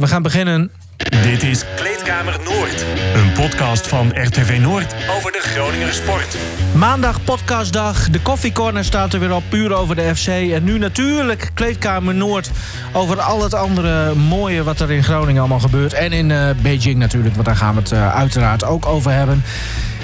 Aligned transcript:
We 0.00 0.06
gaan 0.06 0.22
beginnen. 0.22 0.70
Dit 1.22 1.42
is 1.42 1.64
Kleedkamer 1.76 2.38
Noord. 2.44 2.84
Een 3.14 3.32
podcast 3.32 3.86
van 3.86 4.08
RTV 4.14 4.58
Noord 4.60 4.94
over 5.16 5.32
de 5.32 5.38
Groninger 5.40 5.92
sport. 5.92 6.36
Maandag 6.74 7.24
podcastdag. 7.24 8.10
De 8.10 8.20
koffiecorner 8.20 8.84
staat 8.84 9.12
er 9.12 9.20
weer 9.20 9.34
op, 9.34 9.42
puur 9.48 9.74
over 9.74 9.96
de 9.96 10.16
FC. 10.16 10.26
En 10.26 10.64
nu 10.64 10.78
natuurlijk 10.78 11.50
Kleedkamer 11.54 12.14
Noord 12.14 12.50
over 12.92 13.20
al 13.20 13.42
het 13.42 13.54
andere 13.54 14.14
mooie 14.14 14.62
wat 14.62 14.80
er 14.80 14.90
in 14.90 15.04
Groningen 15.04 15.40
allemaal 15.40 15.60
gebeurt. 15.60 15.92
En 15.92 16.12
in 16.12 16.30
uh, 16.30 16.50
Beijing 16.62 16.98
natuurlijk, 16.98 17.34
want 17.34 17.46
daar 17.46 17.56
gaan 17.56 17.74
we 17.74 17.80
het 17.80 17.92
uh, 17.92 18.14
uiteraard 18.14 18.64
ook 18.64 18.86
over 18.86 19.12
hebben. 19.12 19.42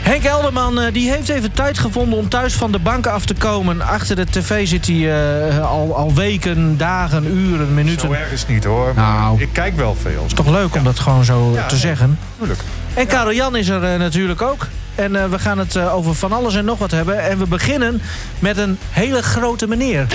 Henk 0.07 0.25
Elderman 0.25 0.81
uh, 0.81 0.93
die 0.93 1.11
heeft 1.11 1.29
even 1.29 1.53
tijd 1.53 1.79
gevonden 1.79 2.19
om 2.19 2.29
thuis 2.29 2.55
van 2.55 2.73
de 2.73 2.79
banken 2.79 3.13
af 3.13 3.25
te 3.25 3.35
komen. 3.35 3.83
Achter 3.83 4.17
de 4.17 4.25
tv 4.25 4.67
zit 4.67 4.87
hij 4.87 4.97
uh, 4.97 5.71
al, 5.71 5.97
al 5.97 6.15
weken, 6.15 6.77
dagen, 6.77 7.37
uren, 7.37 7.75
minuten. 7.75 8.09
Zo 8.09 8.13
erg 8.13 8.33
is 8.33 8.47
niet 8.47 8.65
hoor. 8.65 8.93
Nou, 8.97 9.41
ik 9.41 9.49
kijk 9.53 9.77
wel 9.77 9.95
veel. 9.95 10.23
Het 10.23 10.27
is 10.27 10.33
toch 10.33 10.49
leuk 10.49 10.75
om 10.75 10.85
dat 10.85 10.99
gewoon 10.99 11.25
zo 11.25 11.53
ja, 11.55 11.67
te 11.67 11.77
zeggen. 11.77 12.19
Tuurlijk. 12.39 12.61
En 12.95 13.07
Karel 13.07 13.33
Jan 13.33 13.57
is 13.57 13.69
er 13.69 13.93
uh, 13.93 13.99
natuurlijk 13.99 14.43
ook. 14.43 14.67
En 14.95 15.31
we 15.31 15.39
gaan 15.39 15.59
het 15.59 15.79
over 15.79 16.15
van 16.15 16.33
alles 16.33 16.55
en 16.55 16.65
nog 16.65 16.79
wat 16.79 16.91
hebben. 16.91 17.23
En 17.23 17.39
we 17.39 17.47
beginnen 17.47 18.03
met 18.39 18.57
een 18.57 18.79
hele 18.91 19.23
grote 19.23 19.69
meneer. 19.69 20.07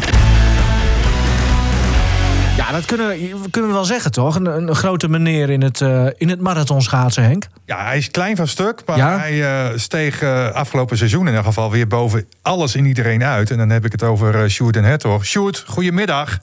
Ja, 2.61 2.71
dat 2.71 2.85
kunnen, 2.85 3.17
kunnen 3.51 3.69
we 3.69 3.75
wel 3.75 3.85
zeggen, 3.85 4.11
toch? 4.11 4.35
Een, 4.35 4.45
een 4.45 4.75
grote 4.75 5.09
meneer 5.09 5.49
in 5.49 5.61
het, 5.61 5.79
uh, 5.79 6.07
in 6.17 6.29
het 6.29 6.41
marathonschaatsen, 6.41 7.23
Henk. 7.23 7.47
Ja, 7.65 7.85
hij 7.85 7.97
is 7.97 8.11
klein 8.11 8.35
van 8.35 8.47
stuk, 8.47 8.81
maar 8.85 8.97
ja? 8.97 9.17
hij 9.17 9.33
uh, 9.33 9.77
steeg 9.77 10.21
uh, 10.21 10.51
afgelopen 10.51 10.97
seizoen 10.97 11.21
in 11.21 11.27
ieder 11.27 11.43
geval 11.43 11.71
weer 11.71 11.87
boven 11.87 12.27
alles 12.41 12.75
en 12.75 12.85
iedereen 12.85 13.23
uit. 13.23 13.51
En 13.51 13.57
dan 13.57 13.69
heb 13.69 13.85
ik 13.85 13.91
het 13.91 14.03
over 14.03 14.43
uh, 14.43 14.49
Sjoerd 14.49 14.75
en 14.75 14.83
Hertog. 14.83 15.25
Sjoerd, 15.25 15.63
goedemiddag. 15.67 16.39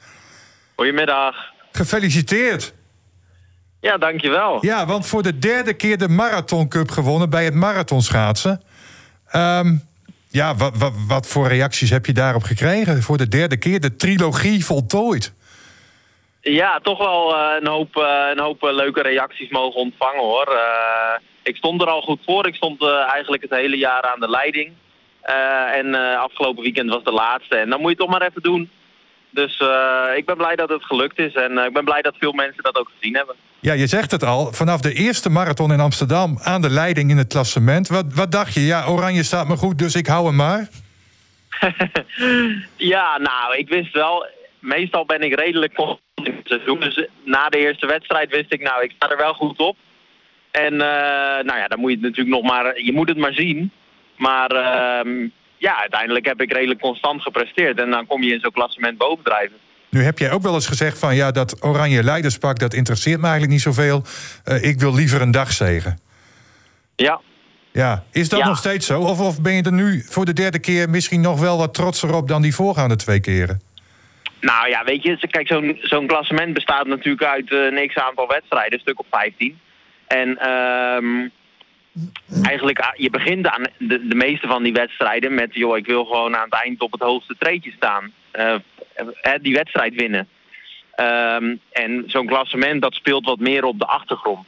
Goedemiddag. 0.75 1.35
Gefeliciteerd. 1.73 2.73
Ja, 3.81 3.99
dankjewel. 3.99 4.59
Ja, 4.61 4.87
want 4.87 5.07
voor 5.07 5.23
de 5.23 5.39
derde 5.39 5.75
keer 5.75 5.99
de 5.99 6.09
Marathon 6.09 6.69
Cup 6.69 6.91
gewonnen 6.91 7.31
bij 7.31 7.45
het 7.45 7.55
marathonschaatsen. 7.55 8.63
Um, 9.35 9.85
ja, 10.29 10.55
wat, 10.55 10.77
wat, 10.77 10.93
wat 11.07 11.27
voor 11.27 11.49
reacties 11.49 11.91
heb 11.91 12.07
je 12.07 12.13
daarop 12.13 12.43
gekregen? 12.43 13.03
Voor 13.03 13.17
de 13.17 13.29
derde 13.29 13.57
keer 13.57 13.81
de 13.81 13.97
trilogie 13.97 14.65
voltooid. 14.65 15.33
Ja, 16.51 16.79
toch 16.83 16.99
wel 16.99 17.35
uh, 17.35 17.55
een 17.61 17.67
hoop, 17.67 17.97
uh, 17.97 18.29
een 18.31 18.41
hoop 18.41 18.65
uh, 18.65 18.73
leuke 18.73 19.03
reacties 19.03 19.51
mogen 19.51 19.81
ontvangen 19.81 20.23
hoor. 20.23 20.59
ik 21.43 21.57
stond 21.57 21.83
er 21.83 21.89
al 21.89 22.01
goed 22.01 22.21
voor. 22.25 22.47
Ik 22.47 22.55
stond 22.55 22.85
eigenlijk 22.85 23.43
het 23.43 23.51
hele 23.51 23.77
jaar 23.77 24.03
aan 24.03 24.21
de 24.21 24.31
leiding. 24.31 24.73
en 25.73 25.95
afgelopen 26.19 26.63
weekend 26.63 26.91
was 26.91 27.05
de 27.05 27.13
laatste. 27.13 27.57
En 27.57 27.71
dan 27.71 27.81
moet 27.81 27.91
je 27.91 27.97
het 27.97 28.07
toch 28.07 28.19
maar 28.19 28.29
even 28.29 28.43
doen. 28.43 28.71
Dus 29.31 29.63
ik 30.17 30.27
ben 30.27 30.37
blij 30.37 30.57
dat 30.57 30.69
het 30.69 30.85
gelukt 30.85 31.19
is. 31.19 31.35
En 31.35 31.59
ik 31.59 31.73
ben 31.73 31.85
blij 31.85 32.03
dat 32.03 32.15
veel 32.19 32.33
mensen 32.33 32.63
dat 32.63 32.77
ook 32.77 32.91
gezien 32.99 33.17
hebben. 33.17 33.35
Ja, 33.61 33.73
je 33.73 33.87
zegt 33.87 34.11
het 34.11 34.25
al. 34.25 34.53
Vanaf 34.53 34.81
de 34.81 34.93
eerste 34.93 35.31
marathon 35.31 35.73
in 35.73 35.81
Amsterdam 35.81 36.39
aan 36.43 36.63
de 36.63 36.71
leiding 36.71 37.11
in 37.11 37.17
het 37.17 37.29
klassement. 37.29 37.89
Wat, 37.89 38.05
wat 38.15 38.33
dacht 38.33 38.55
je? 38.55 38.61
Ja, 38.61 38.87
Oranje 38.87 39.23
staat 39.23 39.49
me 39.49 39.57
goed, 39.57 39.79
dus 39.79 39.95
ik 39.95 40.07
hou 40.07 40.27
hem 40.27 40.37
maar. 40.37 40.69
ja, 42.77 43.19
nou, 43.19 43.57
ik 43.57 43.69
wist 43.69 43.93
wel 43.93 44.27
meestal 44.61 45.05
ben 45.05 45.23
ik 45.23 45.35
redelijk 45.35 45.79
in 46.15 46.35
het 46.37 46.47
seizoen. 46.49 46.81
Dus 46.81 47.09
na 47.25 47.49
de 47.49 47.59
eerste 47.59 47.87
wedstrijd 47.87 48.31
wist 48.31 48.53
ik, 48.53 48.63
nou, 48.63 48.83
ik 48.83 48.93
sta 48.97 49.11
er 49.11 49.17
wel 49.17 49.35
goed 49.35 49.59
op. 49.59 49.77
En 50.51 50.73
uh, 50.73 50.79
nou 51.49 51.57
ja, 51.59 51.69
dan 51.69 51.79
moet 51.79 51.91
je 51.91 51.97
het 51.97 52.05
natuurlijk 52.05 52.37
nog 52.37 52.53
maar, 52.53 52.81
je 52.83 52.93
moet 52.93 53.09
het 53.09 53.19
maar 53.19 53.33
zien. 53.33 53.71
Maar 54.17 54.53
uh, 54.53 55.29
ja, 55.57 55.81
uiteindelijk 55.81 56.27
heb 56.27 56.41
ik 56.41 56.53
redelijk 56.53 56.81
constant 56.81 57.23
gepresteerd. 57.23 57.81
En 57.81 57.91
dan 57.91 58.07
kom 58.07 58.23
je 58.23 58.33
in 58.33 58.41
zo'n 58.41 58.53
klassement 58.53 58.99
bovendrijven. 58.99 59.57
Nu 59.91 60.03
heb 60.03 60.19
jij 60.19 60.33
ook 60.33 60.43
wel 60.43 60.55
eens 60.55 60.67
gezegd 60.67 60.99
van 60.99 61.15
ja, 61.15 61.31
dat 61.31 61.65
oranje 61.65 62.05
leiderspak, 62.05 62.59
dat 62.59 62.75
interesseert 62.75 63.19
me 63.19 63.23
eigenlijk 63.23 63.53
niet 63.53 63.63
zoveel. 63.63 64.03
Uh, 64.45 64.63
ik 64.63 64.81
wil 64.81 64.95
liever 64.95 65.21
een 65.21 65.31
dagzegen. 65.31 65.99
Ja. 66.97 67.21
Ja, 67.73 68.05
is 68.13 68.29
dat 68.29 68.39
ja. 68.39 68.47
nog 68.47 68.59
steeds 68.59 68.87
zo? 68.87 69.01
Of, 69.01 69.21
of 69.21 69.41
ben 69.41 69.53
je 69.53 69.63
er 69.63 69.73
nu 69.73 70.03
voor 70.09 70.25
de 70.25 70.33
derde 70.33 70.59
keer 70.59 70.91
misschien 70.91 71.21
nog 71.21 71.41
wel 71.41 71.59
wat 71.59 71.75
trotser 71.75 72.15
op 72.15 72.29
dan 72.29 72.43
die 72.43 72.55
voorgaande 72.55 72.97
twee 72.97 73.21
keren? 73.21 73.61
Nou 74.41 74.69
ja, 74.69 74.85
weet 74.85 75.03
je, 75.03 75.29
kijk, 75.31 75.47
zo'n 75.47 75.79
zo'n 75.81 76.07
klassement 76.07 76.55
bestaat 76.55 76.87
natuurlijk 76.87 77.25
uit 77.25 77.53
een 77.53 77.89
x-aantal 77.89 78.27
wedstrijden, 78.27 78.73
een 78.73 78.81
stuk 78.81 78.99
op 78.99 79.07
15. 79.11 79.59
En 80.07 80.51
um, 80.51 81.31
eigenlijk, 82.43 82.93
je 82.97 83.11
begint 83.11 83.47
aan 83.47 83.65
de, 83.79 84.07
de 84.07 84.15
meeste 84.15 84.47
van 84.47 84.63
die 84.63 84.73
wedstrijden 84.73 85.35
met, 85.35 85.55
joh, 85.55 85.77
ik 85.77 85.87
wil 85.87 86.05
gewoon 86.05 86.37
aan 86.37 86.45
het 86.51 86.63
eind 86.63 86.81
op 86.81 86.93
het 86.93 87.01
hoogste 87.01 87.35
treedje 87.39 87.73
staan. 87.77 88.13
Uh, 88.33 88.55
die 89.41 89.55
wedstrijd 89.55 89.95
winnen. 89.95 90.29
Um, 91.01 91.61
en 91.73 92.05
zo'n 92.07 92.27
klassement, 92.27 92.83
dat 92.83 92.95
speelt 92.95 93.27
wat 93.27 93.39
meer 93.39 93.65
op 93.65 93.79
de 93.79 93.87
achtergrond. 93.87 94.47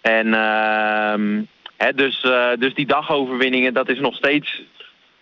En 0.00 0.26
um, 0.34 1.48
hè, 1.76 1.94
dus, 1.94 2.20
dus 2.58 2.74
die 2.74 2.86
dagoverwinningen, 2.86 3.74
dat 3.74 3.88
is 3.88 3.98
nog 3.98 4.14
steeds 4.14 4.62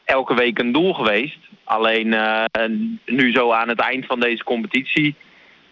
elke 0.05 0.35
week 0.35 0.59
een 0.59 0.73
doel 0.73 0.95
geweest. 0.95 1.39
Alleen 1.65 2.07
uh, 2.07 2.45
nu 3.07 3.33
zo 3.33 3.53
aan 3.53 3.69
het 3.69 3.81
eind 3.81 4.07
van 4.07 4.21
deze 4.21 4.45
competitie 4.45 5.15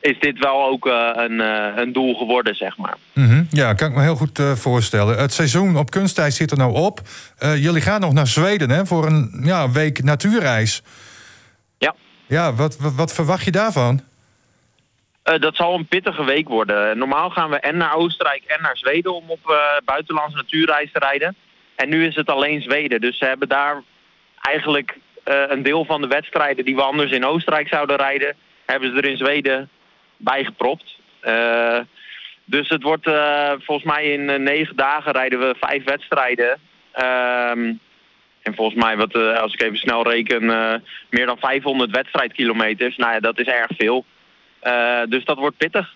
is 0.01 0.19
dit 0.19 0.39
wel 0.39 0.67
ook 0.67 0.87
uh, 0.87 1.11
een, 1.15 1.41
uh, 1.41 1.67
een 1.77 1.93
doel 1.93 2.15
geworden, 2.15 2.55
zeg 2.55 2.77
maar. 2.77 2.97
Mm 3.13 3.29
-hmm. 3.29 3.47
Ja, 3.51 3.75
kan 3.75 3.89
ik 3.89 3.95
me 3.95 4.03
heel 4.03 4.17
goed 4.17 4.43
voorstellen. 4.55 5.19
Het 5.19 5.33
seizoen 5.33 5.77
op 5.77 5.91
kunstijs 5.91 6.37
zit 6.37 6.51
er 6.51 6.57
nou 6.57 6.75
op. 6.75 7.01
jullie 7.39 7.81
gaan 7.81 8.01
nog 8.01 8.13
naar 8.13 8.27
Zweden 8.27 8.71
hè, 8.71 8.87
voor 8.87 9.07
een 9.07 9.41
ja, 9.45 9.71
week 9.71 10.03
natuurreis. 10.03 10.83
Ja. 11.79 11.95
Ja, 12.27 12.55
wat, 12.55 12.79
wat, 12.79 12.95
wat 12.95 13.15
verwacht 13.15 13.45
je 13.45 13.51
daarvan? 13.51 14.01
dat 15.23 15.57
zal 15.57 15.75
een 15.75 15.87
pittige 15.87 16.25
week 16.25 16.49
worden. 16.49 16.99
Normaal 16.99 17.31
gaan 17.31 17.51
we 17.51 17.57
en 17.57 17.77
naar 17.77 17.95
Oostenrijk 17.95 18.43
en 18.45 18.63
naar 18.63 18.77
Zweden 18.77 19.15
om 19.15 19.25
op 19.31 19.57
buitenlandse 19.85 20.37
natuurreis 20.37 20.93
te 20.93 20.99
rijden. 20.99 21.37
En 21.77 21.89
nu 21.89 22.07
is 22.07 22.15
het 22.15 22.29
alleen 22.29 22.63
Zweden. 22.63 23.01
Dus 23.01 23.19
ze 23.19 23.25
hebben 23.25 23.49
daar 23.49 23.83
eigenlijk 24.41 24.99
een 25.25 25.63
deel 25.63 25.85
van 25.85 26.01
de 26.01 26.07
wedstrijden 26.07 26.65
die 26.65 26.75
we 26.75 26.83
anders 26.83 27.11
in 27.11 27.25
Oostenrijk 27.25 27.69
zouden 27.69 27.97
rijden, 27.97 28.37
hebben 28.65 28.91
ze 28.91 28.97
er 28.97 29.11
in 29.11 29.17
Zweden 29.17 29.69
bijgepropt. 30.17 30.97
Uh, 31.23 31.79
dus 32.45 32.69
het 32.69 32.83
wordt 32.83 33.07
uh, 33.07 33.53
volgens 33.59 33.87
mij 33.87 34.05
in 34.05 34.43
negen 34.43 34.77
dagen 34.77 35.13
rijden 35.13 35.39
we 35.39 35.55
vijf 35.61 35.85
wedstrijden. 35.85 36.59
Um, 36.97 37.81
en 38.43 38.55
volgens 38.55 38.83
mij, 38.83 38.97
wat, 38.97 39.15
als 39.15 39.53
ik 39.53 39.63
even 39.63 39.79
snel 39.79 40.09
reken, 40.11 40.47
meer 41.11 41.27
dan 41.27 41.39
500 41.39 41.91
wedstrijdkilometers. 41.91 42.97
Nou 42.97 43.13
ja, 43.13 43.21
dat 43.21 43.39
is 43.39 43.47
erg 43.47 43.71
veel. 43.77 44.05
dus 45.09 45.25
dat 45.25 45.39
wordt 45.39 45.57
pittig. 45.57 45.95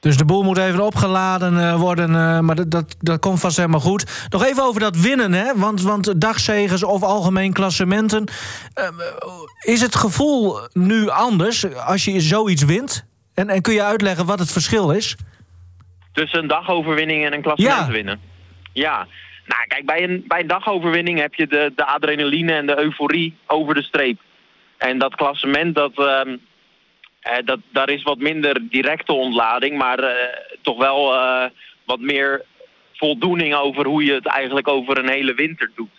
Dus 0.00 0.16
de 0.16 0.24
boel 0.24 0.42
moet 0.42 0.58
even 0.58 0.80
opgeladen 0.80 1.54
uh, 1.54 1.74
worden, 1.74 2.10
uh, 2.10 2.40
maar 2.40 2.54
dat, 2.54 2.70
dat, 2.70 2.96
dat 2.98 3.20
komt 3.20 3.40
vast 3.40 3.56
helemaal 3.56 3.80
goed. 3.80 4.26
Nog 4.30 4.44
even 4.44 4.62
over 4.62 4.80
dat 4.80 4.96
winnen, 4.96 5.32
hè? 5.32 5.56
Want, 5.56 5.82
want 5.82 6.20
dagzegers 6.20 6.82
of 6.82 7.02
algemeen 7.02 7.52
klassementen. 7.52 8.28
Uh, 8.74 8.88
is 9.60 9.80
het 9.80 9.96
gevoel 9.96 10.58
nu 10.72 11.08
anders 11.08 11.74
als 11.74 12.04
je 12.04 12.20
zoiets 12.20 12.64
wint? 12.64 13.06
En, 13.34 13.48
en 13.48 13.62
kun 13.62 13.74
je 13.74 13.82
uitleggen 13.82 14.26
wat 14.26 14.38
het 14.38 14.52
verschil 14.52 14.90
is? 14.90 15.16
Tussen 16.12 16.38
een 16.38 16.48
dagoverwinning 16.48 17.24
en 17.24 17.32
een 17.32 17.42
klassement 17.42 17.86
ja. 17.86 17.90
winnen? 17.90 18.20
Ja. 18.72 19.06
Nou, 19.46 19.66
kijk, 19.66 19.86
bij 19.86 20.02
een, 20.02 20.24
bij 20.26 20.40
een 20.40 20.46
dagoverwinning 20.46 21.20
heb 21.20 21.34
je 21.34 21.46
de, 21.46 21.72
de 21.76 21.86
adrenaline 21.86 22.52
en 22.52 22.66
de 22.66 22.78
euforie 22.78 23.36
over 23.46 23.74
de 23.74 23.82
streep. 23.82 24.20
En 24.78 24.98
dat 24.98 25.14
klassement, 25.14 25.74
dat... 25.74 25.92
Uh, 25.94 26.20
dat, 27.44 27.58
daar 27.72 27.90
is 27.90 28.02
wat 28.02 28.18
minder 28.18 28.68
directe 28.70 29.12
ontlading, 29.12 29.78
maar 29.78 30.00
uh, 30.00 30.10
toch 30.62 30.78
wel 30.78 31.14
uh, 31.14 31.44
wat 31.84 32.00
meer 32.00 32.44
voldoening 32.94 33.54
over 33.54 33.86
hoe 33.86 34.04
je 34.04 34.12
het 34.12 34.26
eigenlijk 34.26 34.68
over 34.68 34.98
een 34.98 35.08
hele 35.08 35.34
winter 35.34 35.70
doet. 35.74 35.90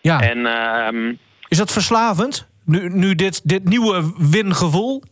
Ja. 0.00 0.20
En, 0.20 0.46
ehm, 0.46 1.14
is 1.48 1.58
dat 1.58 1.72
verslavend? 1.72 2.48
Nu, 2.64 2.88
nu 2.88 3.14
dit, 3.14 3.48
dit 3.48 3.64
nieuwe 3.64 4.12
wingevoel? 4.30 5.02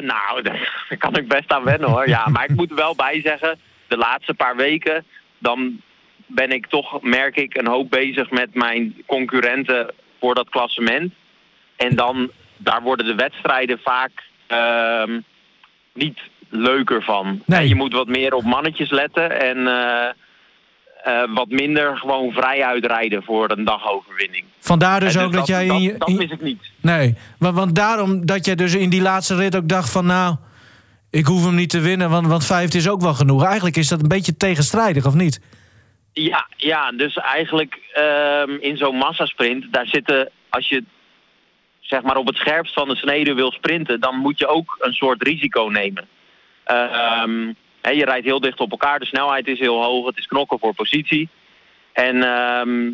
nou, 0.00 0.42
daar 0.42 0.96
kan 0.98 1.16
ik 1.16 1.28
best 1.28 1.52
aan 1.52 1.64
wennen 1.64 1.90
hoor. 1.90 2.08
Ja, 2.08 2.28
maar 2.28 2.44
ik 2.44 2.56
moet 2.56 2.70
er 2.70 2.76
wel 2.76 2.94
bij 2.94 3.20
zeggen, 3.20 3.58
de 3.88 3.96
laatste 3.96 4.34
paar 4.34 4.56
weken, 4.56 5.04
dan 5.38 5.80
ben 6.26 6.50
ik 6.50 6.66
toch, 6.66 7.02
merk 7.02 7.36
ik, 7.36 7.56
een 7.56 7.66
hoop 7.66 7.90
bezig 7.90 8.30
met 8.30 8.54
mijn 8.54 9.02
concurrenten 9.06 9.94
voor 10.20 10.34
dat 10.34 10.48
klassement. 10.48 11.12
En 11.76 11.96
dan 11.96 12.30
daar 12.62 12.82
worden 12.82 13.06
de 13.06 13.14
wedstrijden 13.14 13.78
vaak 13.84 14.10
uh, 14.48 15.18
niet 15.92 16.18
leuker 16.48 17.02
van. 17.02 17.42
Nee. 17.46 17.68
Je 17.68 17.74
moet 17.74 17.92
wat 17.92 18.08
meer 18.08 18.34
op 18.34 18.44
mannetjes 18.44 18.90
letten 18.90 19.40
en 19.40 19.56
uh, 19.56 20.08
uh, 21.06 21.34
wat 21.34 21.48
minder 21.48 21.98
gewoon 21.98 22.32
vrij 22.32 22.64
uitrijden 22.64 23.22
voor 23.22 23.50
een 23.50 23.64
dagoverwinning. 23.64 24.44
Vandaar 24.58 25.00
dus 25.00 25.14
en 25.14 25.24
ook 25.24 25.32
dat, 25.32 25.46
dat 25.46 25.48
jij... 25.48 25.66
Dat, 25.66 25.76
in 25.76 25.82
je, 25.82 25.96
dat 25.98 26.08
mis 26.08 26.30
ik 26.30 26.40
niet. 26.40 26.70
Nee, 26.80 27.14
want, 27.38 27.56
want 27.56 27.74
daarom 27.74 28.26
dat 28.26 28.44
jij 28.44 28.54
dus 28.54 28.74
in 28.74 28.90
die 28.90 29.02
laatste 29.02 29.36
rit 29.36 29.56
ook 29.56 29.68
dacht 29.68 29.90
van... 29.90 30.06
nou, 30.06 30.36
ik 31.10 31.26
hoef 31.26 31.44
hem 31.44 31.54
niet 31.54 31.70
te 31.70 31.80
winnen, 31.80 32.10
want, 32.10 32.26
want 32.26 32.46
vijfde 32.46 32.78
is 32.78 32.88
ook 32.88 33.00
wel 33.00 33.14
genoeg. 33.14 33.44
Eigenlijk 33.44 33.76
is 33.76 33.88
dat 33.88 34.02
een 34.02 34.08
beetje 34.08 34.36
tegenstrijdig, 34.36 35.06
of 35.06 35.14
niet? 35.14 35.40
Ja, 36.12 36.46
ja 36.56 36.92
dus 36.92 37.16
eigenlijk 37.16 37.78
uh, 37.98 38.42
in 38.60 38.76
zo'n 38.76 38.96
massasprint, 38.96 39.72
daar 39.72 39.86
zitten... 39.86 40.30
als 40.48 40.68
je 40.68 40.84
zeg 41.80 42.02
maar 42.02 42.16
op 42.16 42.26
het 42.26 42.36
scherpst 42.36 42.74
van 42.74 42.88
de 42.88 42.96
snede 42.96 43.34
wil 43.34 43.52
sprinten, 43.52 44.00
dan 44.00 44.16
moet 44.16 44.38
je 44.38 44.46
ook 44.46 44.76
een 44.78 44.92
soort 44.92 45.22
risico 45.22 45.64
nemen. 45.64 46.08
Ehm, 46.64 47.46
je 47.82 48.04
rijdt 48.04 48.26
heel 48.26 48.40
dicht 48.40 48.60
op 48.60 48.70
elkaar, 48.70 48.98
de 48.98 49.06
snelheid 49.06 49.46
is 49.46 49.58
heel 49.58 49.82
hoog, 49.82 50.06
het 50.06 50.18
is 50.18 50.26
knokken 50.26 50.58
voor 50.58 50.74
positie. 50.74 51.28
En 51.92 52.22
ehm, 52.22 52.90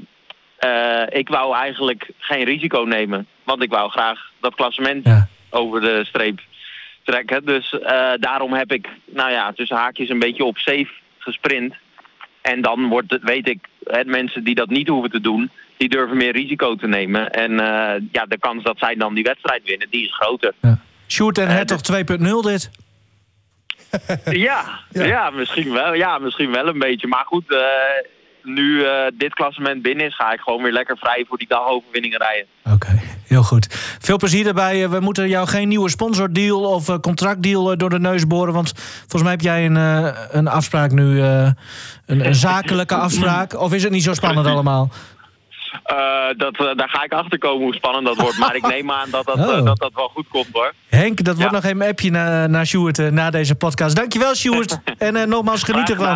eh, 0.56 1.18
ik 1.18 1.28
wou 1.28 1.54
eigenlijk 1.56 2.10
geen 2.18 2.44
risico 2.44 2.80
nemen, 2.80 3.26
want 3.44 3.62
ik 3.62 3.70
wou 3.70 3.90
graag 3.90 4.30
dat 4.40 4.54
klassement 4.54 5.06
Ja. 5.06 5.28
over 5.50 5.80
de 5.80 6.04
streep 6.04 6.40
trekken. 7.04 7.44
Dus 7.44 7.78
eh, 7.78 8.12
daarom 8.20 8.52
heb 8.52 8.72
ik, 8.72 8.88
nou 9.04 9.30
ja, 9.30 9.52
tussen 9.52 9.76
haakjes 9.76 10.08
een 10.08 10.18
beetje 10.18 10.44
op 10.44 10.58
safe 10.58 10.88
gesprint. 11.18 11.74
En 12.42 12.62
dan 12.62 12.88
wordt 12.88 13.10
het, 13.10 13.22
weet 13.22 13.48
ik, 13.48 13.58
hè, 13.84 14.04
mensen 14.04 14.44
die 14.44 14.54
dat 14.54 14.68
niet 14.68 14.88
hoeven 14.88 15.10
te 15.10 15.20
doen, 15.20 15.50
die 15.76 15.88
durven 15.88 16.17
meer 16.17 16.32
risico 16.32 16.75
te 16.75 16.87
nemen. 16.87 17.31
En 17.31 17.50
eh, 17.61 18.02
ja, 18.12 18.25
de 18.28 18.38
kans 18.38 18.62
dat 18.64 18.78
zij 18.78 18.94
dan 18.94 19.14
die 19.14 19.25
wedstrijd 19.25 19.62
winnen, 19.64 19.87
die 19.90 20.02
is 20.05 20.14
groter. 20.14 20.55
Sjoerd 21.08 21.38
en 21.38 21.49
Eh, 21.49 21.52
Hertog 21.55 21.81
2.0 21.81 22.25
dit. 22.43 22.70
Ja, 24.46 24.81
ja. 24.90 25.31
misschien 25.31 25.73
wel. 25.73 25.94
Ja, 25.94 26.19
misschien 26.19 26.50
wel 26.50 26.67
een 26.67 26.78
beetje. 26.78 27.06
Maar 27.06 27.25
goed, 27.26 27.52
eh, 27.52 27.58
nu 28.43 28.82
eh, 28.84 29.06
dit 29.14 29.34
klassement 29.34 29.82
binnen 29.82 30.06
is, 30.06 30.14
ga 30.17 30.32
ik 30.32 30.40
gewoon 30.40 30.62
weer 30.62 30.73
lekker 30.73 30.96
vrij 30.96 31.25
voor 31.28 31.38
die 31.38 31.49
dagoverwinningen 31.49 32.19
rijden. 32.19 32.46
Oké, 32.75 33.00
heel 33.26 33.43
goed. 33.43 33.67
Veel 34.00 34.17
plezier 34.17 34.44
daarbij. 34.44 34.88
We 34.88 35.00
moeten 35.00 35.29
jou 35.29 35.49
geen 35.49 35.69
nieuwe 35.69 35.90
sponsordeal 35.90 36.61
of 36.61 37.00
contractdeal 37.00 37.76
door 37.76 37.90
de 37.90 37.99
neus 37.99 38.26
boren. 38.26 38.52
Want 38.55 38.72
volgens 39.00 39.22
mij 39.22 39.31
heb 39.32 39.40
jij 39.40 39.64
een, 39.67 39.76
eh, 39.76 40.19
een 40.31 40.49
afspraak 40.49 40.90
nu. 40.90 41.20
eh, 41.20 41.50
een, 42.06 42.26
een 42.26 42.34
zakelijke 42.34 42.94
afspraak. 43.06 43.55
Of 43.61 43.72
is 43.72 43.82
het 43.82 43.93
niet 43.93 44.02
zo 44.02 44.14
spannend 44.14 44.46
allemaal? 44.46 44.90
Eh, 45.84 45.96
dat, 46.36 46.56
eh, 46.56 46.76
daar 46.76 46.88
ga 46.88 47.04
ik 47.04 47.12
achter 47.12 47.38
komen 47.38 47.62
hoe 47.64 47.74
spannend 47.74 48.06
dat 48.06 48.16
wordt. 48.16 48.38
Maar 48.38 48.54
ik 48.56 48.66
neem 48.66 48.90
aan 48.90 49.10
dat 49.10 49.26
dat, 49.26 49.36
eh, 49.48 49.48
Oh. 49.48 49.64
dat, 49.64 49.78
dat 49.78 49.92
wel 49.94 50.08
goed 50.08 50.28
komt 50.28 50.48
hoor. 50.52 50.72
Henk, 50.88 51.24
dat 51.24 51.36
wordt 51.36 51.52
nog 51.52 51.64
even 51.64 51.80
een 51.80 51.88
appje 51.88 52.10
naar, 52.10 52.48
naar 52.50 52.66
Sjoerd 52.66 52.98
eh, 52.98 53.08
na 53.08 53.30
deze 53.30 53.54
podcast. 53.54 53.96
Dankjewel, 53.96 54.34
Sjoerd. 54.34 54.78
En 54.98 55.16
eh, 55.16 55.26
nogmaals, 55.26 55.62
geniet 55.62 55.84
Graag 55.84 55.98
ervan. 55.98 56.14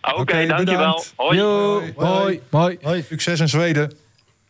gedaan. 0.00 0.18
Oké, 0.20 0.46
dankjewel. 0.46 0.76
bedankt. 0.76 1.12
Hoi. 1.16 1.36
Yo, 1.38 1.80
Hoi. 1.96 2.40
hoi, 2.50 2.78
mooi. 2.82 3.04
Succes 3.08 3.40
in 3.40 3.48
Zweden. 3.48 3.92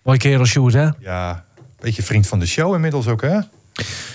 Mooi 0.02 0.18
kerel, 0.18 0.44
Sjoerd, 0.46 0.74
hè? 0.74 0.88
Ja, 0.98 1.44
beetje 1.80 2.02
vriend 2.02 2.26
van 2.26 2.38
de 2.38 2.46
show 2.46 2.74
inmiddels 2.74 3.06
ook, 3.08 3.22
hè? 3.22 3.38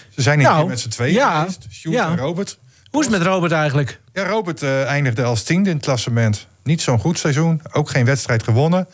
Ze 0.10 0.22
zijn 0.22 0.40
hier 0.40 0.48
Nou, 0.50 0.68
met 0.68 0.80
z'n 0.80 0.90
tweeën 0.90 1.13
ja, 1.13 1.40
geweest. 1.40 1.68
Sjoerd 1.72 1.96
ja. 1.98 2.08
en 2.10 2.18
Robert. 2.18 2.58
Hoe 2.92 3.04
is 3.04 3.10
het 3.10 3.18
met 3.18 3.28
Robert 3.28 3.51
eigenlijk? 3.51 4.00
Ja, 4.13 4.24
Robert 4.28 4.62
eh, 4.62 4.84
eindigde 4.86 5.24
als 5.24 5.44
tiende 5.44 5.69
in 5.69 5.75
het 5.75 5.86
klassement. 5.86 6.48
Niet 6.63 6.81
zo'n 6.81 7.00
goed 7.00 7.19
seizoen. 7.19 7.62
Ook 7.72 7.90
geen 7.90 8.06
wedstrijd 8.06 8.44
gewonnen. 8.44 8.88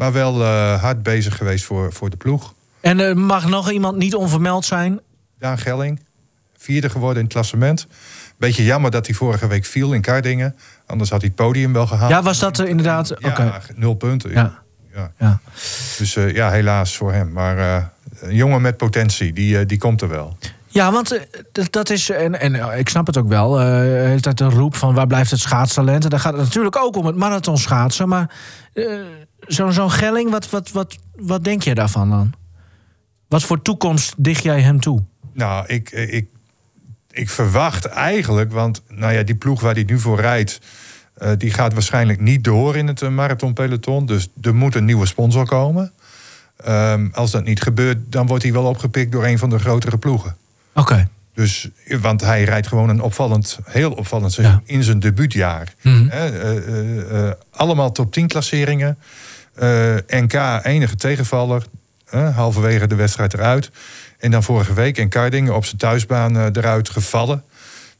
Maar 0.00 0.12
wel 0.12 0.42
eh, 0.42 0.82
hard 0.82 1.02
bezig 1.02 1.36
geweest 1.36 1.64
voor, 1.64 1.92
voor 1.92 2.10
de 2.10 2.16
ploeg. 2.16 2.54
En 2.80 3.00
er 3.00 3.16
mag 3.18 3.48
nog 3.48 3.70
iemand 3.70 3.96
niet 3.96 4.14
onvermeld 4.14 4.64
zijn? 4.64 5.00
Daan 5.38 5.58
Gelling, 5.58 6.00
vierde 6.56 6.90
geworden 6.90 7.16
in 7.16 7.24
het 7.24 7.32
klassement. 7.32 7.86
Beetje 8.38 8.64
jammer 8.64 8.90
dat 8.90 9.06
hij 9.06 9.14
vorige 9.14 9.46
week 9.46 9.64
viel 9.64 9.92
in 9.92 10.00
Kardingen. 10.00 10.56
Anders 10.86 11.10
had 11.10 11.20
hij 11.20 11.28
het 11.34 11.44
podium 11.44 11.72
wel 11.72 11.86
gehaald. 11.86 12.10
Ja, 12.10 12.22
was 12.22 12.38
dat 12.38 12.58
eh, 12.58 12.68
inderdaad? 12.68 13.14
Ja, 13.18 13.60
nul 13.74 13.94
punten. 13.94 14.30
Ja. 14.30 14.58
Ja. 14.94 15.12
Ja. 15.18 15.40
Dus 15.98 16.16
eh, 16.16 16.34
ja, 16.34 16.50
helaas 16.50 16.96
voor 16.96 17.12
hem. 17.12 17.32
Maar 17.32 17.58
eh, 17.58 17.84
een 18.20 18.34
jongen 18.34 18.60
met 18.60 18.76
potentie, 18.76 19.32
die, 19.32 19.58
eh, 19.58 19.66
die 19.66 19.78
komt 19.78 20.02
er 20.02 20.08
wel. 20.08 20.36
Ja, 20.66 20.92
want 20.92 21.12
eh, 21.52 21.64
dat- 21.70 21.90
is, 21.90 22.10
en, 22.10 22.40
en 22.40 22.54
eh, 22.54 22.78
ik 22.78 22.88
snap 22.88 23.06
het 23.06 23.16
ook 23.16 23.28
wel, 23.28 23.60
eh 23.60 23.66
heeft 24.08 24.24
dat 24.24 24.40
een 24.40 24.50
roep 24.50 24.76
van 24.76 24.94
waar 24.94 25.06
blijft 25.06 25.30
het 25.30 25.40
schaatstalent? 25.40 26.04
En 26.04 26.10
dan 26.10 26.20
gaat 26.20 26.32
het 26.32 26.42
natuurlijk 26.42 26.76
ook 26.76 26.96
om 26.96 27.06
het 27.06 27.16
marathon 27.16 27.58
schaatsen. 27.58 28.08
Maar 28.08 28.34
eh, 28.72 28.84
zo'n 29.52 29.72
zo'n 29.72 29.90
Gelling, 29.90 30.30
wat, 30.30 30.50
wat, 30.50 30.70
wat, 30.70 30.96
wat 31.16 31.44
denk 31.44 31.62
je 31.62 31.74
daarvan 31.74 32.10
dan? 32.10 32.32
Wat 33.28 33.42
voor 33.42 33.62
toekomst 33.62 34.14
dicht 34.16 34.42
jij 34.42 34.60
hem 34.60 34.80
toe? 34.80 35.02
Nou, 35.32 35.66
ik, 35.66 35.90
ik, 35.90 36.26
ik 37.10 37.30
verwacht 37.30 37.84
eigenlijk, 37.84 38.52
want 38.52 38.82
nou 38.88 39.12
ja, 39.12 39.22
die 39.22 39.34
ploeg 39.34 39.60
waar 39.60 39.74
hij 39.74 39.82
nu 39.82 39.98
voor 39.98 40.20
rijdt, 40.20 40.60
eh, 41.14 41.30
die 41.38 41.50
gaat 41.50 41.72
waarschijnlijk 41.72 42.20
niet 42.20 42.44
door 42.44 42.76
in 42.76 42.86
het 42.86 43.02
eh, 43.02 43.08
marathonpeloton. 43.08 44.06
Dus 44.06 44.28
er 44.40 44.54
moet 44.54 44.74
een 44.74 44.84
nieuwe 44.84 45.06
sponsor 45.06 45.46
komen. 45.46 45.92
Ehm, 46.56 47.08
als 47.12 47.30
dat 47.30 47.44
niet 47.44 47.62
gebeurt, 47.62 47.98
dan 48.08 48.26
wordt 48.26 48.42
hij 48.42 48.52
wel 48.52 48.64
opgepikt 48.64 49.12
door 49.12 49.24
een 49.24 49.38
van 49.38 49.50
de 49.50 49.58
grotere 49.58 49.98
ploegen. 49.98 50.36
Oké. 50.74 51.08
Dus, 51.34 51.68
want 52.00 52.20
hij 52.20 52.44
rijdt 52.44 52.66
gewoon 52.66 52.88
een 52.88 53.00
opvallend, 53.00 53.58
heel 53.64 53.92
opvallend 53.92 54.32
seizoen 54.32 54.62
in 54.64 54.82
zijn 54.82 55.00
debuutjaar. 55.00 55.74
Mhm. 55.82 56.08
Eh, 56.08 57.30
allemaal 57.50 57.92
top 57.92 58.12
10 58.12 58.26
klasseringen. 58.26 58.98
Eh, 59.54 59.94
NK 60.06 60.60
enige 60.62 60.96
tegenvaller. 60.96 61.62
halverwege 62.34 62.86
de 62.86 62.94
wedstrijd 62.94 63.34
eruit. 63.34 63.70
En 64.18 64.30
dan 64.30 64.42
vorige 64.42 64.72
week 64.72 64.96
in 64.96 65.08
Kardingen 65.08 65.54
op 65.54 65.64
zijn 65.64 65.76
thuisbaan 65.76 66.36
eh, 66.36 66.44
eruit 66.52 66.90
gevallen. 66.90 67.42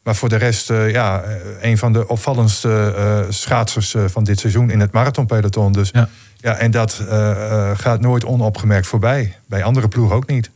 Maar 0.03 0.15
voor 0.15 0.29
de 0.29 0.35
rest, 0.35 0.69
eh, 0.69 0.91
ja, 0.91 1.23
een 1.61 1.77
van 1.77 1.93
de 1.93 2.07
opvallendste 2.07 3.25
schaatsers 3.29 3.95
van 4.05 4.23
dit 4.23 4.39
seizoen 4.39 4.69
in 4.69 4.79
het 4.79 4.91
marathonpeloton. 4.91 5.71
Dus 5.71 5.89
Ja. 5.93 6.09
ja, 6.35 6.55
en 6.55 6.71
dat 6.71 7.01
gaat 7.73 7.99
nooit 7.99 8.25
onopgemerkt 8.25 8.87
voorbij. 8.87 9.35
Bij 9.47 9.63
andere 9.63 9.87
ploegen 9.87 10.15
ook 10.15 10.27
niet. 10.27 10.49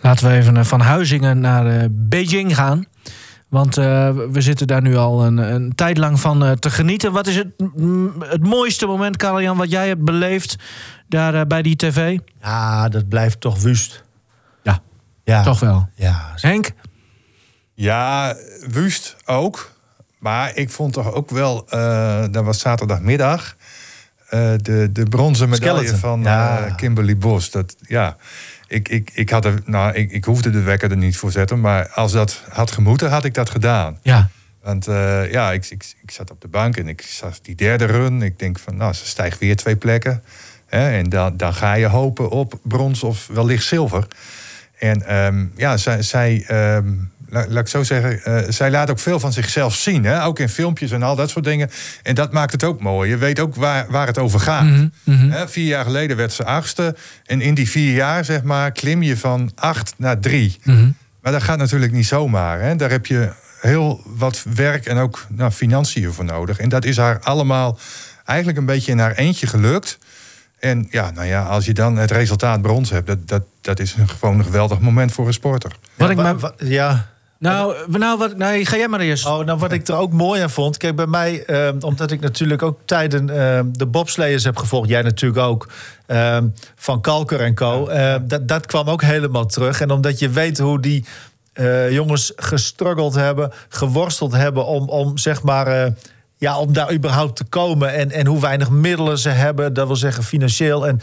Laten 0.00 0.28
we 0.28 0.36
even 0.36 0.66
van 0.66 0.80
Huizingen 0.80 1.40
naar 1.40 1.86
Beijing 1.90 2.54
gaan. 2.54 2.86
Want 3.48 3.76
eh, 3.76 4.10
we 4.30 4.40
zitten 4.40 4.66
daar 4.66 4.82
nu 4.82 4.96
al 4.96 5.24
een, 5.24 5.36
een 5.36 5.74
tijd 5.74 5.98
lang 5.98 6.20
van 6.20 6.44
eh, 6.44 6.52
te 6.52 6.70
genieten. 6.70 7.12
Wat 7.12 7.26
is 7.26 7.36
het, 7.36 7.46
mm, 7.76 8.22
het 8.22 8.42
mooiste 8.42 8.86
moment, 8.86 9.16
Karel-Jan, 9.16 9.56
wat 9.56 9.70
jij 9.70 9.88
hebt 9.88 10.04
beleefd 10.04 10.56
daar 11.08 11.34
eh, 11.34 11.40
bij 11.46 11.62
die 11.62 11.76
tv? 11.76 12.18
Ja, 12.42 12.88
dat 12.88 13.08
blijft 13.08 13.40
toch 13.40 13.62
wust. 13.62 14.04
Ja, 14.62 14.80
Ja, 15.24 15.42
toch 15.42 15.60
wel. 15.60 15.88
Ja, 15.94 16.32
Henk? 16.34 16.70
Ja, 17.74 18.36
Wust 18.70 19.16
ook. 19.24 19.70
Maar 20.18 20.56
ik 20.56 20.70
vond 20.70 20.92
toch 20.92 21.12
ook 21.12 21.30
wel, 21.30 21.66
eh 21.68 22.24
dat 22.30 22.44
was 22.44 22.58
zaterdagmiddag, 22.58 23.56
eh, 24.28 24.52
de, 24.56 24.88
de 24.92 25.02
bronzen 25.04 25.48
medaille 25.48 25.76
Skeleton, 25.78 25.98
van 25.98 26.22
ja. 26.22 26.58
eh, 26.66 26.74
Kimberly 26.76 27.16
Bos. 27.16 27.50
Dat, 27.50 27.76
ja, 27.80 28.16
ik, 28.68 28.88
ik, 28.88 29.10
ik, 29.14 29.30
had 29.30 29.44
er, 29.44 29.60
nou, 29.64 29.94
ik, 29.94 30.10
ik 30.10 30.24
hoefde 30.24 30.50
de 30.50 30.62
wekker 30.62 30.90
er 30.90 30.96
niet 30.96 31.16
voor 31.16 31.30
zetten, 31.30 31.60
maar 31.60 31.88
als 31.88 32.12
dat 32.12 32.42
had 32.48 32.70
gemoeten, 32.70 33.10
had 33.10 33.24
ik 33.24 33.34
dat 33.34 33.50
gedaan. 33.50 33.98
Ja. 34.02 34.28
Want 34.62 34.86
eh, 34.86 35.30
ja, 35.30 35.52
ik, 35.52 35.66
ik, 35.66 35.94
ik 36.02 36.10
zat 36.10 36.30
op 36.30 36.40
de 36.40 36.48
bank 36.48 36.76
en 36.76 36.88
ik 36.88 37.02
zag 37.02 37.40
die 37.40 37.54
derde 37.54 37.84
run. 37.84 38.22
Ik 38.22 38.38
denk 38.38 38.58
van, 38.58 38.76
nou, 38.76 38.92
ze 38.92 39.06
stijgt 39.06 39.38
weer 39.38 39.56
twee 39.56 39.76
plekken. 39.76 40.22
Hè, 40.66 40.90
en 40.90 41.08
dan, 41.08 41.36
dan 41.36 41.54
ga 41.54 41.74
je 41.74 41.86
hopen 41.86 42.30
op 42.30 42.58
brons 42.62 43.02
of 43.02 43.26
wellicht 43.26 43.64
zilver. 43.64 44.06
En 44.78 45.06
ehm, 45.06 45.46
ja, 45.56 45.76
zij, 45.76 46.02
zij 46.02 46.44
ehm, 46.46 46.92
laat 47.28 47.56
ik 47.58 47.68
zo 47.68 47.82
zeggen, 47.82 48.22
eh, 48.24 48.50
zij 48.52 48.70
laat 48.70 48.90
ook 48.90 48.98
veel 48.98 49.20
van 49.20 49.32
zichzelf 49.32 49.74
zien. 49.74 50.04
Hè? 50.04 50.24
Ook 50.24 50.38
in 50.38 50.48
filmpjes 50.48 50.90
en 50.90 51.02
al 51.02 51.16
dat 51.16 51.30
soort 51.30 51.44
dingen. 51.44 51.70
En 52.02 52.14
dat 52.14 52.32
maakt 52.32 52.52
het 52.52 52.64
ook 52.64 52.80
mooi. 52.80 53.10
Je 53.10 53.16
weet 53.16 53.40
ook 53.40 53.54
waar, 53.54 53.86
waar 53.90 54.06
het 54.06 54.18
over 54.18 54.40
gaat. 54.40 54.64
Mhm, 55.04 55.30
Hè, 55.30 55.48
vier 55.48 55.66
jaar 55.66 55.84
geleden 55.84 56.16
werd 56.16 56.32
ze 56.32 56.44
achtste. 56.44 56.96
En 57.26 57.40
in 57.40 57.54
die 57.54 57.70
vier 57.70 57.94
jaar, 57.94 58.24
zeg 58.24 58.42
maar, 58.42 58.72
klim 58.72 59.02
je 59.02 59.16
van 59.16 59.50
acht 59.54 59.94
naar 59.96 60.18
drie. 60.20 60.58
Mhm. 60.64 60.90
Maar 61.22 61.32
dat 61.32 61.42
gaat 61.42 61.58
natuurlijk 61.58 61.92
niet 61.92 62.06
zomaar. 62.06 62.60
Hè? 62.60 62.76
Daar 62.76 62.90
heb 62.90 63.06
je 63.06 63.30
heel 63.60 64.02
wat 64.06 64.44
werk 64.54 64.86
en 64.86 64.96
ook 64.96 65.26
nou, 65.28 65.50
financiën 65.50 66.12
voor 66.12 66.24
nodig. 66.24 66.58
En 66.58 66.68
dat 66.68 66.84
is 66.84 66.96
haar 66.96 67.18
allemaal 67.20 67.78
eigenlijk 68.24 68.58
een 68.58 68.66
beetje 68.66 68.92
in 68.92 68.98
haar 68.98 69.12
eentje 69.14 69.46
gelukt. 69.46 69.98
En 70.58 70.86
ja, 70.90 71.10
nou 71.10 71.26
ja, 71.26 71.42
als 71.42 71.64
je 71.64 71.72
dan 71.74 71.96
het 71.96 72.10
resultaat 72.10 72.62
brons 72.62 72.90
hebt, 72.90 73.06
dat, 73.06 73.28
dat, 73.28 73.42
dat 73.60 73.80
is 73.80 73.94
een, 73.98 74.08
gewoon 74.08 74.38
een 74.38 74.44
geweldig 74.44 74.80
moment 74.80 75.12
voor 75.12 75.26
een 75.26 75.32
sporter. 75.32 75.72
Wat 75.94 76.10
ik 76.10 76.16
maar- 76.16 76.52
ja. 76.58 77.06
Nou, 77.38 77.74
nou, 77.98 78.18
wat, 78.18 78.36
nee, 78.36 78.66
ga 78.66 78.76
jij 78.76 78.88
maar 78.88 79.00
eerst. 79.00 79.26
Oh, 79.26 79.44
nou 79.44 79.58
wat 79.58 79.72
ik 79.72 79.88
er 79.88 79.94
ook 79.96 80.12
mooi 80.12 80.42
aan 80.42 80.50
vond. 80.50 80.76
Kijk, 80.76 80.96
bij 80.96 81.06
mij, 81.06 81.44
eh, 81.44 81.68
omdat 81.80 82.10
ik 82.10 82.20
natuurlijk 82.20 82.62
ook 82.62 82.78
tijden 82.84 83.30
eh, 83.30 83.60
de 83.72 83.86
bobsleiers 83.86 84.44
heb 84.44 84.56
gevolgd. 84.56 84.88
Jij 84.88 85.02
natuurlijk 85.02 85.40
ook. 85.42 85.68
eh, 86.06 86.38
van 86.76 87.00
Kalker 87.00 87.40
en 87.40 87.54
Co. 87.54 87.86
eh, 87.86 88.14
dat, 88.22 88.48
dat 88.48 88.66
kwam 88.66 88.88
ook 88.88 89.02
helemaal 89.02 89.46
terug. 89.46 89.80
En 89.80 89.90
omdat 89.90 90.18
je 90.18 90.28
weet 90.30 90.58
hoe 90.58 90.80
die 90.80 91.04
eh, 91.52 91.90
jongens 91.92 92.32
gestruggeld 92.36 93.14
hebben, 93.14 93.52
geworsteld 93.68 94.32
hebben 94.32 94.66
om, 94.66 94.88
om 94.88 95.18
zeg 95.18 95.42
maar. 95.42 95.66
eh, 95.66 95.92
ja, 96.40 96.58
om 96.58 96.72
daar 96.72 96.92
überhaupt 96.92 97.36
te 97.36 97.44
komen 97.44 97.92
en, 97.94 98.10
en 98.10 98.26
hoe 98.26 98.40
weinig 98.40 98.70
middelen 98.70 99.18
ze 99.18 99.28
hebben, 99.28 99.72
dat 99.74 99.86
wil 99.86 99.96
zeggen 99.96 100.24
financieel. 100.24 100.86
En 100.86 101.00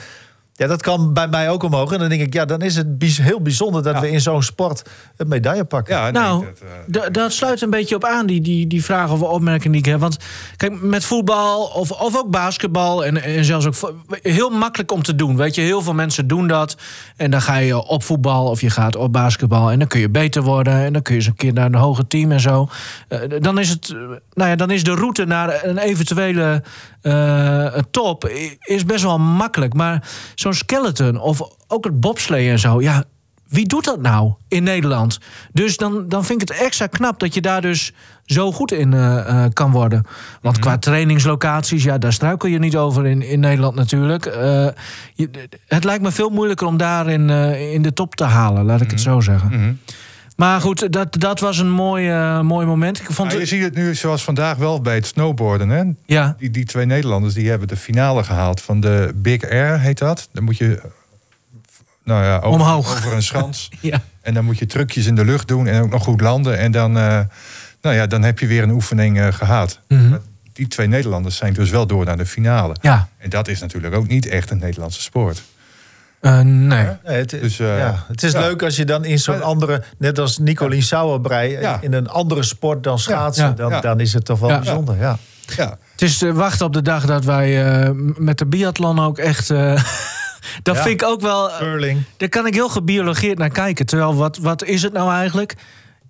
ja, 0.57 0.67
dat 0.67 0.81
kan 0.81 1.13
bij 1.13 1.27
mij 1.27 1.49
ook 1.49 1.63
omhoog. 1.63 1.91
En 1.91 1.99
dan 1.99 2.09
denk 2.09 2.21
ik, 2.21 2.33
ja, 2.33 2.45
dan 2.45 2.61
is 2.61 2.75
het 2.75 2.97
bijz- 2.97 3.17
heel 3.17 3.41
bijzonder 3.41 3.83
dat 3.83 3.99
we 3.99 4.11
in 4.11 4.21
zo'n 4.21 4.43
sport 4.43 4.89
een 5.17 5.27
medaille 5.27 5.63
pakken. 5.65 5.95
Ja, 5.95 6.03
nee, 6.03 6.11
Nou, 6.11 6.45
dat, 6.45 6.59
eh, 6.59 6.67
da- 6.87 7.09
dat 7.09 7.31
sluit 7.31 7.61
een 7.61 7.69
beetje 7.69 7.95
op 7.95 8.03
aan, 8.03 8.25
die, 8.25 8.41
die, 8.41 8.67
die 8.67 8.83
vragen 8.83 9.13
of 9.13 9.21
opmerkingen 9.21 9.71
die 9.71 9.81
ik 9.81 9.85
heb. 9.91 9.99
Want 9.99 10.17
kijk, 10.57 10.81
met 10.81 11.05
voetbal 11.05 11.63
of, 11.65 11.91
of 11.91 12.17
ook 12.17 12.29
basketbal 12.29 13.05
en, 13.05 13.23
en 13.23 13.45
zelfs 13.45 13.65
ook... 13.65 13.93
Heel 14.21 14.49
makkelijk 14.49 14.91
om 14.91 15.01
te 15.03 15.15
doen, 15.15 15.35
weet 15.37 15.55
je. 15.55 15.61
Heel 15.61 15.81
veel 15.81 15.93
mensen 15.93 16.27
doen 16.27 16.47
dat. 16.47 16.77
En 17.15 17.31
dan 17.31 17.41
ga 17.41 17.57
je 17.57 17.87
op 17.87 18.03
voetbal 18.03 18.49
of 18.49 18.61
je 18.61 18.69
gaat 18.69 18.95
op 18.95 19.13
basketbal... 19.13 19.71
en 19.71 19.79
dan 19.79 19.87
kun 19.87 19.99
je 19.99 20.09
beter 20.09 20.41
worden 20.41 20.73
en 20.73 20.93
dan 20.93 21.01
kun 21.01 21.13
je 21.13 21.19
eens 21.19 21.29
een 21.29 21.35
keer 21.35 21.53
naar 21.53 21.65
een 21.65 21.75
hoger 21.75 22.07
team 22.07 22.31
en 22.31 22.39
zo. 22.39 22.67
Eh, 23.07 23.19
dan, 23.39 23.59
is 23.59 23.69
het, 23.69 23.89
eh, 23.89 23.97
nou 24.33 24.49
ja, 24.49 24.55
dan 24.55 24.71
is 24.71 24.83
de 24.83 24.93
route 24.95 25.25
naar 25.25 25.63
een 25.63 25.77
eventuele 25.77 26.63
eh, 27.01 27.65
top 27.91 28.27
is 28.59 28.85
best 28.85 29.03
wel 29.03 29.19
makkelijk. 29.19 29.73
Maar 29.73 30.07
zo'n 30.45 30.53
skeleton 30.53 31.19
of 31.19 31.41
ook 31.67 31.83
het 31.83 31.99
bobslee 31.99 32.49
en 32.49 32.59
zo... 32.59 32.81
ja 32.81 33.03
wie 33.45 33.65
doet 33.67 33.85
dat 33.85 34.01
nou 34.01 34.33
in 34.47 34.63
Nederland? 34.63 35.19
Dus 35.53 35.77
dan, 35.77 36.09
dan 36.09 36.25
vind 36.25 36.41
ik 36.41 36.47
het 36.49 36.57
extra 36.59 36.87
knap 36.87 37.19
dat 37.19 37.33
je 37.33 37.41
daar 37.41 37.61
dus 37.61 37.93
zo 38.25 38.51
goed 38.51 38.71
in 38.71 38.93
eh, 38.93 39.17
eh, 39.45 39.51
kan 39.53 39.71
worden. 39.71 40.03
Want 40.41 40.59
qua 40.59 40.77
trainingslocaties, 40.77 41.83
ja, 41.83 41.97
daar 41.97 42.13
struikel 42.13 42.49
je 42.49 42.59
niet 42.59 42.75
over 42.77 43.05
in, 43.05 43.21
in 43.21 43.39
Nederland 43.39 43.75
natuurlijk. 43.75 44.25
Eh, 44.25 44.67
je- 45.13 45.29
het 45.67 45.83
lijkt 45.83 46.03
me 46.03 46.11
veel 46.11 46.29
moeilijker 46.29 46.67
om 46.67 46.77
daar 46.77 47.07
in, 47.09 47.29
in 47.71 47.81
de 47.81 47.93
top 47.93 48.15
te 48.15 48.23
halen, 48.23 48.65
laat 48.65 48.81
ik 48.81 48.91
het 48.91 49.01
zo 49.01 49.19
zeggen. 49.19 49.79
Maar 50.35 50.61
goed, 50.61 50.93
dat, 50.93 51.13
dat 51.19 51.39
was 51.39 51.57
een 51.57 51.69
mooi, 51.69 52.09
eh, 52.09 52.41
mooi 52.41 52.65
moment. 52.65 52.99
Ik 52.99 53.11
vond 53.11 53.31
je 53.31 53.45
ziet 53.45 53.63
het 53.63 53.75
nu 53.75 53.95
zoals 53.95 54.23
vandaag 54.23 54.57
wel 54.57 54.81
bij 54.81 54.95
het 54.95 55.05
snowboarden. 55.05 55.69
Hè? 55.69 55.83
ja, 56.05 56.35
Die, 56.39 56.49
die 56.49 56.65
twee 56.65 56.85
Nederlanders 56.85 57.33
die 57.33 57.49
hebben 57.49 57.67
de 57.67 57.77
finale 57.77 58.23
gehaald 58.23 58.61
van 58.61 58.79
de 58.79 59.11
Big 59.15 59.49
Air, 59.49 59.79
heet 59.79 59.97
dat. 59.97 60.29
Dan 60.31 60.43
moet 60.43 60.57
je 60.57 60.81
nou 62.05 62.23
ja, 62.23 62.35
over, 62.35 62.49
Omhoog. 62.49 62.95
over 62.95 63.13
een 63.13 63.23
schans. 63.23 63.69
ja. 63.81 64.01
en 64.21 64.33
dan 64.33 64.45
moet 64.45 64.57
je 64.57 64.65
trucjes 64.65 65.05
in 65.05 65.15
de 65.15 65.25
lucht 65.25 65.47
doen 65.47 65.67
en 65.67 65.81
ook 65.81 65.89
nog 65.91 66.03
goed 66.03 66.21
landen. 66.21 66.57
En 66.57 66.71
dan, 66.71 66.97
eh, 66.97 67.19
nou 67.81 67.95
ja, 67.95 68.07
dan 68.07 68.23
heb 68.23 68.39
je 68.39 68.47
weer 68.47 68.63
een 68.63 68.71
oefening 68.71 69.19
eh, 69.19 69.27
gehad. 69.33 69.79
Mhm. 69.87 70.17
Die 70.53 70.67
twee 70.67 70.87
Nederlanders 70.87 71.35
zijn 71.35 71.53
dus 71.53 71.69
wel 71.69 71.87
door 71.87 72.05
naar 72.05 72.17
de 72.17 72.25
finale. 72.25 72.75
ja. 72.81 73.07
En 73.17 73.29
dat 73.29 73.47
is 73.47 73.59
natuurlijk 73.59 73.95
ook 73.95 74.07
niet 74.07 74.27
echt 74.27 74.49
een 74.49 74.57
Nederlandse 74.57 75.01
sport. 75.01 75.43
Eh, 76.25 76.39
nee. 76.39 76.87
Het, 77.03 77.29
Dus, 77.29 77.59
eh, 77.59 77.77
ja, 77.77 78.05
het 78.07 78.23
is 78.23 78.31
ja. 78.31 78.39
leuk 78.39 78.63
als 78.63 78.75
je 78.75 78.85
dan 78.85 79.03
in 79.05 79.19
zo'n 79.19 79.41
andere, 79.41 79.83
net 79.97 80.19
als 80.19 80.37
Nicolien 80.37 80.83
Sauerbrei, 80.83 81.59
Ja. 81.59 81.77
in 81.81 81.93
een 81.93 82.09
andere 82.09 82.43
sport 82.43 82.83
dan 82.83 82.99
schaatsen, 82.99 83.45
Ja. 83.45 83.51
Dan, 83.51 83.69
Ja. 83.69 83.81
dan 83.81 83.99
is 83.99 84.13
het 84.13 84.25
toch 84.25 84.39
wel 84.39 84.49
Ja. 84.49 84.57
bijzonder. 84.59 84.97
Ja. 84.99 85.17
Ja, 85.55 85.77
Het 85.91 86.01
is 86.01 86.21
eh, 86.21 86.31
wachten 86.31 86.65
op 86.65 86.73
de 86.73 86.81
dag 86.81 87.05
dat 87.05 87.23
wij 87.25 87.65
eh, 87.83 87.89
met 88.17 88.37
de 88.37 88.45
biathlon 88.45 88.99
ook 88.99 89.17
echt. 89.17 89.49
eh, 89.49 89.83
dat 90.63 90.75
Ja. 90.75 90.81
vind 90.81 91.01
ik 91.01 91.07
ook 91.07 91.21
wel. 91.21 91.49
Curling. 91.59 92.03
daar 92.17 92.29
kan 92.29 92.47
ik 92.47 92.53
heel 92.53 92.69
gebiologeerd 92.69 93.37
naar 93.37 93.49
kijken. 93.49 93.85
Terwijl, 93.85 94.15
wat, 94.15 94.37
wat 94.37 94.63
is 94.63 94.81
het 94.81 94.93
nou 94.93 95.11
eigenlijk? 95.13 95.55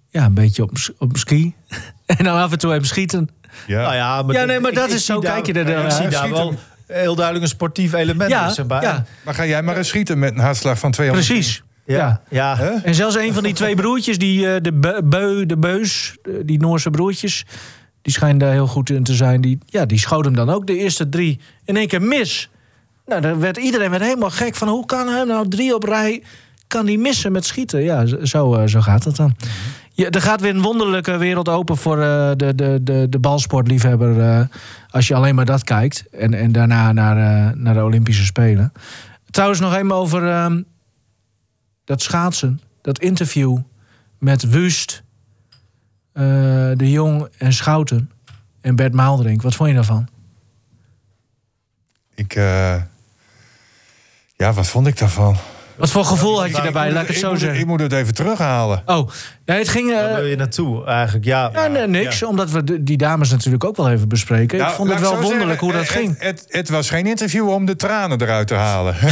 Ja, 0.10 0.26
een 0.26 0.34
beetje 0.34 0.64
op, 0.64 0.72
op 0.98 1.18
ski. 1.18 1.56
en 2.18 2.24
dan 2.24 2.38
af 2.38 2.52
en 2.52 2.58
toe 2.58 2.74
even 2.74 2.88
schieten. 2.88 3.30
ja. 3.68 3.82
Nou 3.82 3.96
ja, 3.96 4.22
maar, 4.22 4.36
Ja, 4.36 4.44
nee, 4.46 4.60
maar 4.60 4.72
ik- 4.72 4.78
dat 4.78 4.88
ik 4.90 4.94
is 4.96 5.06
zo, 5.06 5.20
daar- 5.22 5.34
kijk 5.34 5.46
je 5.46 5.54
er 5.54 5.66
dan 5.66 5.76
Ik 5.76 5.82
naar. 5.82 5.92
zie 5.92 6.08
daar 6.08 6.30
wel 6.30 6.54
heel 6.88 7.16
duidelijk 7.16 7.46
een 7.46 7.52
sportief 7.52 7.94
element 7.94 8.30
Ja, 8.32 8.54
maar. 8.68 8.82
ja, 8.82 9.06
Maar 9.24 9.34
ga 9.34 9.46
jij 9.46 9.64
maar 9.64 9.78
eens 9.78 9.88
schieten 9.88 10.20
met 10.20 10.34
een 10.34 10.40
hartslag 10.40 10.80
van 10.80 10.92
200. 10.92 11.28
precies. 11.28 11.64
Ja, 11.86 12.22
Ja. 12.30 12.60
En 12.84 12.96
zelfs 12.96 13.16
een 13.16 13.34
van 13.34 13.44
die 13.44 13.54
twee 13.54 13.76
broertjes, 13.76 14.18
die, 14.18 14.48
eh, 14.54 14.62
de, 14.62 15.02
Beu- 15.04 15.46
de 15.46 15.58
Beus, 15.58 16.16
die 16.46 16.60
Noorse 16.60 16.90
broertjes, 16.90 17.46
die 18.02 18.14
schijnen 18.14 18.38
daar 18.38 18.52
heel 18.52 18.68
goed 18.68 18.90
in 18.90 19.04
te 19.04 19.14
zijn. 19.14 19.42
Die, 19.42 19.58
ja, 19.66 19.86
die 19.86 20.00
schoot 20.00 20.26
hem 20.26 20.36
dan 20.36 20.50
ook 20.50 20.68
de 20.68 20.78
eerste 20.78 21.10
drie 21.10 21.40
in 21.66 21.78
één 21.78 21.88
keer 21.88 22.02
mis. 22.02 22.50
Nou, 23.06 23.22
daar 23.22 23.40
werd 23.40 23.58
iedereen 23.58 23.90
werd 23.90 24.04
helemaal 24.04 24.30
gek 24.30 24.56
van 24.56 24.68
hoe 24.68 24.86
kan 24.86 25.08
hij 25.08 25.24
nou 25.24 25.48
drie 25.50 25.76
op 25.76 25.84
rij 25.84 26.24
kan 26.68 26.86
die 26.86 27.00
missen 27.00 27.32
met 27.32 27.46
schieten? 27.46 27.84
Ja, 27.84 28.06
zo- 28.06 28.26
zo, 28.26 28.56
eh, 28.56 28.68
zo 28.68 28.82
gaat 28.82 29.04
het 29.04 29.16
dan. 29.16 29.36
Ja, 29.96 30.10
er 30.10 30.22
gaat 30.22 30.42
weer 30.42 30.56
een 30.56 30.62
wonderlijke 30.62 31.18
wereld 31.18 31.50
open 31.50 31.78
voor 31.78 32.02
eh, 32.02 32.32
de, 32.36 32.56
de, 32.56 32.80
de, 32.82 33.08
de 33.10 33.20
balsportliefhebber. 33.20 34.20
eh, 34.22 34.46
als 34.90 35.08
je 35.08 35.16
alleen 35.16 35.36
maar 35.36 35.46
dat 35.46 35.64
kijkt. 35.64 36.10
En, 36.10 36.34
en 36.34 36.52
daarna 36.52 36.92
naar, 36.92 37.18
eh, 37.18 37.56
naar 37.56 37.74
de 37.74 37.84
Olympische 37.84 38.26
Spelen. 38.26 38.72
Trouwens, 39.30 39.60
nog 39.60 39.76
even 39.76 39.92
over 39.92 40.30
ehm, 40.30 40.62
dat 41.84 42.02
schaatsen. 42.02 42.62
Dat 42.82 43.00
interview 43.00 43.58
met 44.20 44.50
Wust, 44.50 45.04
De 46.14 46.76
Jong 46.92 47.28
en 47.38 47.54
Schouten. 47.54 48.12
En 48.62 48.76
Bert 48.76 48.94
Maalderink. 48.94 49.42
Wat 49.42 49.56
vond 49.56 49.70
je 49.70 49.76
daarvan? 49.76 50.08
Ik, 52.16 52.34
ja, 54.36 54.54
wat 54.54 54.68
vond 54.68 54.88
ik 54.88 54.98
daarvan? 54.98 55.38
Wat 55.78 55.90
voor 55.92 56.06
gevoel 56.06 56.40
had 56.42 56.48
je 56.48 56.62
daarbij? 56.62 56.84
moet 56.86 56.94
Laat 56.94 57.02
ik 57.02 57.08
het 57.10 57.18
zo 57.18 57.30
moet 57.30 57.40
zeggen. 57.40 57.60
Ik 57.60 57.66
moet 57.66 57.80
het 57.80 57.92
even 57.92 58.14
terughalen. 58.14 58.82
Oh, 58.86 59.10
nee, 59.46 59.58
het 59.58 59.70
ging... 59.70 59.92
eh, 59.92 59.96
Waar 60.02 60.16
wil 60.16 60.26
je 60.26 60.36
naartoe 60.36 60.86
eigenlijk? 60.86 61.26
Ja, 61.26 61.50
ja, 61.54 61.68
nee, 61.68 61.88
niks. 61.88 62.24
Omdat 62.24 62.52
we 62.52 62.84
die 62.84 62.98
dames 62.98 63.32
natuurlijk 63.32 63.64
ook 63.64 63.76
wel 63.76 63.90
even 63.90 64.08
bespreken. 64.08 64.58
Nou, 64.58 64.70
ik 64.70 64.76
vond 64.76 64.90
het 64.90 65.00
wel 65.00 65.12
wonderlijk 65.22 65.40
zeggen, 65.60 65.68
hoe 65.68 65.72
dat 65.72 65.82
het, 65.82 65.92
ging. 65.92 66.16
Het, 66.20 66.40
het, 66.40 66.46
het 66.48 66.70
was 66.70 66.90
geen 66.90 67.06
interview 67.06 67.50
om 67.50 67.66
de 67.66 67.76
tranen 67.76 68.22
eruit 68.22 68.48
te 68.48 68.54
halen. 68.56 68.96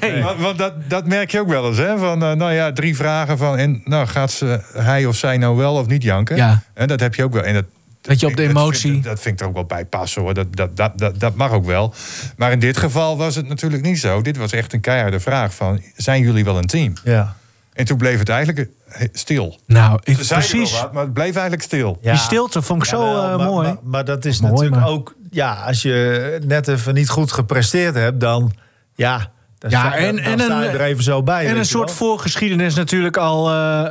Nee. 0.00 0.22
Want, 0.22 0.40
want 0.40 0.58
dat, 0.58 0.72
dat 0.88 1.06
merk 1.06 1.30
je 1.30 1.40
ook 1.40 1.48
wel 1.48 1.66
eens. 1.66 1.76
Hè? 1.78 1.98
Van, 1.98 2.22
eh, 2.22 2.32
nou 2.32 2.52
ja, 2.52 2.72
drie 2.72 2.96
vragen 2.96 3.38
van... 3.38 3.56
En 3.56 3.80
nou, 3.84 4.06
gaat 4.06 4.30
ze, 4.30 4.60
hij 4.72 5.06
of 5.06 5.16
zij 5.16 5.36
nou 5.36 5.56
wel 5.56 5.74
of 5.74 5.86
niet 5.86 6.02
janken? 6.02 6.36
Ja. 6.36 6.62
En 6.74 6.88
dat 6.88 7.00
heb 7.00 7.14
je 7.14 7.24
ook 7.24 7.32
wel. 7.32 7.42
En 7.42 7.54
dat, 7.54 7.64
Dat 8.06 8.20
je 8.20 8.26
op 8.26 8.36
de 8.36 8.42
dat 8.42 8.50
emotie- 8.50 8.90
vind- 8.90 9.04
dat 9.04 9.20
vind 9.20 9.34
ik 9.34 9.40
er 9.40 9.46
ook 9.46 9.54
wel 9.54 9.64
bij 9.64 9.84
passen 9.84 10.22
hoor. 10.22 10.34
Dat, 10.34 10.56
dat, 10.56 10.76
dat, 10.76 10.98
dat, 10.98 11.20
dat 11.20 11.34
mag 11.34 11.50
ook 11.50 11.64
wel. 11.66 11.94
Maar 12.36 12.52
in 12.52 12.58
dit 12.58 12.76
geval 12.76 13.16
was 13.16 13.34
het 13.34 13.48
natuurlijk 13.48 13.82
niet 13.82 13.98
zo. 13.98 14.22
Dit 14.22 14.36
was 14.36 14.52
echt 14.52 14.72
een 14.72 14.80
keiharde 14.80 15.20
vraag 15.20 15.54
van... 15.54 15.82
Zijn 15.96 16.22
jullie 16.22 16.44
wel 16.44 16.58
een 16.58 16.66
team? 16.66 16.92
ja. 17.04 17.36
En 17.72 17.84
toen 17.84 17.96
bleef 17.96 18.18
het 18.18 18.28
eigenlijk 18.28 18.68
eh, 18.88 19.08
stil. 19.12 19.58
Nou, 19.66 20.00
ik, 20.04 20.16
Ze 20.16 20.24
zeiden 20.24 20.48
precies. 20.50 20.72
wel 20.72 20.82
wat, 20.82 20.92
maar 20.92 21.02
het 21.02 21.12
bleef 21.12 21.32
eigenlijk 21.32 21.62
stil. 21.62 21.98
Ja. 22.00 22.10
Die 22.12 22.20
stilte 22.20 22.62
vond 22.62 22.82
ik 22.82 22.88
zo 22.88 23.02
eh, 23.02 23.36
maar, 23.36 23.46
mooi. 23.46 23.68
Maar, 23.68 23.76
maar 23.82 24.04
dat 24.04 24.24
is 24.24 24.40
Mooi, 24.40 24.52
natuurlijk 24.52 24.80
maar- 24.80 24.90
ook... 24.90 25.14
Ja, 25.30 25.52
als 25.54 25.82
je 25.82 26.38
net 26.46 26.68
even 26.68 26.94
niet 26.94 27.08
goed 27.08 27.32
gepresteerd 27.32 27.94
hebt, 27.94 28.20
dan... 28.20 28.52
Ja, 28.94 29.30
dan, 29.58 29.70
Ja, 29.70 29.78
sta, 29.80 29.96
en- 29.96 30.16
dan 30.16 30.24
en 30.24 30.40
sta 30.40 30.56
een- 30.56 30.62
je 30.62 30.68
er 30.68 30.80
even 30.80 31.02
zo 31.04 31.22
bij. 31.22 31.46
en 31.46 31.56
een 31.56 31.64
soort 31.66 31.86
wel. 31.88 31.96
voorgeschiedenis 31.96 32.74
natuurlijk 32.74 33.16
al 33.16 33.50
eh, 33.50 33.84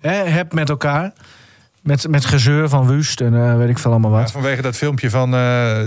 hè, 0.00 0.12
heb 0.30 0.52
met 0.52 0.68
elkaar. 0.68 1.12
Met, 1.82 2.08
met 2.08 2.24
gezeur 2.24 2.68
van 2.68 2.86
Wust 2.86 3.20
en 3.20 3.34
eh, 3.34 3.56
weet 3.56 3.68
ik 3.68 3.78
veel 3.78 3.90
allemaal 3.90 4.10
Ja, 4.10 4.16
wat. 4.18 4.30
vanwege 4.30 4.62
dat 4.62 4.76
filmpje 4.76 5.10
van 5.10 5.34
eh, 5.34 5.40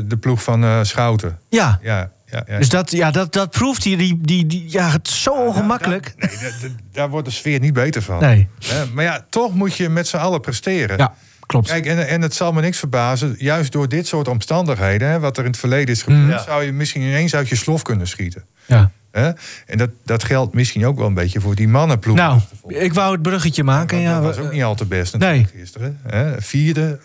de 0.05 0.17
ploeg 0.19 0.43
van 0.43 0.63
eh, 0.63 0.79
Schouten. 0.81 1.39
Ja, 1.49 1.79
Ja, 1.81 2.11
ja, 2.25 2.43
ja. 2.47 2.57
dus 2.57 2.69
dat, 2.69 2.91
ja, 2.91 3.11
dat, 3.11 3.33
dat 3.33 3.49
proeft 3.51 3.83
hij. 3.83 3.95
Die, 3.95 4.19
die, 4.21 4.45
die, 4.45 4.65
ja, 4.67 4.89
het 4.89 5.07
is 5.07 5.21
zo 5.23 5.31
ongemakkelijk. 5.31 6.13
Nee, 6.17 6.29
da- 6.29 6.67
da- 6.67 6.73
daar 6.91 7.09
wordt 7.09 7.27
de 7.27 7.33
sfeer 7.33 7.59
niet 7.59 7.73
beter 7.73 8.01
van. 8.01 8.19
Nee, 8.19 8.47
maar 8.93 9.03
ja, 9.03 9.25
toch 9.29 9.53
moet 9.53 9.75
je 9.75 9.89
met 9.89 10.07
z'n 10.07 10.17
allen 10.17 10.41
presteren. 10.41 10.97
ja, 10.97 11.13
klopt. 11.45 11.67
Kijk, 11.67 11.85
en, 11.85 12.07
en 12.07 12.21
het 12.21 12.33
zal 12.33 12.51
me 12.53 12.61
niks 12.61 12.77
verbazen, 12.79 13.35
juist 13.37 13.71
door 13.71 13.89
dit 13.89 14.07
soort 14.07 14.27
omstandigheden, 14.27 15.07
hè, 15.09 15.19
wat 15.19 15.37
er 15.37 15.43
in 15.43 15.49
het 15.49 15.59
verleden 15.59 15.95
is 15.95 16.01
gebeurd, 16.03 16.29
Ja. 16.31 16.43
zou 16.43 16.63
je 16.63 16.71
misschien 16.71 17.01
ineens 17.01 17.35
uit 17.35 17.49
je 17.49 17.55
slof 17.55 17.81
kunnen 17.81 18.07
schieten. 18.07 18.43
Ja. 18.65 18.91
Hè? 19.13 19.31
En 19.65 19.77
dat, 19.77 19.89
dat 20.05 20.23
geldt 20.23 20.53
misschien 20.53 20.85
ook 20.85 20.97
wel 20.97 21.07
een 21.07 21.13
beetje 21.13 21.41
voor 21.41 21.55
die 21.55 21.67
mannenploeg. 21.67 22.15
Nou, 22.15 22.39
ik 22.67 22.93
wou 22.93 23.11
het 23.13 23.21
bruggetje 23.21 23.63
maken. 23.63 23.97
dat, 23.97 24.05
Ja, 24.07 24.21
dat 24.21 24.35
was 24.35 24.45
ook 24.45 24.51
niet 24.51 24.63
al 24.63 24.75
te 24.75 24.85
best 24.85 25.13
natuurlijk 25.17 25.49
gisteren. 25.57 25.99
Hè? 26.07 26.41
Vierde, 26.41 26.99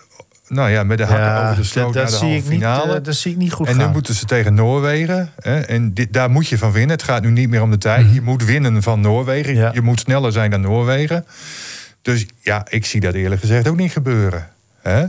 nou 0.49 0.71
ja, 0.71 0.83
met 0.83 0.99
de 0.99 1.05
hakken 1.05 1.25
Ja, 1.27 1.45
over 1.45 1.57
de 1.57 1.69
sloot 1.69 1.85
dat 1.95 2.03
naar 2.03 2.05
de 2.05 2.11
zie 2.11 2.21
halve 2.21 2.37
ik 2.37 2.43
niet, 2.45 2.53
finale. 2.61 2.97
eh, 2.97 3.03
dat 3.05 3.15
zie 3.15 3.31
ik 3.33 3.37
niet 3.37 3.53
goed 3.53 3.67
En 3.67 3.77
nu 3.77 3.83
gaan. 3.83 3.93
moeten 3.93 4.15
ze 4.15 4.25
tegen 4.25 4.55
Noorwegen. 4.55 5.31
Hè? 5.41 5.61
En 5.61 5.95
dit, 5.95 6.13
daar 6.13 6.31
moet 6.31 6.49
je 6.49 6.59
van 6.59 6.73
winnen. 6.73 6.91
Het 6.97 7.03
gaat 7.05 7.23
nu 7.23 7.31
niet 7.31 7.49
meer 7.49 7.63
om 7.63 7.71
de 7.71 7.79
tijd. 7.79 8.13
Je 8.15 8.21
moet 8.21 8.45
winnen 8.45 8.83
van 8.83 9.01
Noorwegen. 9.01 9.55
Ja. 9.55 9.71
Je 9.75 9.81
moet 9.81 10.01
sneller 10.01 10.33
zijn 10.33 10.51
dan 10.51 10.61
Noorwegen. 10.61 11.27
Dus 12.03 12.27
ja, 12.43 12.67
ik 12.69 12.87
zie 12.87 13.01
dat 13.01 13.15
eerlijk 13.15 13.41
gezegd 13.41 13.69
ook 13.69 13.77
niet 13.77 13.93
gebeuren. 13.93 14.49
Hè? 14.83 15.07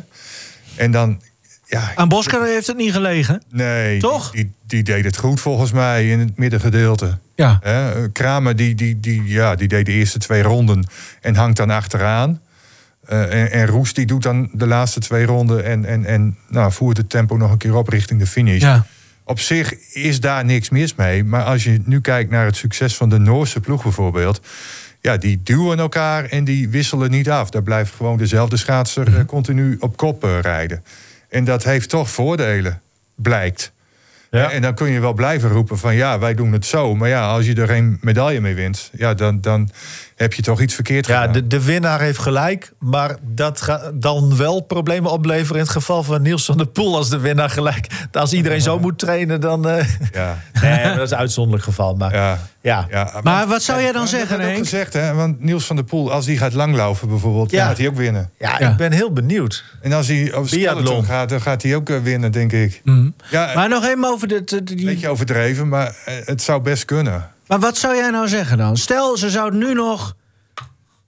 En 0.75 0.91
dan, 0.91 1.21
ja, 1.69 1.91
Aan 1.95 2.07
Bosker 2.09 2.43
heeft 2.43 2.67
het 2.67 2.77
niet 2.77 2.91
gelegen. 2.93 3.41
nee, 3.49 3.99
Toch? 3.99 4.31
Die, 4.31 4.51
die, 4.67 4.83
deed 4.83 5.03
het 5.05 5.17
goed 5.17 5.39
volgens 5.41 5.71
mij 5.71 6.09
in 6.09 6.19
het 6.19 6.37
middengedeelte. 6.37 7.17
Ja. 7.35 7.59
Hè? 7.63 8.09
Kramer 8.11 8.55
die, 8.55 8.75
die, 8.75 8.99
die, 8.99 9.23
ja, 9.25 9.55
die 9.55 9.67
deed 9.67 9.85
de 9.85 9.91
eerste 9.91 10.19
twee 10.19 10.41
ronden 10.41 10.87
en 11.21 11.35
hangt 11.35 11.57
dan 11.57 11.69
achteraan. 11.69 12.41
Eh, 13.05 13.41
en, 13.41 13.51
en 13.51 13.65
Roes 13.67 13.93
die 13.93 14.05
doet 14.05 14.23
dan 14.23 14.49
de 14.53 14.67
laatste 14.67 14.99
twee 14.99 15.25
ronden 15.25 15.65
en, 15.65 15.85
en, 15.85 16.05
en 16.05 16.37
nou, 16.47 16.71
voert 16.71 16.97
het 16.97 17.09
tempo 17.09 17.35
nog 17.37 17.51
een 17.51 17.57
keer 17.57 17.75
op 17.75 17.87
richting 17.87 18.19
de 18.19 18.27
finish. 18.27 18.61
ja. 18.61 18.85
Op 19.23 19.39
zich 19.39 19.73
is 19.93 20.19
daar 20.19 20.45
niks 20.45 20.69
mis 20.69 20.95
mee. 20.95 21.23
Maar 21.23 21.43
als 21.43 21.63
je 21.63 21.81
nu 21.85 22.01
kijkt 22.01 22.31
naar 22.31 22.45
het 22.45 22.55
succes 22.55 22.95
van 22.95 23.09
de 23.09 23.17
Noorse 23.17 23.59
ploeg 23.59 23.83
bijvoorbeeld. 23.83 24.41
Ja, 25.01 25.17
die 25.17 25.41
duwen 25.43 25.79
elkaar 25.79 26.25
en 26.25 26.43
die 26.43 26.69
wisselen 26.69 27.11
niet 27.11 27.29
af. 27.29 27.49
Daar 27.49 27.63
blijft 27.63 27.93
gewoon 27.95 28.17
dezelfde 28.17 28.57
schaatser 28.57 29.09
Mhm. 29.09 29.19
eh, 29.19 29.25
continu 29.25 29.77
op 29.79 29.97
kop 29.97 30.23
eh, 30.23 30.39
rijden. 30.41 30.83
En 31.29 31.43
dat 31.43 31.63
heeft 31.63 31.89
toch 31.89 32.09
voordelen, 32.09 32.81
blijkt. 33.15 33.71
Ja. 34.31 34.51
En 34.51 34.61
dan 34.61 34.75
kun 34.75 34.89
je 34.89 34.99
wel 34.99 35.13
blijven 35.13 35.49
roepen 35.49 35.77
van 35.77 35.95
ja, 35.95 36.19
wij 36.19 36.33
doen 36.33 36.51
het 36.51 36.65
zo. 36.65 36.95
Maar 36.95 37.09
ja, 37.09 37.27
als 37.27 37.45
je 37.45 37.55
er 37.55 37.67
geen 37.67 37.97
medaille 38.01 38.41
mee 38.41 38.55
wint, 38.55 38.91
ja, 38.93 39.13
dan, 39.13 39.41
dan 39.41 39.69
heb 40.19 40.33
je 40.33 40.41
toch 40.41 40.61
iets 40.61 40.73
verkeerd 40.75 41.07
Ja, 41.07 41.17
gedaan. 41.19 41.33
de, 41.33 41.47
de 41.47 41.63
winnaar 41.63 41.99
heeft 42.01 42.19
gelijk, 42.19 42.71
maar 42.79 43.15
dat 43.21 43.61
gaat 43.61 43.91
dan 43.93 44.37
wel 44.37 44.61
problemen 44.61 45.11
opleveren 45.11 45.55
in 45.55 45.61
het 45.61 45.69
geval 45.71 46.03
van 46.03 46.21
Niels 46.21 46.45
van 46.45 46.57
der 46.57 46.67
Poel 46.67 46.95
als 46.95 47.09
de 47.09 47.19
winnaar 47.19 47.49
gelijk. 47.49 47.87
Als 48.11 48.33
iedereen 48.33 48.61
zo 48.61 48.79
moet 48.79 48.99
trainen, 48.99 49.41
dan. 49.41 49.67
eh, 49.69 49.85
Ja, 50.11 50.37
nee, 50.61 50.83
maar 50.83 50.95
dat 50.95 51.05
is 51.05 51.11
een 51.11 51.17
uitzonderlijk 51.17 51.63
geval. 51.63 51.95
Maar 51.95 52.13
ja, 52.13 52.39
ja. 52.61 52.85
ja. 52.89 53.09
Ja, 53.13 53.19
Maar 53.23 53.47
wat 53.47 53.61
zou 53.63 53.81
jij 53.81 53.91
dan 53.91 54.01
dat 54.01 54.09
zeggen, 54.09 54.35
ook 54.35 54.41
Henk? 54.41 54.57
gezegd, 54.57 54.93
hè? 54.93 55.13
Want 55.13 55.39
Niels 55.43 55.65
van 55.65 55.75
der 55.75 55.85
Poel, 55.85 56.11
als 56.11 56.25
die 56.25 56.37
gaat 56.37 56.53
langlopen 56.53 57.07
bijvoorbeeld, 57.09 57.51
Ja. 57.51 57.57
dan 57.57 57.67
gaat 57.67 57.77
hij 57.77 57.87
ook 57.87 57.95
winnen. 57.95 58.29
Ja. 58.39 58.59
ik 58.59 58.75
ben 58.77 58.91
heel 58.91 59.13
benieuwd. 59.13 59.63
En 59.81 59.93
als 59.93 60.07
hij 60.07 60.33
over 60.33 60.55
Biathlon. 60.57 60.83
skeleton 60.83 61.05
gaat, 61.05 61.29
dan 61.29 61.41
gaat 61.41 61.63
hij 61.63 61.75
ook 61.75 61.89
eh, 61.89 61.97
winnen, 62.01 62.31
denk 62.31 62.51
ik. 62.51 62.81
Mhm. 62.83 63.09
Ja, 63.31 63.51
Maar 63.55 63.69
nog 63.69 63.83
even 63.85 64.05
over 64.05 64.27
dit. 64.27 64.51
een 64.51 64.65
Die... 64.65 64.85
beetje 64.85 65.07
overdreven, 65.09 65.67
maar 65.67 65.95
eh, 66.05 66.13
het 66.25 66.41
zou 66.41 66.61
best 66.61 66.85
kunnen. 66.85 67.27
Maar 67.49 67.59
wat 67.59 67.77
zou 67.77 67.95
jij 67.95 68.09
nou 68.09 68.27
zeggen 68.27 68.57
dan? 68.57 68.77
Stel, 68.77 69.17
ze 69.17 69.29
zouden 69.29 69.59
nu 69.59 69.73
nog 69.73 70.15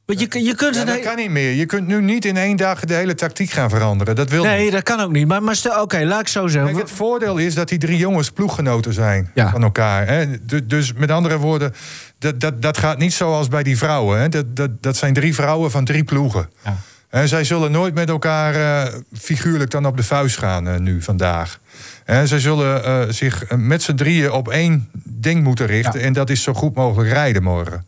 Want 0.05 0.19
je, 0.19 0.43
je 0.43 0.55
kunt 0.55 0.75
Ja, 0.75 0.85
dat 0.85 0.99
kan 0.99 1.15
niet 1.15 1.29
meer. 1.29 1.51
Je 1.51 1.65
kunt 1.65 1.87
nu 1.87 2.01
niet 2.01 2.25
in 2.25 2.37
één 2.37 2.55
dag 2.57 2.79
de 2.85 2.93
hele 2.93 3.15
tactiek 3.15 3.49
gaan 3.49 3.69
veranderen. 3.69 4.15
Dat 4.15 4.29
wil 4.29 4.43
niet. 4.43 4.51
Nee, 4.51 4.71
dat 4.71 4.83
kan 4.83 4.99
ook 4.99 5.11
niet. 5.11 5.27
Maar, 5.27 5.43
maar 5.43 5.55
stel, 5.55 5.81
oké, 5.81 6.03
laat 6.03 6.19
ik 6.19 6.27
zo 6.27 6.47
zeggen. 6.47 6.71
Kijk, 6.73 6.83
het 6.87 6.95
voordeel 6.95 7.37
is 7.37 7.53
dat 7.55 7.69
die 7.69 7.77
drie 7.77 7.97
jongens 7.97 8.31
ploeggenoten 8.31 8.93
zijn 8.93 9.31
Ja. 9.33 9.49
van 9.49 9.63
elkaar. 9.63 10.07
Hè? 10.07 10.25
Du- 10.45 10.65
Dus 10.65 10.93
met 10.93 11.11
andere 11.11 11.37
woorden, 11.37 11.73
dat, 12.19 12.39
dat, 12.39 12.61
dat 12.61 12.77
gaat 12.77 12.97
niet 12.97 13.13
zoals 13.13 13.47
bij 13.47 13.63
die 13.63 13.77
vrouwen. 13.77 14.19
Hè? 14.19 14.29
Dat, 14.29 14.55
dat, 14.55 14.83
dat 14.83 14.97
zijn 14.97 15.13
drie 15.13 15.35
vrouwen 15.35 15.71
van 15.71 15.85
drie 15.85 16.03
ploegen. 16.03 16.49
Ja. 16.63 16.75
En 17.09 17.27
zij 17.27 17.43
zullen 17.43 17.71
nooit 17.71 17.93
met 17.93 18.09
elkaar 18.09 18.55
eh, 18.55 18.93
figuurlijk 19.19 19.71
dan 19.71 19.85
op 19.85 19.97
de 19.97 20.03
vuist 20.03 20.37
gaan 20.37 20.67
eh, 20.67 20.77
nu 20.79 21.01
vandaag. 21.01 21.59
En 22.05 22.27
zij 22.27 22.39
zullen 22.39 22.83
eh, 22.83 23.01
zich 23.09 23.45
eh, 23.45 23.57
met 23.57 23.81
z'n 23.81 23.95
drieën 23.95 24.31
op 24.31 24.47
één 24.49 24.89
ding 25.03 25.43
moeten 25.43 25.65
richten. 25.65 25.99
Ja. 25.99 26.05
En 26.05 26.13
dat 26.13 26.29
is 26.29 26.43
zo 26.43 26.53
goed 26.53 26.75
mogelijk 26.75 27.11
rijden 27.11 27.43
morgen. 27.43 27.87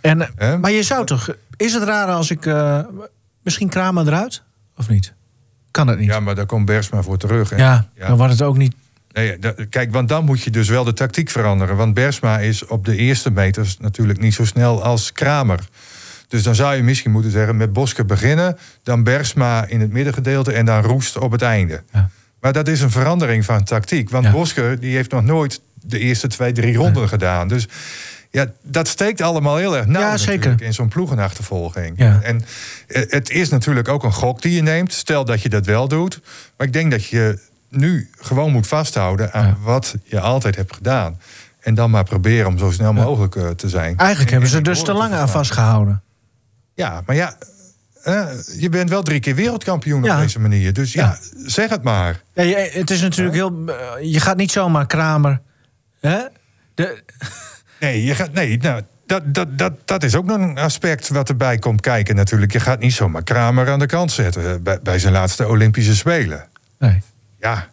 En, 0.00 0.36
eh, 0.36 0.56
maar 0.56 0.70
je 0.70 0.82
zou 0.82 1.06
toch... 1.06 1.34
Is 1.56 1.72
het 1.72 1.82
raar 1.82 2.06
als 2.06 2.30
ik... 2.30 2.50
misschien 3.42 3.68
Kramer 3.68 4.06
eruit? 4.06 4.42
Of 4.76 4.88
niet? 4.88 5.12
Kan 5.70 5.88
het 5.88 5.98
niet? 5.98 6.08
Ja, 6.08 6.20
maar 6.20 6.34
daar 6.34 6.46
komt 6.46 6.64
Bersma 6.64 7.02
voor 7.02 7.18
terug. 7.18 7.56
Ja, 7.56 7.88
ja. 7.94 8.06
dan 8.06 8.16
wordt 8.16 8.32
het 8.32 8.42
ook 8.42 8.56
niet... 8.56 8.74
Nee, 9.12 9.38
kijk, 9.68 9.92
want 9.92 10.08
dan 10.08 10.24
moet 10.24 10.42
je 10.42 10.50
dus 10.50 10.68
wel 10.68 10.84
de 10.84 10.92
tactiek 10.92 11.30
veranderen. 11.30 11.76
Want 11.76 11.94
Bersma 11.94 12.38
is 12.38 12.66
op 12.66 12.84
de 12.84 12.96
eerste 12.96 13.30
meters 13.30 13.78
natuurlijk 13.78 14.20
niet 14.20 14.34
zo 14.34 14.44
snel 14.44 14.82
als 14.82 15.12
Kramer. 15.12 15.68
Dus 16.28 16.42
dan 16.42 16.54
zou 16.54 16.76
je 16.76 16.82
misschien 16.82 17.10
moeten 17.10 17.30
zeggen: 17.30 17.56
met 17.56 17.72
Bosker 17.72 18.06
beginnen, 18.06 18.58
dan 18.82 19.02
Bersma 19.02 19.66
in 19.66 19.80
het 19.80 19.92
middengedeelte 19.92 20.52
en 20.52 20.64
dan 20.64 20.82
Roest 20.82 21.18
op 21.18 21.32
het 21.32 21.42
einde. 21.42 21.82
Ja. 21.92 22.10
Maar 22.46 22.54
dat 22.54 22.68
is 22.68 22.80
een 22.80 22.90
verandering 22.90 23.44
van 23.44 23.64
tactiek. 23.64 24.10
Want 24.10 24.24
Ja. 24.24 24.30
Bosker 24.30 24.80
die 24.80 24.94
heeft 24.94 25.10
nog 25.10 25.22
nooit 25.24 25.60
de 25.74 25.98
eerste 25.98 26.26
twee, 26.28 26.52
drie 26.52 26.76
ronden 26.76 27.08
gedaan. 27.08 27.48
Dus 27.48 27.68
ja, 28.30 28.46
dat 28.62 28.88
steekt 28.88 29.20
allemaal 29.20 29.56
heel 29.56 29.76
erg 29.76 29.86
nauw 29.86 30.00
Ja, 30.02 30.16
zeker. 30.16 30.62
in 30.62 30.74
zo'n 30.74 30.88
ploegenachtervolging. 30.88 31.92
Ja. 31.98 32.20
En 32.22 32.42
eh, 32.86 33.02
het 33.08 33.30
is 33.30 33.48
natuurlijk 33.48 33.88
ook 33.88 34.04
een 34.04 34.12
gok 34.12 34.42
die 34.42 34.52
je 34.54 34.62
neemt. 34.62 34.92
Stel 34.92 35.24
dat 35.24 35.42
je 35.42 35.48
dat 35.48 35.66
wel 35.66 35.88
doet. 35.88 36.20
Maar 36.56 36.66
ik 36.66 36.72
denk 36.72 36.90
dat 36.90 37.04
je 37.06 37.38
nu 37.68 38.10
gewoon 38.20 38.52
moet 38.52 38.66
vasthouden 38.66 39.32
aan 39.32 39.46
Ja. 39.46 39.56
wat 39.62 39.94
je 40.04 40.20
altijd 40.20 40.56
hebt 40.56 40.74
gedaan. 40.74 41.20
En 41.60 41.74
dan 41.74 41.90
maar 41.90 42.04
proberen 42.04 42.46
om 42.46 42.58
zo 42.58 42.70
snel 42.70 42.92
mogelijk 42.92 43.36
eh, 43.36 43.48
te 43.48 43.68
zijn. 43.68 43.96
Eigenlijk 43.96 44.18
En- 44.18 44.32
hebben 44.40 44.50
en 44.50 44.56
ze 44.56 44.62
dus 44.62 44.82
te 44.82 44.92
lang 44.92 45.12
aan 45.14 45.28
vastgehouden. 45.28 46.02
Ja, 46.74 47.02
maar 47.06 47.16
ja, 47.16 47.36
eh, 48.06 48.26
je 48.58 48.68
bent 48.68 48.90
wel 48.90 49.02
drie 49.02 49.20
keer 49.20 49.34
wereldkampioen 49.34 50.02
Ja. 50.02 50.14
op 50.14 50.20
deze 50.20 50.40
manier. 50.40 50.72
Dus 50.72 50.92
ja, 50.92 51.18
zeg 51.46 51.70
het 51.70 51.82
maar. 51.82 52.22
Ja, 52.34 52.42
je- 52.42 52.70
het 52.72 52.90
is 52.90 53.00
natuurlijk 53.00 53.36
heel... 53.36 53.64
eh, 53.66 54.12
Je 54.12 54.20
gaat 54.20 54.36
niet 54.36 54.50
zomaar 54.50 54.86
Kramer... 54.86 55.40
Hè? 56.00 56.18
De, 56.74 57.02
Nee, 57.80 58.04
je 58.04 58.14
gaat, 58.14 58.32
nee 58.32 58.56
nou, 58.58 58.82
dat, 59.06 59.34
dat, 59.34 59.58
dat, 59.58 59.72
dat 59.84 60.02
is 60.02 60.14
ook 60.14 60.24
nog 60.26 60.36
een 60.40 60.58
aspect 60.58 61.08
wat 61.08 61.28
erbij 61.28 61.58
komt 61.58 61.80
kijken 61.80 62.16
natuurlijk. 62.16 62.52
Je 62.52 62.60
gaat 62.60 62.78
niet 62.78 62.92
zomaar 62.92 63.22
Kramer 63.22 63.70
aan 63.70 63.78
de 63.78 63.86
kant 63.86 64.12
zetten 64.12 64.50
eh, 64.50 64.54
bij, 64.60 64.78
bij 64.82 64.98
zijn 64.98 65.12
laatste 65.12 65.48
Olympische 65.48 65.96
Spelen. 65.96 66.48
nee. 66.78 67.02
Ja, 67.40 67.68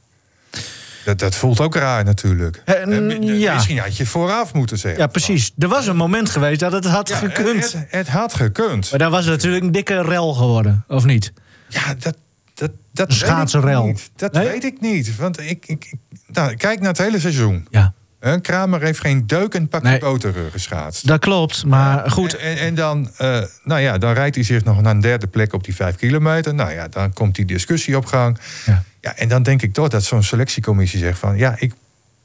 dat, 1.06 1.20
dat 1.20 1.36
voelt 1.36 1.60
ook 1.60 1.76
raar 1.76 2.04
natuurlijk. 2.04 2.62
Eh, 2.66 2.82
Eh, 2.82 2.88
mi- 3.02 3.34
ja. 3.34 3.54
Misschien 3.54 3.78
had 3.80 3.98
je 3.98 4.06
vooraf 4.06 4.54
moeten 4.54 4.78
zeggen. 4.78 5.02
Ja, 5.02 5.08
precies. 5.08 5.52
Er 5.58 5.68
was 5.68 5.88
een 5.88 5.96
moment 5.96 6.30
geweest 6.30 6.60
dat 6.60 6.72
het 6.72 6.86
had 6.86 7.10
Ja, 7.10 7.16
gekund. 7.16 7.72
Het, 7.74 7.86
het 7.90 8.08
had 8.08 8.34
gekund. 8.34 8.90
Maar 8.90 9.00
dan 9.00 9.12
was 9.12 9.24
het 9.26 9.34
natuurlijk 9.34 9.64
een 9.64 9.72
dikke 9.72 10.02
rel 10.02 10.34
geworden, 10.34 10.84
of 10.88 11.06
niet? 11.06 11.34
Ja, 11.68 11.94
dat, 12.00 12.16
dat, 12.54 12.72
dat 12.92 13.10
Een 13.10 13.16
schaatsenrel. 13.16 13.84
weet 13.86 13.92
ik 13.96 14.02
niet. 14.02 14.12
Dat 14.16 14.34
Nee? 14.34 14.48
weet 14.48 14.64
ik 14.64 14.82
niet. 14.82 15.16
Want 15.16 15.40
ik, 15.40 15.48
ik, 15.50 15.68
ik- 15.68 15.94
nou, 16.28 16.56
kijk 16.56 16.80
naar 16.80 16.90
het 16.90 16.98
hele 16.98 17.20
seizoen. 17.20 17.68
Ja, 17.70 17.94
Kramer 18.42 18.82
heeft 18.82 19.00
geen 19.00 19.28
deuk 19.28 19.54
en 19.54 19.68
pakje 19.68 19.88
Nee. 19.90 20.00
boter 20.00 20.36
eh, 20.36 20.42
geschaatst. 20.52 21.08
dat 21.08 21.20
klopt. 21.20 21.66
Maar 21.66 22.12
goed, 22.12 22.36
En, 22.36 22.50
en, 22.50 22.58
en 22.58 22.76
dan, 22.76 23.10
eh, 23.18 23.42
nou 23.64 23.82
ja, 23.82 23.98
dan 23.98 24.14
rijdt 24.14 24.36
hij 24.36 24.44
zich 24.44 24.64
nog 24.64 24.82
naar 24.82 24.92
een 24.94 25.02
derde 25.02 25.28
plek 25.28 25.54
op 25.54 25.64
die 25.64 25.76
vijf 25.76 25.96
kilometer. 25.96 26.54
Nou 26.54 26.72
ja, 26.72 26.88
dan 26.88 27.14
komt 27.14 27.36
die 27.36 27.46
discussie 27.46 27.98
op 27.98 28.06
gang. 28.06 28.38
Ja. 28.66 28.84
Ja, 29.04 29.16
en 29.16 29.28
dan 29.28 29.44
denk 29.44 29.62
ik 29.62 29.74
toch 29.74 29.88
dat 29.88 30.04
zo'n 30.04 30.24
selectiecommissie 30.24 31.00
zegt 31.00 31.20
van... 31.20 31.38
ja, 31.38 31.56
ik, 31.58 31.74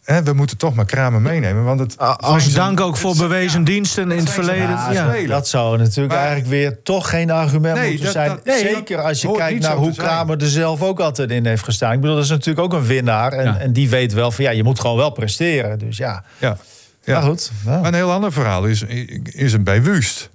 hè, 0.04 0.22
we 0.22 0.32
moeten 0.32 0.56
toch 0.56 0.74
maar 0.74 0.84
Kramer 0.84 1.20
meenemen. 1.20 1.64
Want 1.64 1.80
het, 1.80 2.00
a- 2.00 2.10
het 2.12 2.22
als 2.22 2.52
dank 2.52 2.80
ook 2.80 2.96
voor 2.96 3.16
bewezen 3.16 3.58
ja, 3.58 3.64
diensten 3.66 4.10
in 4.10 4.18
het 4.18 4.30
verleden. 4.30 4.68
Ja. 4.92 5.26
Dat 5.26 5.48
zou 5.48 5.78
natuurlijk 5.78 6.08
Maar- 6.08 6.18
eigenlijk 6.18 6.48
weer 6.48 6.82
toch 6.82 7.08
geen 7.10 7.30
argument 7.30 7.74
Nee, 7.78 7.86
moeten 7.86 8.04
dat- 8.04 8.12
zijn. 8.14 8.28
dat- 8.28 8.44
nee, 8.44 8.58
Zeker 8.58 8.98
als 9.02 9.20
je 9.22 9.32
kijkt 9.32 9.62
naar 9.62 9.76
hoe. 9.76 9.94
Kramer 9.94 10.42
er 10.42 10.48
zelf 10.48 10.82
ook 10.82 11.00
altijd 11.00 11.30
in 11.30 11.46
heeft 11.46 11.64
gestaan. 11.64 11.92
Ik 11.92 12.00
bedoel, 12.00 12.14
dat 12.16 12.24
is 12.24 12.30
natuurlijk 12.30 12.58
ook 12.60 12.72
een 12.80 12.86
winnaar. 12.86 13.32
En, 13.32 13.44
Ja. 13.44 13.58
en 13.58 13.72
die 13.72 13.88
weet 13.88 14.12
wel 14.12 14.30
van 14.30 14.44
ja, 14.44 14.50
je 14.50 14.62
moet 14.64 14.80
gewoon 14.80 14.96
wel 14.96 15.10
presteren. 15.10 15.78
Dus 15.78 15.96
ja, 15.96 16.24
Ja. 16.38 16.56
Ja. 17.04 17.14
maar 17.20 17.28
goed. 17.28 17.50
Maar 17.64 17.84
een 17.84 17.94
heel 17.94 18.12
ander 18.12 18.32
verhaal 18.32 18.64
is, 18.64 18.82
is 19.24 19.52
een 19.52 19.64
bij 19.64 19.82
Wust. 19.82 20.30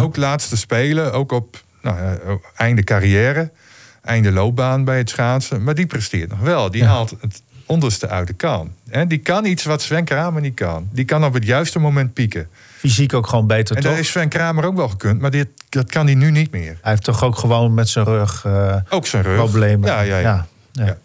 Ook 0.00 0.16
laatste 0.16 0.56
spelen, 0.56 1.12
ook 1.12 1.32
op 1.32 1.62
nou, 1.82 1.96
ja, 2.02 2.16
einde 2.56 2.84
carrière, 2.84 3.50
einde 4.08 4.32
loopbaan 4.32 4.84
bij 4.84 4.98
het 4.98 5.10
schaatsen. 5.10 5.62
Maar 5.64 5.74
die 5.74 5.86
presteert 5.86 6.30
nog 6.30 6.40
wel. 6.40 6.70
Die 6.70 6.82
Ja. 6.82 6.88
haalt 6.88 7.14
het 7.20 7.42
onderste 7.66 8.08
uit 8.08 8.26
de 8.26 8.32
kan. 8.32 8.72
Hè? 8.88 9.06
Die 9.06 9.18
kan 9.18 9.44
iets 9.44 9.64
wat 9.64 9.82
Sven 9.82 10.04
Kramer 10.04 10.40
niet 10.42 10.54
kan. 10.54 10.88
Die 10.92 11.04
kan 11.04 11.24
op 11.24 11.34
het 11.34 11.44
juiste 11.44 11.78
moment 11.78 12.12
pieken. 12.12 12.48
Fysiek 12.76 13.14
ook 13.14 13.26
gewoon 13.26 13.46
beter, 13.46 13.76
En 13.76 13.82
toch? 13.82 13.90
dat 13.90 14.00
is 14.00 14.08
Sven 14.08 14.28
Kramer 14.28 14.64
ook 14.64 14.76
wel 14.76 14.88
gekund, 14.88 15.20
maar 15.20 15.30
dit, 15.30 15.48
dat 15.68 15.90
kan 15.90 16.06
hij 16.06 16.14
nu 16.14 16.30
niet 16.30 16.50
meer. 16.50 16.78
Hij 16.82 16.90
heeft 16.90 17.04
toch 17.04 17.22
ook 17.24 17.38
gewoon 17.38 17.74
met 17.74 17.88
zijn 17.88 18.04
rug 18.04 18.44
eh, 18.44 18.76
Ook 18.88 19.06
zijn 19.06 19.22
rug. 19.22 19.36
problemen. 19.36 19.88
Ja, 19.88 20.00
ja, 20.00 20.18
ja. 20.18 20.46
ja. 20.72 20.84
ja. 20.84 20.96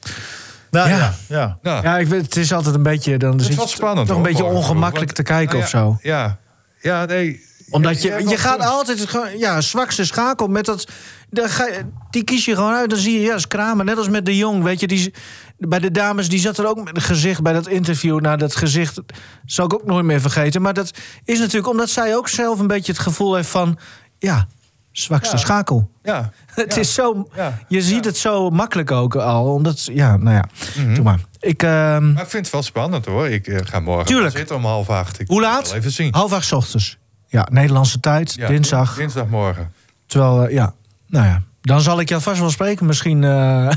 Nou, 0.71 0.89
Ja. 0.89 0.97
ja. 0.97 1.13
ja. 1.27 1.57
Nou, 1.61 1.83
Ja, 1.83 1.97
ik 1.97 2.07
weet, 2.07 2.21
het 2.21 2.35
is 2.35 2.53
altijd 2.53 2.75
een 2.75 2.83
beetje... 2.83 3.17
Dan 3.17 3.31
het 3.37 3.49
is 3.49 3.55
wel 3.55 3.67
spannend. 3.67 4.07
toch 4.07 4.17
een 4.17 4.23
beetje 4.23 4.43
ongemakkelijk 4.43 4.95
want- 5.11 5.15
te 5.15 5.23
kijken 5.33 5.53
nou 5.57 5.63
of 5.63 5.71
ja, 5.71 5.79
zo. 5.79 5.97
Ja, 6.01 6.37
ja 6.81 7.05
nee. 7.05 7.41
Omdat 7.73 8.01
je, 8.01 8.23
je 8.27 8.37
gaat 8.37 8.59
altijd 8.59 9.09
gewoon, 9.09 9.37
ja, 9.37 9.61
zwakste 9.61 10.05
schakel 10.05 10.47
met 10.47 10.65
dat. 10.65 10.87
dan 11.29 11.49
ga 11.49 11.65
je- 11.65 11.85
die 12.09 12.23
kies 12.23 12.45
je 12.45 12.55
gewoon 12.55 12.73
uit. 12.73 12.89
Dan 12.89 12.99
zie 12.99 13.13
je, 13.13 13.19
ja, 13.19 13.35
is 13.35 13.47
Kramer. 13.47 13.85
Net 13.85 13.97
als 13.97 14.09
met 14.09 14.25
de 14.25 14.37
Jong. 14.37 14.63
Weet 14.63 14.79
je, 14.79 14.87
die, 14.87 15.13
bij 15.57 15.79
de 15.79 15.91
dames, 15.91 16.29
die 16.29 16.39
zat 16.39 16.57
er 16.57 16.67
ook 16.67 16.83
met 16.83 16.95
een 16.95 17.01
gezicht 17.01 17.41
bij 17.41 17.53
dat 17.53 17.67
interview. 17.67 18.19
Nou, 18.19 18.37
dat 18.37 18.55
gezicht 18.55 18.99
zal 19.45 19.65
ik 19.65 19.73
ook 19.73 19.85
nooit 19.85 20.05
meer 20.05 20.21
vergeten. 20.21 20.61
Maar 20.61 20.73
dat 20.73 20.91
is 21.23 21.39
natuurlijk 21.39 21.67
omdat 21.67 21.89
zij 21.89 22.15
ook 22.15 22.29
zelf 22.29 22.59
een 22.59 22.67
beetje 22.67 22.91
het 22.91 23.01
gevoel 23.01 23.35
heeft 23.35 23.49
van. 23.49 23.77
Ja, 24.19 24.47
zwakste 24.91 25.35
Ja. 25.35 25.41
schakel. 25.41 25.91
Ja, 26.03 26.31
Het 26.55 26.73
ja. 26.75 26.79
is 26.81 26.93
zo. 26.93 27.27
Ja. 27.35 27.59
Je 27.67 27.81
ziet 27.81 28.05
het 28.05 28.17
zo 28.17 28.49
makkelijk 28.49 28.91
ook 28.91 29.15
al. 29.15 29.53
Omdat, 29.53 29.83
ja, 29.93 30.17
nou 30.17 30.35
ja. 30.35 30.45
Mhm. 30.77 30.93
Doe 30.93 31.03
maar. 31.03 31.19
Ik, 31.39 31.63
ehm, 31.63 32.13
Maar 32.13 32.23
ik 32.23 32.29
vind 32.29 32.43
het 32.45 32.49
wel 32.53 32.63
spannend 32.63 33.05
hoor. 33.05 33.27
Ik 33.29 33.47
eh, 33.47 33.59
ga 33.63 33.79
morgen 33.79 34.05
Tuurlijk. 34.05 34.37
zitten 34.37 34.55
om 34.55 34.65
half 34.65 34.89
acht. 34.89 35.19
Ik 35.19 35.27
hoe 35.27 35.41
laat? 35.41 35.71
Even 35.73 35.91
zien. 35.91 36.13
Half 36.15 36.33
acht 36.33 36.45
's 36.45 36.51
ochtends. 36.51 36.97
Ja, 37.33 37.47
Nederlandse 37.51 37.99
tijd. 37.99 38.33
Ja, 38.33 38.47
dinsdag. 38.47 38.95
Dinsdagmorgen. 38.95 39.71
Terwijl, 40.05 40.45
eh, 40.45 40.53
ja, 40.53 40.73
nou 41.07 41.25
ja, 41.25 41.41
dan 41.61 41.81
zal 41.81 41.99
ik 41.99 42.09
jou 42.09 42.21
vast 42.21 42.39
wel 42.39 42.49
spreken. 42.49 42.85
Misschien 42.85 43.23
eh, 43.23 43.71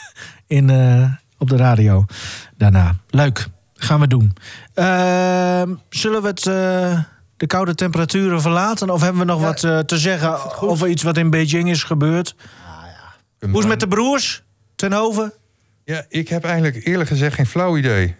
in, 0.58 0.70
eh, 0.70 1.10
op 1.38 1.48
de 1.48 1.56
radio 1.56 2.04
daarna. 2.56 2.94
Leuk, 3.10 3.46
gaan 3.74 4.00
we 4.00 4.06
doen. 4.06 4.36
Ehm, 4.74 5.74
zullen 5.88 6.22
we 6.22 6.28
het, 6.28 6.42
de 7.36 7.46
koude 7.46 7.74
temperaturen 7.74 8.40
verlaten? 8.40 8.90
Of 8.90 9.00
hebben 9.00 9.20
we 9.20 9.26
nog 9.26 9.40
wat 9.40 9.60
te 9.60 9.98
zeggen 9.98 10.60
over 10.60 10.88
iets 10.88 11.02
wat 11.02 11.16
in 11.16 11.30
Beijing 11.30 11.70
is 11.70 11.82
gebeurd? 11.82 12.34
Hoe 13.40 13.50
is 13.50 13.58
het 13.58 13.68
met 13.68 13.80
de 13.80 13.88
broers 13.88 14.42
ten 14.76 14.92
Hoven? 14.92 15.32
Ja, 15.84 16.04
ik 16.08 16.28
heb 16.28 16.44
eigenlijk 16.44 16.86
eerlijk 16.86 17.08
gezegd 17.08 17.34
geen 17.34 17.46
flauw 17.46 17.76
idee. 17.76 18.16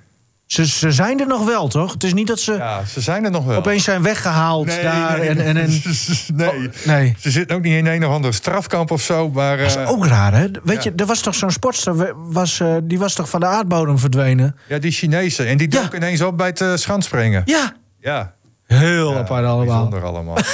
Ze, 0.48 0.66
ze 0.66 0.92
zijn 0.92 1.20
er 1.20 1.26
nog 1.26 1.44
wel, 1.44 1.68
toch? 1.68 1.92
Het 1.92 2.04
is 2.04 2.12
niet 2.14 2.26
dat 2.26 2.40
ze 2.40 2.52
Ja, 2.52 2.84
ze 2.84 3.00
zijn 3.00 3.24
er 3.24 3.30
nog 3.30 3.44
wel. 3.44 3.56
opeens 3.56 3.84
zijn 3.84 4.02
weggehaald 4.02 4.66
Nee, 4.66 4.82
daar. 4.82 5.18
nee, 5.18 5.28
en, 5.28 5.40
en, 5.40 5.56
en, 5.56 5.70
nee. 6.34 6.70
nee. 6.84 7.16
Ze 7.20 7.30
zitten 7.30 7.56
ook 7.56 7.62
niet 7.62 7.74
in 7.76 7.86
een 7.86 8.04
of 8.06 8.12
ander 8.12 8.34
strafkamp 8.34 8.90
of 8.90 9.02
zo. 9.02 9.30
Maar, 9.30 9.56
Dat 9.56 9.66
is 9.66 9.76
eh, 9.76 9.90
ook 9.90 10.06
raar, 10.06 10.32
hè? 10.34 10.46
Weet 10.64 10.82
ja. 10.84 10.90
je, 10.90 10.92
er 10.96 11.06
was 11.06 11.20
toch 11.20 11.34
zo'n 11.34 11.50
sportster, 11.50 12.14
was, 12.32 12.60
eh, 12.60 12.76
die 12.82 12.98
was 12.98 13.14
toch 13.14 13.28
van 13.28 13.40
de 13.40 13.46
aardbodem 13.46 13.98
verdwenen? 13.98 14.56
ja, 14.68 14.78
die 14.78 14.90
Chinezen. 14.90 15.46
En 15.46 15.56
die 15.56 15.72
Ja. 15.72 15.82
dook 15.82 15.94
ineens 15.94 16.20
op 16.22 16.36
bij 16.36 16.46
het 16.46 16.60
uh, 16.60 16.72
schanspringen. 16.76 17.42
Ja, 17.44 17.72
Ja. 18.00 18.34
Heel 18.76 19.12
Ja, 19.12 19.18
apart 19.18 19.44
allemaal. 19.44 19.66
Bijzonder 19.66 20.02
allemaal. 20.04 20.36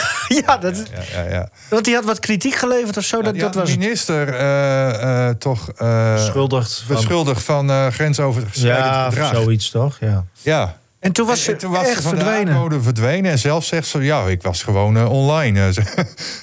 Ja, 0.47 0.57
dat, 0.57 0.83
ja, 1.13 1.23
ja, 1.23 1.31
ja. 1.31 1.49
want 1.71 1.85
die 1.85 1.95
had 1.95 2.05
wat 2.05 2.19
kritiek 2.19 2.55
geleverd 2.55 2.97
of 2.97 3.05
zo. 3.05 3.23
dat, 3.23 3.39
dat 3.39 3.55
was 3.55 3.71
de 3.73 3.79
minister 3.79 4.29
eh, 4.35 5.29
eh, 5.29 5.35
toch 5.37 5.69
eh, 5.77 6.19
Schuldigd 6.25 6.83
van... 6.87 6.97
beschuldigd 6.97 7.43
van 7.43 7.71
eh 7.71 7.87
grensoverschrijdend 7.87 8.85
Ja, 8.87 9.09
gedrag. 9.11 9.35
zoiets 9.43 9.71
toch? 9.71 9.97
Ja. 10.01 10.25
Ja. 10.43 10.77
En 11.01 11.13
toen 11.13 11.27
was 11.27 11.43
ze 11.43 11.53
En 11.53 11.59
toen 11.59 11.71
was 11.73 11.87
echt 11.87 11.97
ze 11.97 12.03
van 12.03 12.17
verdwenen. 12.19 12.83
verdwenen. 12.83 13.31
En 13.31 13.39
zelf 13.39 13.65
zegt 13.65 13.87
ze, 13.87 14.03
ja, 14.03 14.23
ik 14.27 14.43
was 14.43 14.63
gewoon 14.63 15.07
online. 15.07 15.61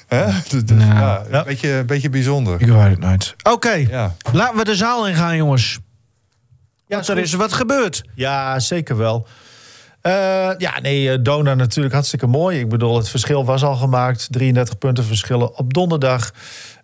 Hè? 0.07 0.25
Dus, 0.49 0.63
dus, 0.65 0.77
Nou. 0.77 0.89
ja, 0.93 1.23
Ja. 1.31 1.37
Een, 1.39 1.43
beetje, 1.45 1.69
een 1.71 1.85
beetje 1.85 2.09
bijzonder. 2.09 2.61
Ik 2.61 2.67
weet 2.67 2.89
het 2.89 2.99
nooit. 2.99 3.35
Oké, 3.43 3.71
Ja. 3.73 4.15
laten 4.33 4.57
we 4.57 4.63
de 4.63 4.75
zaal 4.75 5.07
in 5.07 5.15
gaan, 5.15 5.35
jongens. 5.35 5.79
Ja, 6.87 7.01
er 7.07 7.17
is 7.17 7.33
wat 7.33 7.53
gebeurd. 7.53 8.03
Ja, 8.15 8.59
zeker 8.59 8.97
wel. 8.97 9.27
Eh, 10.01 10.49
ja, 10.57 10.79
nee, 10.81 11.11
eh, 11.11 11.17
Dona 11.21 11.53
natuurlijk 11.53 11.93
hartstikke 11.93 12.27
mooi. 12.27 12.59
Ik 12.59 12.69
bedoel, 12.69 12.97
het 12.97 13.09
verschil 13.09 13.45
was 13.45 13.63
al 13.63 13.75
gemaakt. 13.75 14.27
33 14.31 14.77
punten 14.77 15.03
verschillen 15.03 15.57
op 15.57 15.73
donderdag. 15.73 16.31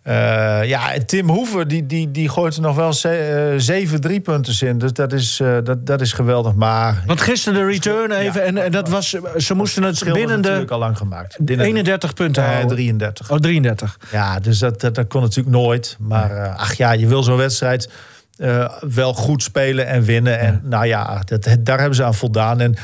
Eh, 0.04 0.60
ja, 0.64 0.92
Tim 1.06 1.30
Hoeven 1.30 1.68
die, 1.68 1.86
die, 1.86 2.12
die 2.12 2.30
gooit 2.30 2.56
er 2.56 2.62
nog 2.62 2.76
wel 2.76 2.94
ze, 2.94 3.10
eh, 3.10 3.60
zeven 3.60 4.02
drie 4.02 4.20
punten 4.20 4.68
in. 4.68 4.78
Dus 4.78 4.94
dat 4.94 5.14
is, 5.14 5.42
dat, 5.64 5.86
dat 5.86 6.02
is 6.02 6.14
geweldig. 6.14 6.54
Maar 6.54 7.04
Want 7.06 7.22
gisteren 7.22 7.60
de 7.60 7.66
return 7.72 8.12
even. 8.12 8.44
en, 8.46 8.58
en 8.58 8.72
dat 8.72 8.90
was, 8.90 9.16
ze 9.38 9.54
moesten 9.54 9.84
het 9.84 10.00
binnen 10.04 10.28
de 10.28 10.36
natuurlijk 10.36 10.72
al 10.72 10.80
lang 10.80 10.98
gemaakt. 10.98 11.38
Binnen 11.40 11.66
de- 11.66 11.72
31 11.72 12.14
punten 12.14 12.44
eh, 12.44 12.50
houden. 12.50 12.76
33. 12.76 13.32
Oh, 13.32 13.38
33. 13.38 13.98
Ja, 14.12 14.40
dus 14.40 14.60
dat, 14.60 14.82
dat, 14.82 14.96
dat 14.96 15.08
kon 15.08 15.22
natuurlijk 15.22 15.56
nooit. 15.56 15.96
Maar 16.00 16.50
ach 16.56 16.74
ja, 16.74 16.92
je 16.92 17.08
wil 17.08 17.24
zo'n 17.24 17.38
wedstrijd 17.38 17.90
eh, 18.38 18.74
wel 18.82 19.14
goed 19.14 19.44
spelen 19.44 19.88
en 19.88 20.04
winnen. 20.04 20.40
En 20.40 20.62
nou 20.64 20.86
ja, 20.86 21.22
dat, 21.26 21.48
daar 21.60 21.78
hebben 21.78 21.96
ze 21.96 22.04
aan 22.04 22.16
voldaan. 22.16 22.60
En 22.60 22.76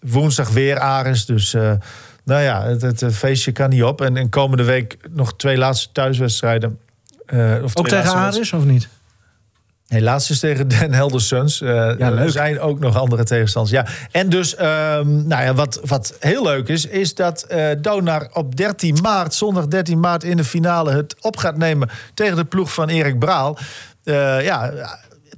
woensdag 0.00 0.50
weer 0.50 0.78
Ares. 0.78 1.26
Dus 1.26 1.54
eh, 1.54 1.72
nou 2.24 2.42
ja, 2.42 2.62
het, 2.62 2.82
het, 2.82 3.00
het 3.00 3.14
feestje 3.14 3.52
kan 3.52 3.70
niet 3.70 3.82
op. 3.82 4.00
En, 4.00 4.16
en 4.16 4.28
komende 4.28 4.64
week 4.64 4.96
nog 5.10 5.36
twee 5.36 5.56
laatste 5.56 5.88
thuiswedstrijden. 5.92 6.78
Eh, 7.26 7.54
of 7.62 7.76
Ook 7.76 7.88
tegen 7.88 8.12
Aris 8.12 8.52
of 8.52 8.64
niet? 8.64 8.88
Nee, 9.92 10.02
laatst 10.02 10.30
is 10.30 10.38
tegen 10.38 10.68
Den 10.68 10.92
Helder 10.92 11.20
Suns. 11.20 11.58
Ja. 11.58 11.96
Er 11.98 12.30
zijn 12.30 12.60
ook 12.60 12.78
nog 12.78 12.96
andere 12.96 13.24
tegenstanders. 13.24 13.76
Ja. 13.76 13.86
En 14.10 14.28
dus, 14.28 14.54
ehm, 14.54 15.26
nou 15.26 15.42
ja, 15.42 15.54
wat, 15.54 15.80
wat 15.84 16.16
heel 16.20 16.42
leuk 16.42 16.68
is, 16.68 16.86
is 16.86 17.14
dat 17.14 17.42
eh 17.42 17.66
Donar 17.78 18.28
op 18.32 18.56
13 18.56 18.98
maart, 19.02 19.34
zondag 19.34 19.66
13 19.66 20.00
maart 20.00 20.24
in 20.24 20.36
de 20.36 20.44
finale, 20.44 20.92
het 20.92 21.16
op 21.20 21.36
gaat 21.36 21.56
nemen 21.56 21.88
tegen 22.14 22.36
de 22.36 22.44
ploeg 22.44 22.72
van 22.74 22.88
Erik 22.88 23.18
Braal. 23.18 23.58
Eh, 24.04 24.44
ja, 24.44 24.72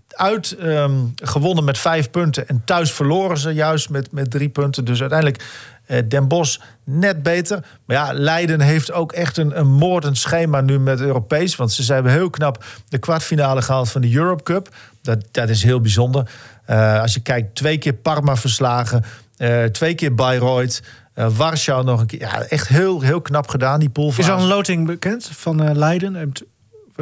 uit 0.09 0.53
ehm, 0.53 0.93
gewonnen 1.15 1.65
met 1.65 1.79
vijf 1.79 2.11
punten 2.11 2.49
en 2.49 2.63
thuis 2.65 2.93
verloren 2.93 3.39
ze 3.39 3.51
juist 3.51 3.91
met, 3.91 4.13
met 4.13 4.31
drie 4.31 4.49
punten. 4.49 4.85
Dus 4.85 5.01
uiteindelijk 5.01 5.45
eh, 5.87 5.99
Den 6.09 6.29
Bosch 6.29 6.59
net 6.85 7.23
beter. 7.23 7.65
Maar 7.85 7.97
ja, 7.97 8.13
Leiden 8.13 8.61
heeft 8.61 8.93
ook 8.93 9.13
echt 9.13 9.37
een, 9.37 9.59
een 9.59 9.71
moordend 9.73 10.19
schema 10.19 10.61
nu 10.61 10.79
met 10.79 11.01
Europees. 11.01 11.57
Want 11.57 11.73
ze 11.73 11.83
zijn 11.83 12.07
heel 12.07 12.31
knap 12.31 12.65
de 12.89 12.99
kwartfinale 12.99 13.63
gehaald 13.63 13.91
van 13.91 14.01
de 14.01 14.15
Europe 14.15 14.43
Cup. 14.43 14.69
Dat, 15.03 15.25
dat 15.31 15.49
is 15.49 15.63
heel 15.63 15.81
bijzonder. 15.81 16.31
Eh, 16.65 17.01
als 17.01 17.15
je 17.15 17.21
kijkt, 17.21 17.55
twee 17.55 17.79
keer 17.79 17.93
Parma 17.95 18.37
verslagen. 18.37 19.05
twee 19.73 19.95
keer 19.95 20.15
Bayreuth. 20.15 20.83
eh, 21.15 21.27
Warschau 21.37 21.85
nog 21.85 22.01
een 22.01 22.07
keer. 22.07 22.21
Ja, 22.21 22.43
echt 22.43 22.69
heel, 22.69 23.01
heel 23.01 23.21
knap 23.21 23.49
gedaan, 23.49 23.81
die 23.81 23.91
poolfase. 23.91 24.21
Is 24.21 24.37
al 24.37 24.43
een 24.43 24.47
loting 24.49 24.87
bekend 24.87 25.31
van 25.33 25.79
Leiden? 25.79 26.33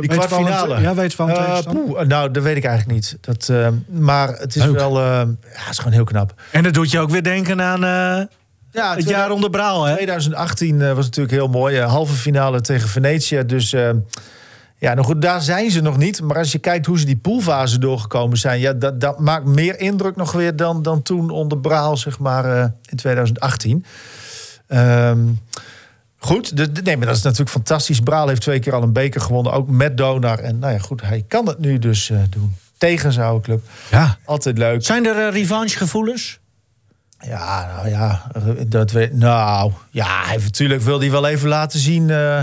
Die 0.00 0.08
weet 0.08 0.24
van 0.24 0.28
kwartfinale? 0.28 0.80
Ja, 0.80 0.94
weet 0.94 1.14
van 1.14 1.32
poeh, 1.72 2.00
nou, 2.00 2.30
dat 2.30 2.42
weet 2.42 2.56
ik 2.56 2.64
eigenlijk 2.64 2.94
niet. 2.96 3.16
Dat, 3.20 3.48
eh, 3.48 3.68
maar 3.88 4.28
het 4.28 4.56
is 4.56 4.64
Leuk. 4.64 4.74
wel... 4.74 5.00
ja, 5.00 5.26
het 5.42 5.70
is 5.70 5.78
gewoon 5.78 5.92
heel 5.92 6.04
knap. 6.04 6.34
En 6.50 6.62
dat 6.62 6.74
doet 6.74 6.90
je 6.90 6.98
ook 6.98 7.10
weer 7.10 7.22
denken 7.22 7.62
aan 7.62 7.80
Ja, 8.70 8.96
het 8.96 9.08
jaar 9.08 9.30
onder 9.30 9.50
Braal, 9.50 9.84
hè? 9.84 9.94
2018 9.94 10.82
eh, 10.82 10.92
was 10.92 11.04
natuurlijk 11.04 11.34
heel 11.34 11.48
mooi. 11.48 11.80
Halve 11.80 12.14
finale 12.14 12.60
tegen 12.60 12.88
Venetië. 12.88 13.46
Dus 13.46 13.70
ja, 14.78 14.94
nou 14.94 15.02
goed, 15.02 15.22
daar 15.22 15.42
zijn 15.42 15.70
ze 15.70 15.80
nog 15.80 15.96
niet. 15.96 16.22
Maar 16.22 16.36
als 16.36 16.52
je 16.52 16.58
kijkt 16.58 16.86
hoe 16.86 16.98
ze 16.98 17.04
die 17.04 17.16
poolfase 17.16 17.78
doorgekomen 17.78 18.36
zijn... 18.36 18.60
Ja, 18.60 18.72
dat, 18.72 19.00
dat 19.00 19.18
maakt 19.18 19.44
meer 19.44 19.80
indruk 19.80 20.16
nog 20.16 20.32
weer 20.32 20.56
dan, 20.56 20.82
dan 20.82 21.02
toen 21.02 21.30
onder 21.30 21.58
Braal, 21.58 21.96
zeg 21.96 22.18
maar, 22.18 22.72
in 22.88 22.96
2018. 22.96 23.84
Ehm, 24.66 25.18
goed, 26.24 26.56
de, 26.56 26.72
de- 26.72 26.82
nee, 26.82 26.96
maar 26.96 27.06
dat 27.06 27.16
is 27.16 27.22
natuurlijk 27.22 27.50
fantastisch. 27.50 28.00
Braal 28.00 28.28
heeft 28.28 28.40
twee 28.40 28.58
keer 28.58 28.74
al 28.74 28.82
een 28.82 28.92
beker 28.92 29.20
gewonnen, 29.20 29.52
ook 29.52 29.68
met 29.68 29.96
Donar. 29.96 30.38
En 30.38 30.58
nou 30.58 30.72
ja, 30.72 30.78
goed, 30.78 31.02
hij 31.02 31.24
kan 31.28 31.46
het 31.46 31.58
nu 31.58 31.78
dus 31.78 32.10
eh, 32.10 32.18
doen. 32.30 32.54
Tegen 32.78 33.12
zijn 33.12 33.26
oude 33.26 33.44
club. 33.44 33.62
Ja. 33.90 34.16
Altijd 34.24 34.58
leuk. 34.58 34.84
Zijn 34.84 35.06
er 35.06 35.26
eh, 35.26 35.32
revanchegevoelens? 35.32 36.40
Ja, 37.26 37.72
nou 37.76 37.88
ja, 37.88 38.26
dat 38.66 38.90
weet. 38.90 39.12
Nou, 39.12 39.72
ja, 39.90 40.24
hij 40.26 40.36
natuurlijk 40.36 40.82
wil 40.82 41.00
hij 41.00 41.10
wel 41.10 41.26
even 41.26 41.48
laten 41.48 41.78
zien. 41.78 42.10
eh, 42.10 42.42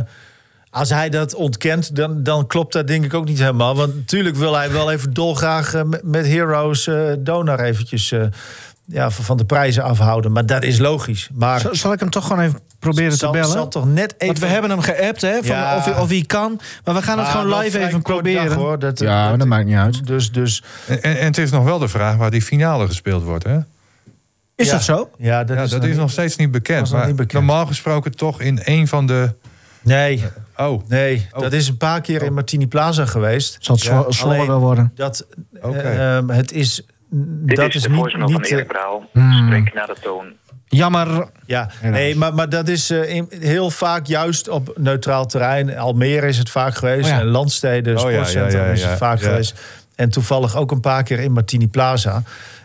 als 0.70 0.90
hij 0.90 1.10
dat 1.10 1.34
ontkent, 1.36 1.96
dan, 1.96 2.24
dan 2.24 2.48
klopt 2.48 2.74
dat 2.74 2.88
denk 2.88 3.06
ik 3.06 3.14
ook 3.14 3.26
niet 3.26 3.40
helemaal. 3.40 3.76
Want 3.76 3.96
natuurlijk 3.96 4.36
wil 4.36 4.56
hij 4.56 4.72
wel 4.72 4.92
even 4.92 5.14
dolgraag 5.14 5.74
eh, 5.74 5.82
met, 6.02 6.26
Heroes 6.28 6.88
eh 6.88 7.04
Donar 7.20 7.60
eventjes 7.60 8.12
eh, 8.12 8.22
ja, 8.86 9.10
van 9.10 9.26
van 9.26 9.38
de 9.38 9.46
prijzen 9.46 9.84
afhouden. 9.84 10.32
Maar 10.32 10.46
dat 10.46 10.64
is 10.64 10.78
logisch. 10.80 11.30
Maar 11.34 11.60
Zal, 11.60 11.76
zal 11.76 11.94
ik 11.94 12.00
hem 12.00 12.10
toch 12.10 12.28
gewoon 12.28 12.44
even 12.44 12.60
proberen 12.80 13.12
zal, 13.12 13.32
te 13.32 13.38
bellen? 13.38 13.54
zal 13.54 13.68
toch 13.68 13.86
net 13.86 14.14
even. 14.14 14.26
Want 14.28 14.40
we 14.40 14.46
hebben 14.46 14.70
hem 14.70 14.82
geappt, 14.82 15.22
hè? 15.22 15.34
Van 15.44 15.56
Ja. 15.56 15.76
of, 15.78 15.86
hij, 15.86 15.98
of 16.00 16.10
hij 16.10 16.24
kan. 16.28 16.60
Maar 16.84 16.96
we 16.96 17.02
gaan 17.02 17.18
het 17.18 17.28
Ah, 17.28 17.40
gewoon 17.42 17.60
live 17.60 17.80
even 17.80 18.02
proberen. 18.02 18.46
dag, 18.48 18.56
hoor. 18.58 18.80
Dat, 18.80 19.00
ja, 19.00 19.38
dat, 19.38 19.48
maakt 19.48 19.66
niet 19.66 19.76
uit. 19.78 20.08
Dus, 20.08 20.32
dus 20.32 20.64
En, 20.88 21.02
en 21.02 21.26
het 21.26 21.38
is 21.38 21.52
nog 21.52 21.64
wel 21.64 21.80
de 21.80 21.88
vraag 21.88 22.16
waar 22.16 22.32
die 22.32 22.42
finale 22.42 22.88
gespeeld 22.88 23.24
wordt, 23.24 23.44
hè? 23.44 23.58
Is 24.56 24.66
Ja. 24.66 24.72
dat 24.72 24.84
zo? 24.84 25.10
ja, 25.18 25.44
dat 25.44 25.58
ja, 25.58 25.64
is, 25.64 25.70
dat 25.70 25.80
nog 25.82 25.90
is 25.90 25.96
nog 25.96 26.04
niet- 26.06 26.14
steeds 26.14 26.36
niet 26.36 26.52
bekend. 26.52 26.92
Maar 26.92 27.06
niet 27.08 27.16
bekend. 27.16 27.46
normaal 27.46 27.66
gesproken 27.66 28.16
toch 28.16 28.42
in 28.42 28.60
een 28.64 28.88
van 28.88 29.08
de... 29.08 29.34
Nee, 29.82 30.24
Oh, 30.58 30.82
nee, 30.88 31.28
Oh. 31.32 31.42
dat 31.42 31.54
is 31.54 31.68
een 31.68 31.78
paar 31.78 32.02
keer 32.02 32.22
in 32.24 32.34
Martini 32.34 32.68
Plaza 32.68 33.06
geweest. 33.06 33.58
Zal 33.60 33.76
het 33.76 33.84
Ja, 33.84 34.46
wel 34.48 34.60
worden? 34.60 34.92
Dat, 34.96 35.26
Oké. 35.62 35.78
eh, 35.78 36.18
ehm, 36.18 36.30
het 36.30 36.52
is. 36.52 36.86
Dit 37.12 37.56
dat 37.58 37.68
is, 37.70 37.76
is 37.76 37.82
de 37.82 37.90
niet, 37.90 37.98
voicemail 38.00 38.30
van 38.30 38.42
niet 38.42 38.52
Erik 38.52 38.68
Braal. 38.68 39.10
Hmm. 39.14 39.46
Spreek 39.46 39.74
naar 39.74 39.88
de 39.88 39.96
toon. 40.02 40.26
Jammer. 40.70 41.28
ja, 41.46 41.70
nee, 41.82 42.16
maar, 42.16 42.34
maar 42.34 42.50
dat 42.50 42.68
is 42.68 42.90
eh, 42.90 43.16
in- 43.16 43.28
heel 43.40 43.70
vaak 43.70 44.06
juist 44.06 44.50
op 44.50 44.74
neutraal 44.78 45.26
terrein. 45.26 45.78
Almere 45.78 46.28
is 46.28 46.38
het 46.38 46.50
vaak 46.50 46.76
geweest. 46.76 47.04
Oh 47.06 47.10
ja. 47.12 47.20
En 47.20 47.26
Landsteden, 47.26 47.98
Oh 47.98 48.02
ja, 48.04 48.10
Sportcentrum 48.10 48.62
ja, 48.62 48.68
ja, 48.68 48.74
is 48.74 48.82
het 48.82 48.92
ja, 48.92 48.98
vaak 48.98 49.20
ja. 49.20 49.28
geweest. 49.28 49.54
En 49.96 50.10
toevallig 50.10 50.56
ook 50.56 50.72
een 50.72 50.80
paar 50.80 51.04
keer 51.04 51.20
in 51.20 51.32
Martini 51.32 51.68
Plaza. 51.68 52.24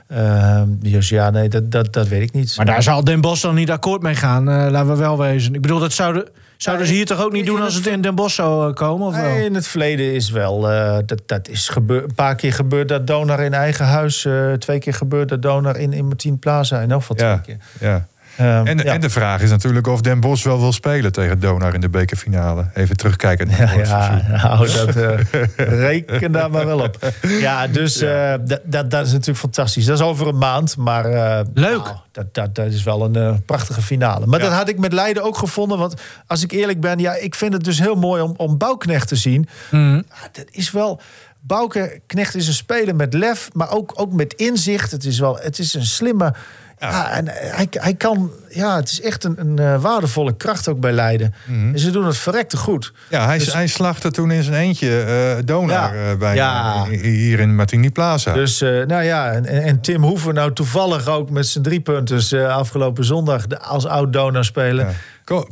Ehm, 0.08 0.68
dus 0.68 1.08
ja, 1.08 1.30
nee, 1.30 1.48
dat, 1.48 1.70
dat, 1.70 1.92
dat 1.92 2.08
weet 2.08 2.22
ik 2.22 2.32
niet. 2.32 2.56
Maar 2.56 2.66
daar 2.66 2.82
zal 2.82 3.04
Den 3.04 3.20
Bosch 3.20 3.42
dan 3.42 3.54
niet 3.54 3.70
akkoord 3.70 4.02
mee 4.02 4.14
gaan. 4.14 4.48
eh, 4.50 4.70
laten 4.70 4.88
we 4.92 4.96
wel 4.96 5.18
wezen. 5.18 5.54
Ik 5.54 5.60
bedoel, 5.60 5.78
dat 5.78 5.92
zouden, 5.92 6.28
zouden 6.64 6.86
ze 6.86 6.92
hier 6.92 7.06
toch 7.06 7.22
ook 7.22 7.32
niet 7.32 7.46
doen 7.46 7.60
als 7.60 7.74
het 7.74 7.86
in 7.86 8.00
Den 8.00 8.14
Bosch 8.14 8.34
zou 8.34 8.68
eh, 8.68 8.74
komen? 8.74 9.06
Of 9.06 9.14
wel? 9.16 9.24
Nee, 9.24 9.44
in 9.44 9.54
het 9.54 9.66
verleden 9.66 10.14
is 10.14 10.30
wel. 10.30 10.70
eh, 10.70 10.98
dat, 11.06 11.22
dat 11.26 11.48
is 11.48 11.68
gebeur, 11.68 12.02
een 12.02 12.14
paar 12.14 12.34
keer 12.34 12.52
gebeurd 12.52 12.88
dat 12.88 13.06
Donar 13.06 13.40
in 13.40 13.54
eigen 13.54 13.84
huis. 13.86 14.24
eh, 14.24 14.52
twee 14.52 14.78
keer 14.78 14.94
gebeurd 14.94 15.28
dat 15.28 15.42
Donar 15.42 15.76
in, 15.76 15.92
in 15.92 16.06
Martini 16.06 16.36
Plaza. 16.36 16.80
En 16.80 16.88
nog 16.88 17.08
wat 17.08 17.20
ja. 17.20 17.38
twee 17.38 17.56
keer. 17.56 17.88
ja. 17.88 18.06
Ehm, 18.36 18.66
En, 18.66 18.78
ja. 18.78 18.84
en 18.84 19.00
de 19.00 19.10
vraag 19.10 19.40
is 19.40 19.50
natuurlijk 19.50 19.86
of 19.86 20.00
Den 20.00 20.20
Bosch 20.20 20.44
wel 20.44 20.60
wil 20.60 20.72
spelen 20.72 21.12
tegen 21.12 21.40
Donar 21.40 21.74
in 21.74 21.80
de 21.80 21.88
bekerfinale. 21.88 22.66
Even 22.74 22.96
terugkijken 22.96 23.46
naar 23.48 23.58
Ja, 23.60 23.66
het 23.66 23.88
ja, 23.88 24.02
seizoen. 24.06 24.30
nou, 24.30 24.68
dat, 24.92 24.96
eh, 24.96 25.68
reken 25.86 26.32
daar 26.32 26.50
maar 26.50 26.66
wel 26.66 26.80
op. 26.80 26.98
Ja, 27.22 27.66
dus 27.66 28.00
eh, 28.00 28.34
dat, 28.44 28.60
dat, 28.64 28.90
dat 28.90 29.06
is 29.06 29.12
natuurlijk 29.12 29.38
fantastisch. 29.38 29.84
Dat 29.84 29.98
is 29.98 30.04
over 30.04 30.26
een 30.26 30.38
maand, 30.38 30.76
maar... 30.76 31.04
eh, 31.04 31.40
Leuk. 31.54 31.82
nou, 31.84 31.96
dat, 32.12 32.34
dat, 32.34 32.54
dat 32.54 32.66
is 32.66 32.82
wel 32.82 33.14
een 33.16 33.44
prachtige 33.44 33.82
finale. 33.82 34.26
Maar 34.26 34.40
Ja. 34.40 34.46
dat 34.48 34.54
had 34.54 34.68
ik 34.68 34.78
met 34.78 34.92
Leiden 34.92 35.22
ook 35.24 35.38
gevonden. 35.38 35.78
Want 35.78 35.94
als 36.26 36.42
ik 36.42 36.50
eerlijk 36.52 36.80
ben, 36.80 36.98
ja, 36.98 37.14
ik 37.14 37.34
vind 37.34 37.52
het 37.52 37.64
dus 37.64 37.78
heel 37.78 37.94
mooi 37.94 38.22
om, 38.22 38.34
om 38.36 38.58
Bouwknecht 38.58 39.08
te 39.08 39.16
zien. 39.16 39.48
Ja, 39.70 40.02
dat 40.32 40.46
is 40.50 40.70
wel... 40.70 41.00
Bouwknecht 41.46 42.34
is 42.34 42.46
een 42.46 42.52
speler 42.54 42.96
met 42.96 43.14
lef, 43.14 43.48
maar 43.52 43.70
ook, 43.70 43.92
ook 43.94 44.12
met 44.12 44.32
inzicht. 44.34 44.90
Het 44.90 45.04
is, 45.04 45.18
wel, 45.18 45.38
het 45.40 45.58
is 45.58 45.74
een 45.74 45.84
slimme... 45.86 46.34
Ja. 46.78 47.10
en 47.10 47.24
hij, 47.28 47.66
hij 47.70 47.94
kan... 47.94 48.30
Ja, 48.48 48.76
het 48.76 48.90
is 48.90 49.00
echt 49.00 49.24
een, 49.24 49.34
een 49.40 49.58
eh, 49.58 49.82
waardevolle 49.82 50.36
kracht 50.36 50.68
ook 50.68 50.80
bij 50.80 50.92
Leiden. 50.92 51.34
En 51.46 51.78
ze 51.78 51.90
doen 51.90 52.06
het 52.06 52.16
verrekte 52.16 52.56
goed. 52.56 52.92
Ja, 53.08 53.26
hij, 53.26 53.38
Dus- 53.38 53.52
hij 53.52 53.66
slachtte 53.66 54.10
toen 54.10 54.30
in 54.30 54.42
zijn 54.42 54.56
eentje 54.56 55.00
eh 55.00 55.44
Donar 55.44 55.96
Ja. 55.96 56.10
eh, 56.10 56.16
bij, 56.18 56.34
Ja. 56.34 56.84
hier 56.88 57.40
in 57.40 57.54
Martini 57.54 57.90
Plaza. 57.90 58.32
Dus 58.32 58.60
nou 58.60 59.02
ja, 59.02 59.30
en, 59.32 59.46
en 59.46 59.80
Tim 59.80 60.02
Hoeven 60.02 60.34
nou 60.34 60.52
toevallig 60.52 61.06
ook 61.08 61.30
met 61.30 61.46
zijn 61.46 61.64
drie 61.64 61.80
punten 61.80 62.50
afgelopen 62.52 63.04
zondag 63.04 63.44
als 63.60 63.86
oud-donor 63.86 64.44
spelen. 64.44 64.88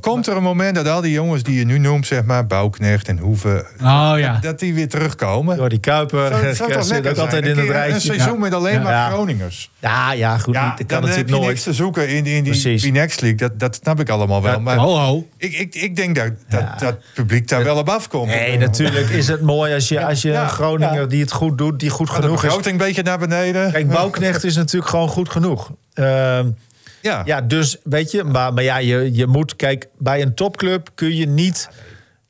Komt 0.00 0.26
er 0.26 0.36
een 0.36 0.42
moment 0.42 0.74
dat 0.74 0.88
al 0.88 1.00
die 1.00 1.12
jongens 1.12 1.42
die 1.42 1.58
je 1.58 1.64
nu 1.64 1.78
noemt, 1.78 2.06
zeg 2.06 2.24
maar, 2.24 2.46
Bouwknecht 2.46 3.08
en 3.08 3.18
Hoeven, 3.18 3.66
Oh 3.82 4.14
ja. 4.16 4.38
dat 4.40 4.58
die 4.58 4.74
weer 4.74 4.88
terugkomen? 4.88 5.56
Door 5.56 5.68
die 5.68 5.78
Kuiper 5.80 6.30
toch 6.56 6.88
lekker 6.88 7.10
ook 7.10 7.16
altijd 7.18 7.42
in 7.44 7.48
het 7.50 7.58
keer 7.58 7.66
Een 7.68 7.72
rijtje. 7.72 8.00
seizoen 8.00 8.40
met 8.40 8.54
alleen 8.54 8.82
maar 8.82 8.92
Ja. 8.92 9.08
Groningers. 9.10 9.70
Ja, 9.78 10.12
ja, 10.12 10.38
goed. 10.38 10.54
Ja, 10.54 10.68
niet, 10.68 10.78
dat 10.78 10.88
dan 10.88 11.00
kan 11.00 11.08
heb 11.08 11.18
natuurlijk 11.18 11.28
je 11.28 11.34
nooit. 11.34 11.46
niks 11.48 11.62
te 11.62 11.72
zoeken 11.72 12.08
in, 12.08 12.16
in 12.16 12.22
die, 12.24 12.42
Precies. 12.42 12.82
die 12.82 12.92
Next 12.92 13.20
League. 13.20 13.38
Dat, 13.38 13.58
dat 13.60 13.74
snap 13.82 14.00
ik 14.00 14.08
allemaal 14.08 14.42
wel. 14.42 14.52
Ja, 14.52 14.58
maar 14.58 14.76
Ho, 14.76 14.96
ho. 14.98 15.26
ik, 15.36 15.52
ik, 15.52 15.74
ik 15.74 15.96
denk 15.96 16.14
dat 16.16 16.30
dat, 16.48 16.60
Ja. 16.60 16.76
dat 16.78 16.96
publiek 17.14 17.48
daar 17.48 17.64
wel 17.64 17.76
op 17.76 17.88
afkomt. 17.88 18.26
Nee, 18.28 18.58
natuurlijk 18.58 19.08
is 19.08 19.28
het 19.28 19.40
mooi 19.40 19.74
als 19.74 19.88
je, 19.88 20.04
als 20.06 20.22
je 20.22 20.28
Ja, 20.30 20.42
een 20.42 20.48
Groninger 20.48 21.00
ja. 21.00 21.06
die 21.06 21.20
het 21.20 21.32
goed 21.32 21.58
doet, 21.58 21.80
die 21.80 21.90
goed 21.90 22.10
genoeg 22.10 22.44
is. 22.44 22.66
een 22.66 22.76
beetje 22.76 23.02
naar 23.02 23.18
beneden. 23.18 23.72
Kijk, 23.72 23.88
Bouwknecht 23.88 24.44
is 24.44 24.56
natuurlijk 24.56 24.90
gewoon 24.90 25.08
goed 25.08 25.28
genoeg. 25.28 25.70
Ehm, 25.94 26.46
ja. 27.02 27.22
ja, 27.24 27.40
dus 27.40 27.76
weet 27.84 28.10
je, 28.10 28.24
maar, 28.24 28.52
maar 28.52 28.64
ja, 28.64 28.76
je, 28.76 29.14
je 29.14 29.26
moet, 29.26 29.56
kijk, 29.56 29.88
bij 29.98 30.22
een 30.22 30.34
topclub 30.34 30.88
kun 30.94 31.16
je 31.16 31.26
niet 31.26 31.68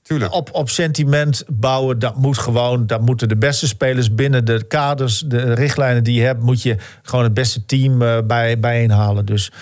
tuurlijk. 0.03 0.33
op, 0.33 0.49
op 0.53 0.71
sentiment 0.71 1.45
bouwen. 1.49 1.99
Dat 1.99 2.17
moet 2.17 2.39
gewoon, 2.39 2.87
dat 2.87 3.01
moeten 3.01 3.29
de 3.29 3.37
beste 3.37 3.67
spelers 3.67 4.15
binnen 4.15 4.45
de 4.45 4.65
kaders, 4.69 5.23
de 5.27 5.55
richtlijnen 5.55 6.05
die 6.05 6.15
je 6.15 6.23
hebt, 6.27 6.43
moet 6.43 6.63
je 6.63 6.77
gewoon 7.03 7.25
het 7.25 7.35
beste 7.35 7.65
team 7.65 8.03
eh, 8.03 8.19
bij, 8.25 8.61
bijeenhalen. 8.61 9.27
Dus 9.27 9.53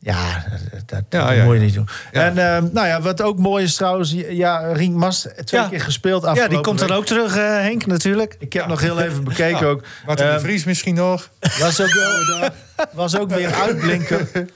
ja, 0.00 0.44
dat, 0.50 0.82
dat, 0.86 1.02
Ja, 1.10 1.26
dat 1.26 1.36
ja, 1.36 1.44
moet 1.44 1.52
je 1.54 1.58
ja. 1.58 1.64
niet 1.64 1.74
doen. 1.74 1.88
Ja. 2.12 2.20
En 2.24 2.38
ehm, 2.38 2.68
nou 2.72 2.86
ja, 2.86 3.00
wat 3.00 3.22
ook 3.22 3.38
mooi 3.38 3.64
is 3.64 3.74
trouwens, 3.74 4.14
ja, 4.28 4.72
Rink 4.72 4.94
Mast 4.94 5.32
twee 5.44 5.60
Ja. 5.60 5.68
keer 5.68 5.80
gespeeld 5.80 6.22
Ja, 6.22 6.28
afgelopen 6.28 6.54
die 6.56 6.64
komt 6.64 6.78
dan 6.78 6.92
ook 6.92 7.06
terug, 7.06 7.36
eh, 7.36 7.42
Henk, 7.44 7.86
natuurlijk. 7.86 8.36
Ik 8.38 8.52
heb 8.52 8.66
nog 8.66 8.80
heel 8.80 9.00
even 9.00 9.24
bekeken 9.24 9.58
Ja. 9.66 9.66
ook. 9.72 9.82
Martin 10.06 10.26
de 10.26 10.32
Ehm, 10.32 10.40
Vries 10.40 10.64
misschien 10.64 10.94
nog. 10.94 11.30
was 11.58 11.80
ook, 11.80 11.92
wel, 11.94 12.50
was 12.92 13.18
ook 13.18 13.30
weer 13.30 13.54
uitblinker. 13.54 14.28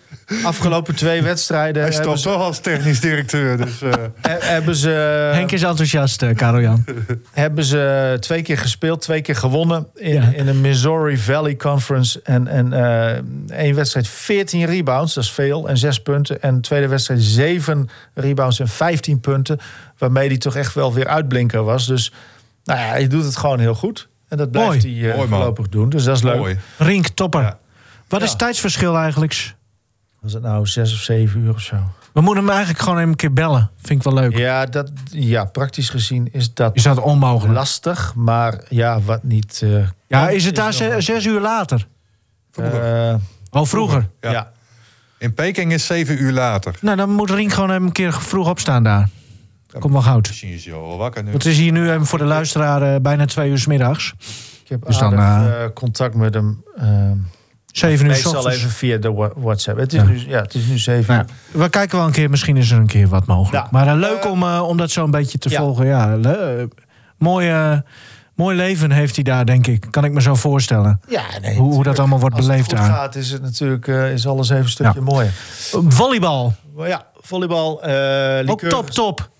Afgelopen 0.45 0.95
twee 0.95 1.23
wedstrijden 1.23 1.83
Hij 1.83 1.93
stopt 1.93 2.19
ze, 2.21 2.29
toch 2.29 2.41
als 2.43 2.59
technisch 2.59 3.01
directeur. 3.01 3.57
Dus, 3.57 3.83
eh, 3.83 3.93
he- 4.21 4.39
hebben 4.47 4.77
ze, 4.77 4.89
Henk 5.33 5.53
is 5.53 5.63
enthousiast, 5.63 6.23
eh, 6.23 6.35
Karel 6.35 6.61
Jan. 6.61 6.85
hebben 7.33 7.65
ze 7.65 8.17
twee 8.21 8.43
keer 8.43 8.59
gespeeld, 8.59 9.01
twee 9.01 9.21
keer 9.21 9.37
gewonnen 9.37 9.87
in, 9.95 10.15
Ja. 10.15 10.31
in 10.35 10.47
de 10.47 10.55
Missouri 10.55 11.19
Valley 11.19 11.57
Conference. 11.57 12.21
En, 12.23 12.49
en 12.49 12.73
eh, 12.73 13.59
één 13.59 13.75
wedstrijd 13.75 14.09
14 14.09 14.65
rebounds, 14.67 15.15
dat 15.15 15.25
is 15.25 15.31
veel, 15.33 15.69
en 15.69 15.79
zes 15.79 16.03
punten. 16.03 16.43
En 16.43 16.55
de 16.55 16.61
tweede 16.61 16.89
wedstrijd 16.89 17.23
7 17.23 17.89
rebounds 18.15 18.61
en 18.61 18.69
15 18.69 19.21
punten. 19.21 19.59
Waarmee 19.99 20.29
hij 20.29 20.37
toch 20.39 20.57
echt 20.57 20.75
wel 20.75 20.93
weer 20.93 21.07
uitblinker 21.07 21.63
was. 21.65 21.87
Dus 21.87 22.13
nou 22.65 22.81
ja, 22.81 22.87
hij 22.87 23.07
doet 23.09 23.25
het 23.25 23.37
gewoon 23.37 23.59
heel 23.59 23.75
goed. 23.75 24.09
En 24.29 24.37
dat 24.37 24.51
blijft 24.51 24.69
Mooi. 24.85 25.01
hij 25.01 25.11
eh, 25.11 25.17
Mooi, 25.17 25.29
voorlopig 25.29 25.69
doen. 25.69 25.89
Dus 25.89 26.05
dat 26.05 26.17
is 26.17 26.23
leuk. 26.23 26.37
mooi. 26.37 26.59
Rink, 26.79 27.07
topper. 27.09 27.41
Ja. 27.41 27.59
Wat 28.09 28.21
is 28.21 28.27
Ja. 28.27 28.33
het 28.33 28.43
tijdsverschil 28.43 28.97
eigenlijk? 28.97 29.55
was 30.25 30.33
het 30.33 30.43
nou 30.43 30.67
zes 30.67 30.93
of 30.93 30.99
zeven 30.99 31.41
uur 31.41 31.55
of 31.55 31.61
zo. 31.61 31.77
We 32.13 32.21
moeten 32.21 32.45
hem 32.45 32.53
eigenlijk 32.53 32.83
gewoon 32.83 32.99
even 32.99 33.11
een 33.11 33.17
keer 33.17 33.33
bellen. 33.33 33.71
Vind 33.77 33.99
ik 33.99 34.05
wel 34.05 34.23
leuk. 34.23 34.37
Ja, 34.37 34.67
dat, 34.67 34.91
ja 35.11 35.45
praktisch 35.45 35.89
gezien 35.89 36.29
is 36.33 36.55
dat, 36.55 36.77
is 36.77 36.83
dat 36.83 37.01
onmogelijk. 37.01 37.55
lastig. 37.55 38.15
Maar 38.15 38.65
ja, 38.69 39.01
wat 39.01 39.23
niet... 39.23 39.61
Eh, 39.63 39.89
ja, 40.07 40.29
is 40.29 40.45
het 40.45 40.55
daar 40.57 40.73
zes, 40.73 41.27
uur 41.27 41.41
later? 41.41 41.87
Vroeger. 42.51 43.09
Eh, 43.09 43.15
oh, 43.51 43.65
vroeger? 43.65 44.09
ja. 44.21 44.53
In 45.19 45.35
Peking 45.35 45.73
is 45.73 45.87
zeven 45.87 46.23
uur 46.23 46.33
later. 46.33 46.75
Nou, 46.81 46.97
dan 46.97 47.11
moet 47.11 47.31
Rink 47.31 47.53
gewoon 47.53 47.71
even 47.71 47.83
een 47.83 47.93
keer 47.93 48.13
vroeg 48.13 48.49
opstaan 48.49 48.83
daar. 48.83 49.09
Kom 49.79 49.93
wel 49.93 50.03
goud. 50.03 50.27
Misschien 50.27 50.53
is 50.53 50.65
hij 50.65 50.75
al 50.75 50.97
wakker 50.97 51.23
nu. 51.23 51.31
Want 51.31 51.43
het 51.43 51.53
is 51.53 51.59
hier 51.59 51.73
nu 51.73 51.91
eh, 51.91 52.03
voor 52.03 52.19
de 52.19 52.25
luisteraar 52.25 53.01
bijna 53.01 53.25
twee 53.25 53.51
uur 53.51 53.59
s 53.59 53.67
middags. 53.67 54.15
Ik 54.63 54.69
heb 54.69 54.87
dus 54.87 54.99
dan, 54.99 55.73
contact 55.73 56.15
met 56.15 56.35
hem. 56.35 56.65
Ehm, 56.77 57.19
zeven 57.77 58.05
uur 58.07 58.11
Meestal 58.11 58.51
even 58.51 58.71
via 58.71 58.97
de 58.97 59.31
WhatsApp. 59.37 59.79
Het 59.79 59.93
is. 59.93 60.03
Nu, 60.03 60.25
ja, 60.29 60.41
het 60.41 60.55
is 60.55 60.67
nu 60.67 60.79
7 60.79 61.15
nou 61.15 61.27
uur. 61.53 61.61
We 61.61 61.69
kijken 61.69 61.99
wel 61.99 62.07
een 62.07 62.13
keer, 62.13 62.31
misschien 62.31 62.57
is 62.57 62.71
er 62.71 62.79
een 62.79 62.87
keer 62.87 63.09
wat 63.09 63.27
mogelijk. 63.27 63.71
Maar 63.71 63.87
eh, 63.87 63.95
leuk 63.95 64.23
eh, 64.25 64.31
om, 64.31 64.43
eh, 64.43 64.63
om 64.69 64.77
dat 64.77 64.91
zo 64.91 65.05
een 65.05 65.11
beetje 65.11 65.39
te 65.39 65.51
volgen. 65.51 65.87
Ja, 65.87 66.07
mooi, 66.07 66.69
Mooie 67.19 67.85
mooi 68.35 68.57
leven 68.57 68.91
heeft 68.91 69.15
hij 69.15 69.25
daar, 69.25 69.47
denk 69.47 69.67
ik. 69.67 69.87
Kan 69.91 70.05
ik 70.05 70.13
me 70.13 70.23
zo 70.23 70.35
voorstellen. 70.35 71.01
Ja, 71.09 71.23
nee, 71.41 71.57
hoe, 71.57 71.83
dat 71.83 71.99
allemaal 71.99 72.21
wordt 72.21 72.37
beleefd 72.37 72.69
beleefd. 72.69 72.89
Als 72.89 72.99
het 72.99 72.99
gaat, 72.99 73.15
is 73.15 73.31
het 73.31 73.43
natuurlijk 73.43 73.87
is 73.87 74.27
alles 74.27 74.51
even 74.51 74.63
een 74.63 74.69
stukje 74.69 75.01
mooier. 75.01 75.33
Volleybal. 75.89 76.53
Ja, 76.77 77.07
volleybal. 77.21 77.83
Ook 78.47 78.61
top, 78.61 78.91
top. 78.91 79.33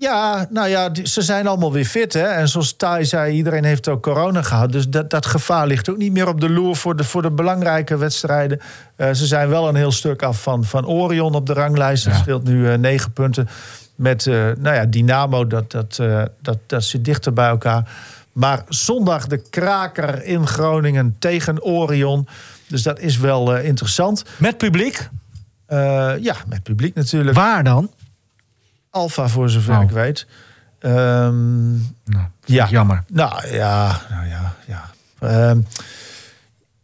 Ja, 0.00 0.46
nou 0.50 0.68
ja, 0.68 0.90
ze 1.02 1.22
zijn 1.22 1.46
allemaal 1.46 1.72
weer 1.72 1.84
fit. 1.84 2.12
Hè? 2.12 2.22
En 2.26 2.48
zoals 2.48 2.76
Thij 2.76 3.04
zei, 3.04 3.34
iedereen 3.34 3.64
heeft 3.64 3.88
ook 3.88 4.02
corona 4.02 4.42
gehad. 4.42 4.72
Dus 4.72 4.88
dat, 4.88 5.10
dat 5.10 5.26
gevaar 5.26 5.66
ligt 5.66 5.90
ook 5.90 5.96
niet 5.96 6.12
meer 6.12 6.28
op 6.28 6.40
de 6.40 6.50
loer 6.50 6.76
voor 6.76 6.96
de, 6.96 7.04
voor 7.04 7.22
de 7.22 7.30
belangrijke 7.30 7.96
wedstrijden. 7.96 8.60
Eh, 8.96 9.12
ze 9.12 9.26
zijn 9.26 9.48
wel 9.48 9.68
een 9.68 9.74
heel 9.74 9.92
stuk 9.92 10.22
af 10.22 10.42
van, 10.42 10.64
van 10.64 10.86
Orion 10.86 11.34
op 11.34 11.46
de 11.46 11.52
ranglijst. 11.52 12.04
Dat 12.04 12.14
Ja. 12.14 12.20
scheelt 12.20 12.44
nu 12.44 12.70
eh, 12.70 12.78
negen 12.78 13.12
punten. 13.12 13.48
Met 13.94 14.26
eh, 14.26 14.34
nou 14.34 14.74
ja, 14.74 14.84
Dynamo, 14.86 15.46
dat, 15.46 15.70
dat, 15.70 16.00
dat, 16.42 16.58
dat 16.66 16.84
zit 16.84 17.04
dichter 17.04 17.32
bij 17.32 17.48
elkaar. 17.48 17.90
Maar 18.32 18.62
zondag 18.68 19.26
de 19.26 19.42
kraker 19.50 20.24
in 20.24 20.46
Groningen 20.46 21.16
tegen 21.18 21.62
Orion. 21.62 22.28
Dus 22.68 22.82
dat 22.82 22.98
is 22.98 23.18
wel 23.18 23.56
interessant. 23.56 24.24
Met 24.36 24.56
publiek. 24.58 25.08
Ja, 26.20 26.34
met 26.46 26.62
publiek 26.62 26.94
natuurlijk. 26.94 27.36
Waar 27.36 27.64
dan? 27.64 27.90
Alfa, 28.90 29.28
voor 29.28 29.50
zover 29.50 29.76
Oh. 29.76 29.82
ik 29.82 29.90
weet. 29.90 30.26
Ehm, 30.78 31.70
Nou, 32.04 32.26
ja. 32.44 32.66
Jammer. 32.70 33.04
Nou 33.12 33.46
ja, 33.48 34.00
nou 34.10 34.26
ja, 34.28 34.54
ja. 34.66 34.90
Ehm, 35.20 35.60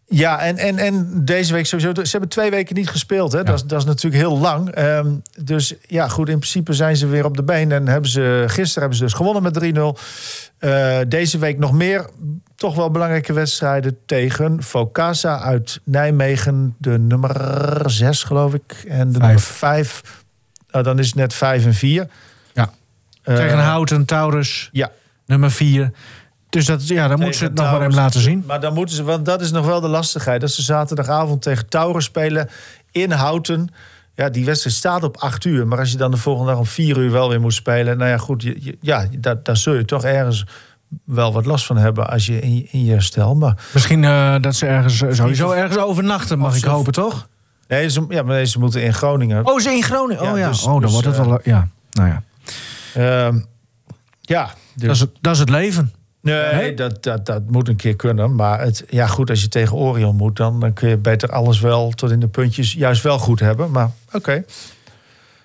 ja, 0.08 0.40
en, 0.40 0.56
en, 0.56 0.78
en 0.78 1.24
deze 1.24 1.52
week 1.52 1.66
sowieso. 1.66 2.04
Ze 2.04 2.10
hebben 2.10 2.28
twee 2.28 2.50
weken 2.50 2.74
niet 2.74 2.88
gespeeld. 2.88 3.32
Hè? 3.32 3.42
Dat, 3.42 3.54
is, 3.54 3.64
dat 3.64 3.78
is 3.80 3.84
natuurlijk 3.86 4.22
heel 4.22 4.38
lang. 4.38 4.68
Ehm, 4.70 5.10
dus 5.40 5.74
ja, 5.86 6.08
goed, 6.08 6.28
in 6.28 6.38
principe 6.38 6.72
zijn 6.72 6.96
ze 6.96 7.06
weer 7.06 7.24
op 7.24 7.36
de 7.36 7.42
been. 7.42 7.72
En 7.72 7.88
hebben 7.88 8.10
ze, 8.10 8.44
gisteren 8.46 8.80
hebben 8.80 8.98
ze 8.98 9.04
dus 9.04 9.12
gewonnen 9.12 9.42
met 9.42 9.54
3-0. 9.54 9.98
Eh, 10.58 10.98
deze 11.08 11.38
week 11.38 11.58
nog 11.58 11.72
meer, 11.72 12.10
toch 12.56 12.74
wel 12.74 12.90
belangrijke 12.90 13.32
wedstrijden 13.32 13.98
tegen 14.06 14.62
Focasa 14.62 15.40
uit 15.40 15.80
Nijmegen. 15.84 16.74
De 16.78 16.98
nummer 16.98 17.82
6, 17.90 18.22
geloof 18.22 18.54
ik. 18.54 18.84
En 18.88 19.12
de 19.12 19.18
Vijf. 19.18 19.22
nummer 19.22 19.40
5. 19.40 20.24
Nou, 20.70 20.84
dan 20.84 20.98
is 20.98 21.06
het 21.06 21.14
net 21.14 21.34
5 21.34 21.64
en 21.64 21.74
4. 21.74 22.06
Ja. 22.54 22.70
Tegen 23.22 23.58
Houten, 23.58 24.04
Taurus, 24.04 24.68
Ja, 24.72 24.90
nummer 25.26 25.50
vier. 25.50 25.90
Dus 26.48 26.66
dat, 26.66 26.88
ja, 26.88 27.08
dan 27.08 27.18
moeten 27.18 27.38
ze 27.38 27.44
het 27.44 27.54
nog 27.54 27.70
maar 27.70 27.80
even 27.80 27.94
laten 27.94 28.20
zien. 28.20 28.44
Maar 28.46 28.60
dan 28.60 28.74
moeten 28.74 28.96
ze, 28.96 29.02
want 29.02 29.24
dat 29.24 29.40
is 29.40 29.50
nog 29.50 29.66
wel 29.66 29.80
de 29.80 29.88
lastigheid. 29.88 30.40
Dat 30.40 30.50
ze 30.50 30.62
zaterdagavond 30.62 31.42
tegen 31.42 31.68
Taurus 31.68 32.04
spelen 32.04 32.48
in 32.90 33.10
Houten. 33.10 33.68
Ja, 34.14 34.28
die 34.28 34.44
wedstrijd 34.44 34.76
staat 34.76 35.02
op 35.02 35.16
8 35.16 35.44
uur. 35.44 35.66
Maar 35.66 35.78
als 35.78 35.90
je 35.90 35.96
dan 35.96 36.10
de 36.10 36.16
volgende 36.16 36.50
dag 36.50 36.58
om 36.60 36.66
4 36.66 36.96
uur 36.98 37.10
wel 37.10 37.28
weer 37.28 37.40
moet 37.40 37.54
spelen. 37.54 37.98
Nou 37.98 38.10
ja, 38.10 38.18
goed, 38.18 38.42
je, 38.42 38.56
je- 38.60 38.78
ja, 38.80 39.06
daar, 39.18 39.42
daar 39.42 39.56
zul 39.56 39.74
je 39.74 39.84
toch 39.84 40.04
ergens 40.04 40.44
wel 41.04 41.32
wat 41.32 41.46
last 41.46 41.66
van 41.66 41.76
hebben 41.76 42.08
als 42.10 42.26
je 42.26 42.40
in, 42.40 42.54
je- 42.56 42.68
in 42.70 42.84
je 42.84 43.00
stel. 43.00 43.34
Maar 43.34 43.56
Misschien 43.72 44.04
eh, 44.04 44.34
dat 44.40 44.54
ze 44.56 44.66
ergens, 44.66 44.96
sowieso 45.16 45.50
ergens 45.50 45.78
overnachten, 45.78 46.38
mag 46.38 46.50
Of 46.50 46.56
ik 46.56 46.64
hopen, 46.64 46.92
toch? 46.92 47.28
Nee, 47.68 47.90
ze, 47.90 48.04
ja, 48.08 48.22
maar 48.22 48.44
ze 48.46 48.58
moeten 48.58 48.82
in 48.82 48.94
Groningen. 48.94 49.46
Oh, 49.46 49.58
ze 49.60 49.70
in 49.70 49.82
Groningen. 49.82 50.22
Ja, 50.24 50.32
Oh 50.32 50.38
ja, 50.38 50.48
dus- 50.48 50.62
oh, 50.64 50.72
dan 50.72 50.80
dus, 50.80 50.92
wordt 50.92 51.06
het 51.06 51.16
eh, 51.18 51.26
wel... 51.26 51.40
Ja, 51.42 51.68
nou 51.90 52.08
ja. 52.08 52.22
Ehm, 52.94 53.38
ja, 54.20 54.50
dus, 54.74 54.86
Dat 54.86 54.94
is, 54.94 55.00
het, 55.00 55.10
dat 55.20 55.32
is 55.34 55.38
het 55.40 55.48
leven. 55.50 55.92
nee, 56.20 56.74
dat, 56.74 57.02
dat, 57.02 57.26
dat 57.26 57.42
moet 57.50 57.68
een 57.68 57.76
keer 57.76 57.96
kunnen. 57.96 58.34
Maar 58.34 58.60
het, 58.60 58.84
ja, 58.88 59.06
goed, 59.06 59.30
als 59.30 59.40
je 59.40 59.48
tegen 59.48 59.76
Orion 59.76 60.16
moet, 60.16 60.36
dan, 60.36 60.60
dan 60.60 60.72
kun 60.72 60.88
je 60.88 60.96
beter 60.96 61.30
alles 61.30 61.60
wel 61.60 61.90
tot 61.90 62.10
in 62.10 62.20
de 62.20 62.28
puntjes 62.28 62.72
juist 62.72 63.02
wel 63.02 63.18
goed 63.18 63.40
hebben. 63.40 63.70
Maar 63.70 63.90
oké. 64.12 64.44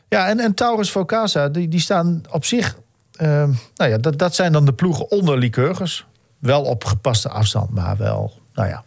Ja, 0.08 0.28
en, 0.28 0.40
en 0.40 0.54
Taurus 0.54 0.90
Focasa, 0.90 1.50
die, 1.50 1.68
die 1.68 1.80
staan 1.80 2.22
op 2.30 2.46
zich. 2.46 2.78
ehm, 3.16 3.52
nou 3.76 3.92
ja, 3.92 3.98
dat, 3.98 4.18
dat 4.18 4.36
zijn 4.36 4.52
dan 4.52 4.66
de 4.66 4.74
ploegen 4.74 5.12
onder 5.12 5.38
Lycurgus. 5.38 6.06
Wel 6.40 6.62
op 6.62 6.84
gepaste 6.84 7.30
afstand, 7.30 7.70
maar 7.70 7.98
wel, 7.98 8.40
nou 8.54 8.68
ja. 8.70 8.84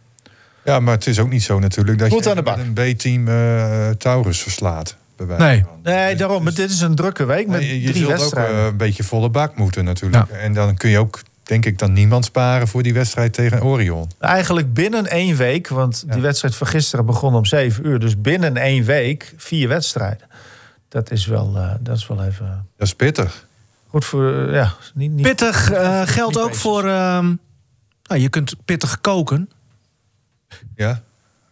Ja, 0.65 0.81
maar 0.81 0.95
het 0.95 1.07
is 1.07 1.19
ook 1.19 1.31
niet 1.31 1.43
zo 1.43 1.59
natuurlijk 1.59 1.99
dat 1.99 2.11
Goed 2.11 2.25
je 2.25 2.31
aan 2.31 2.37
de 2.37 2.43
bak. 2.43 2.57
met 2.57 2.67
een 2.79 2.95
B-team 2.95 3.29
eh, 3.29 3.89
Taurus 3.91 4.43
verslaat. 4.43 4.97
bij 5.17 5.27
wijze 5.27 5.45
Nee. 5.45 5.65
van. 5.65 5.79
Nee, 5.83 6.17
daarom. 6.17 6.43
Maar 6.43 6.55
dit 6.55 6.71
is 6.71 6.81
een 6.81 6.95
drukke 6.95 7.25
week 7.25 7.47
met 7.47 7.61
Nee, 7.61 7.81
je 7.81 7.87
drie 7.91 7.97
zult 8.03 8.13
ook 8.13 8.19
wedstrijden. 8.19 8.57
eh, 8.59 8.65
een 8.67 8.77
beetje 8.77 9.03
volle 9.05 9.29
bak 9.31 9.57
moeten 9.57 9.85
natuurlijk. 9.85 10.29
En 10.31 10.53
dan 10.55 10.77
kun 10.77 10.91
je 10.91 10.99
ook, 10.99 11.21
denk 11.43 11.65
ik, 11.67 11.79
dan 11.79 11.93
niemand 11.93 12.25
sparen 12.25 12.69
voor 12.69 12.83
die 12.83 12.95
wedstrijd 12.95 13.33
tegen 13.33 13.63
Orion. 13.63 14.11
Eigenlijk 14.19 14.75
binnen 14.75 15.07
één 15.07 15.37
week, 15.37 15.69
want 15.69 16.05
die 16.13 16.23
wedstrijd 16.23 16.55
van 16.55 16.67
gisteren 16.67 17.07
begon 17.07 17.35
om 17.35 17.45
zeven 17.45 17.87
uur. 17.87 17.99
Dus 17.99 18.21
binnen 18.21 18.57
één 18.57 18.85
week 18.85 19.35
vier 19.37 19.69
wedstrijden. 19.69 20.27
Dat 20.89 21.11
is 21.11 21.27
wel, 21.27 21.57
eh, 21.57 21.71
dat 21.81 21.97
is 21.97 22.07
wel 22.07 22.25
even 22.25 22.67
Dat 22.77 22.87
is 22.87 22.95
pittig. 22.95 23.47
goed 23.89 24.05
voor. 24.05 24.53
ja, 24.53 24.75
niet, 24.95 25.11
niet, 25.11 25.23
Pittig 25.27 25.71
eh, 25.71 26.03
geldt 26.05 26.35
niet 26.35 26.43
ook 26.45 26.49
bezig. 26.49 26.63
voor... 26.63 26.85
ehm, 26.89 27.35
nou, 28.07 28.21
je 28.21 28.29
kunt 28.29 28.55
pittig 28.65 29.01
koken. 29.01 29.49
Ja, 30.77 31.01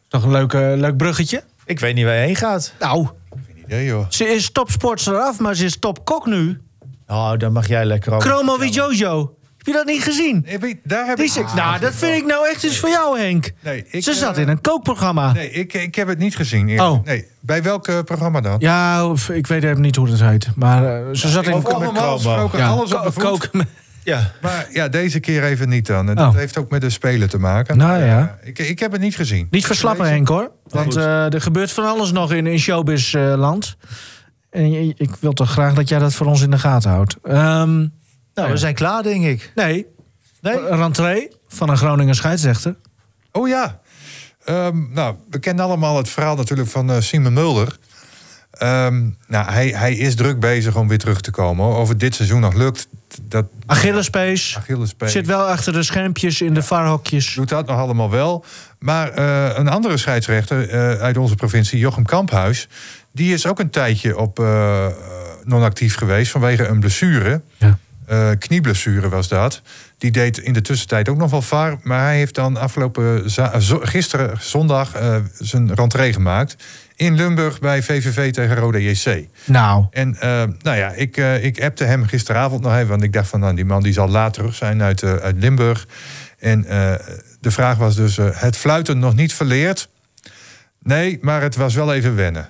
Toch 0.09 0.23
een 0.25 0.31
leuk, 0.31 0.53
eh, 0.53 0.73
leuk 0.75 0.97
bruggetje? 0.97 1.43
Ik 1.65 1.81
weet 1.81 1.95
niet 1.95 2.05
waar 2.05 2.15
je 2.15 2.21
heen 2.21 2.37
gaat. 2.37 2.73
Nou, 2.81 3.07
geen 3.47 3.65
idee 3.65 3.85
joh. 3.85 4.07
ze 4.09 4.25
is 4.25 4.51
topsportster 4.51 5.17
af, 5.19 5.39
maar 5.39 5.55
ze 5.55 5.65
is 5.65 5.79
topkok 5.79 6.27
nu. 6.27 6.61
Oh, 7.07 7.33
dan 7.39 7.53
mag 7.53 7.69
jij 7.69 7.85
lekker 7.85 8.15
over. 8.15 8.31
Chromo 8.31 8.65
Jojo. 8.65 9.35
Heb 9.57 9.67
je 9.67 9.73
dat 9.73 9.87
niet 9.87 10.03
gezien? 10.03 10.43
Nee, 10.47 10.59
weet- 10.59 10.79
daar 10.85 11.07
heb 11.07 11.17
Die 11.17 11.25
ik... 11.27 11.45
is- 11.47 11.55
nou, 11.55 11.79
dat 11.81 11.95
vind 11.95 12.17
ik 12.17 12.27
nou 12.27 12.49
echt 12.49 12.63
iets 12.65 12.79
voor 12.79 12.89
jou, 12.89 13.19
Henk. 13.21 13.53
Nee, 13.61 13.85
ik, 13.91 14.03
Ze 14.03 14.15
zat 14.15 14.37
eh, 14.37 14.43
in 14.43 14.49
een 14.49 14.61
kookprogramma. 14.61 15.33
Nee, 15.33 15.51
ik, 15.51 15.73
ik 15.73 15.95
heb 15.95 16.09
het 16.09 16.19
niet 16.19 16.37
gezien. 16.37 16.69
eerlijk. 16.69 16.89
Oh. 16.91 17.05
Nee, 17.05 17.27
bij 17.41 17.63
welk 17.63 17.89
eh, 17.89 17.99
programma 18.05 18.41
dan? 18.41 18.57
Ja, 18.59 19.07
of, 19.09 19.29
ik 19.29 19.47
weet 19.47 19.65
even 19.65 19.81
niet 19.81 19.97
hoe 19.97 20.09
dat 20.09 20.21
heet. 20.21 20.49
Maar 20.57 20.85
eh, 21.09 21.15
ze 21.15 21.29
zat 21.29 21.45
in 21.47 21.53
Over 21.53 21.75
een 21.75 21.81
normaal 21.81 22.15
gesproken 22.17 22.59
ja, 22.59 22.69
alles 22.69 22.93
op 22.95 22.99
ko- 22.99 23.05
de 23.07 23.13
voet. 23.13 23.23
koken. 23.23 23.49
met- 23.53 23.69
Ja. 24.05 24.31
Maar 24.43 24.67
ja, 24.73 24.89
deze 24.89 25.21
keer 25.21 25.45
even 25.45 25.69
niet 25.69 25.87
dan. 25.87 26.09
En 26.09 26.15
dat 26.17 26.29
Oh. 26.29 26.35
heeft 26.35 26.59
ook 26.59 26.71
met 26.71 26.81
de 26.81 26.91
Spelen 26.91 27.29
te 27.29 27.39
maken. 27.39 27.77
Nou 27.77 28.03
ja. 28.05 28.39
Eh, 28.43 28.49
ik, 28.49 28.59
ik 28.59 28.79
heb 28.79 28.93
het 28.93 29.01
niet 29.01 29.17
gezien. 29.17 29.47
Niet 29.51 29.67
verslappen, 29.67 30.07
Henk, 30.09 30.29
hoor. 30.29 30.51
Want 30.67 30.97
eh, 30.97 31.33
er 31.35 31.41
gebeurt 31.41 31.73
van 31.73 31.85
alles 31.85 32.13
nog 32.13 32.33
in, 32.33 32.47
in 32.47 32.59
showbiz-land. 32.59 33.77
en 34.51 34.71
je- 34.71 34.95
ik 34.97 35.11
wil 35.21 35.33
toch 35.33 35.51
graag 35.51 35.75
dat 35.75 35.89
jij 35.89 35.99
dat 35.99 36.15
voor 36.15 36.27
ons 36.27 36.41
in 36.43 36.51
de 36.51 36.59
gaten 36.59 36.91
houdt. 36.91 37.17
Ehm, 37.23 37.35
Nou, 37.79 37.89
ja. 38.35 38.49
we 38.49 38.57
zijn 38.57 38.75
klaar, 38.75 39.03
denk 39.03 39.25
ik. 39.25 39.53
nee, 39.55 39.87
Nee? 40.41 40.59
een 40.69 40.77
rentree 40.77 41.29
van 41.49 41.69
een 41.71 41.77
Groninger 41.77 42.15
scheidsrechter. 42.15 42.77
Oh 43.33 43.49
ja. 43.49 43.81
Ehm, 44.45 44.77
nou, 44.93 45.17
we 45.31 45.39
kennen 45.39 45.65
allemaal 45.65 45.97
het 45.97 46.09
verhaal 46.09 46.37
natuurlijk 46.37 46.69
van 46.69 46.91
eh, 46.91 47.01
Simon 47.01 47.33
Mulder. 47.33 47.77
Ehm, 48.51 49.09
nou, 49.27 49.51
hij, 49.51 49.69
hij 49.69 49.95
is 49.95 50.15
druk 50.15 50.41
bezig 50.41 50.77
om 50.77 50.89
weer 50.89 50.99
terug 50.99 51.21
te 51.21 51.31
komen. 51.31 51.67
Of 51.77 51.89
het 51.89 52.01
dit 52.01 52.15
seizoen 52.15 52.41
nog 52.41 52.55
lukt, 52.55 52.89
dat 53.23 53.47
Achillespees. 53.67 54.55
Achillespees. 54.59 55.13
Zit 55.13 55.27
wel 55.27 55.43
achter 55.43 55.73
de 55.73 55.83
schermpjes 55.83 56.41
in 56.41 56.55
de 56.55 56.63
varhokjes. 56.63 57.35
doet 57.35 57.49
dat 57.49 57.67
nog 57.67 57.79
allemaal 57.79 58.11
wel. 58.11 58.45
Maar 58.79 59.11
eh, 59.11 59.59
een 59.59 59.69
andere 59.69 59.97
scheidsrechter 59.97 60.69
eh, 60.69 61.01
uit 61.01 61.17
onze 61.17 61.35
provincie, 61.35 61.79
Jochem 61.79 62.05
Kamphuis... 62.05 62.69
die 63.13 63.33
is 63.33 63.47
ook 63.47 63.59
een 63.59 63.71
tijdje 63.71 64.19
op 64.19 64.39
eh, 64.39 64.87
non-actief 65.45 65.97
geweest 65.97 66.31
vanwege 66.31 66.67
een 66.67 66.81
blessure. 66.81 67.43
Ja. 67.57 67.79
Knieblessure 68.39 69.09
was 69.09 69.29
dat. 69.29 69.63
Die 69.99 70.11
deed 70.11 70.39
in 70.39 70.53
de 70.53 70.61
tussentijd 70.61 71.09
ook 71.09 71.17
nog 71.17 71.31
wel 71.31 71.43
VAR. 71.43 71.79
Maar 71.83 72.03
hij 72.03 72.17
heeft 72.17 72.35
dan 72.35 72.57
afgelopen 72.57 73.23
gisteren 73.83 74.37
zondag 74.41 74.93
zijn 75.39 75.75
rentree 75.75 76.13
gemaakt. 76.13 76.57
In 77.03 77.15
Limburg 77.15 77.61
bij 77.61 77.83
VVV 77.83 78.33
tegen 78.33 78.57
Roda 78.57 78.79
JC. 78.79 79.27
Nou, 79.45 79.87
En 79.91 80.17
eh, 80.21 80.43
nou 80.63 80.77
ja, 80.77 80.89
ik, 80.91 81.17
eh, 81.17 81.45
ik 81.45 81.63
appte 81.63 81.85
hem 81.85 82.05
gisteravond 82.07 82.63
nog 82.63 82.75
even. 82.75 82.89
Want 82.89 83.03
ik 83.03 83.13
dacht 83.13 83.29
van, 83.29 83.41
nou, 83.41 83.55
die 83.55 83.65
man 83.65 83.83
die 83.83 83.93
zal 83.93 84.09
laat 84.09 84.33
terug 84.35 84.55
zijn 84.55 84.83
uit, 84.83 85.03
eh, 85.03 85.15
uit 85.15 85.37
Limburg. 85.39 85.87
En 86.39 86.65
eh, 86.65 86.95
de 87.41 87.51
vraag 87.51 87.77
was 87.77 87.97
dus, 87.97 88.19
eh, 88.19 88.27
het 88.33 88.57
fluiten 88.57 88.99
nog 88.99 89.15
niet 89.15 89.35
verleerd? 89.35 89.89
Nee, 90.83 91.19
maar 91.21 91.43
het 91.43 91.57
was 91.57 91.75
wel 91.75 91.95
even 91.95 92.17
wennen. 92.17 92.49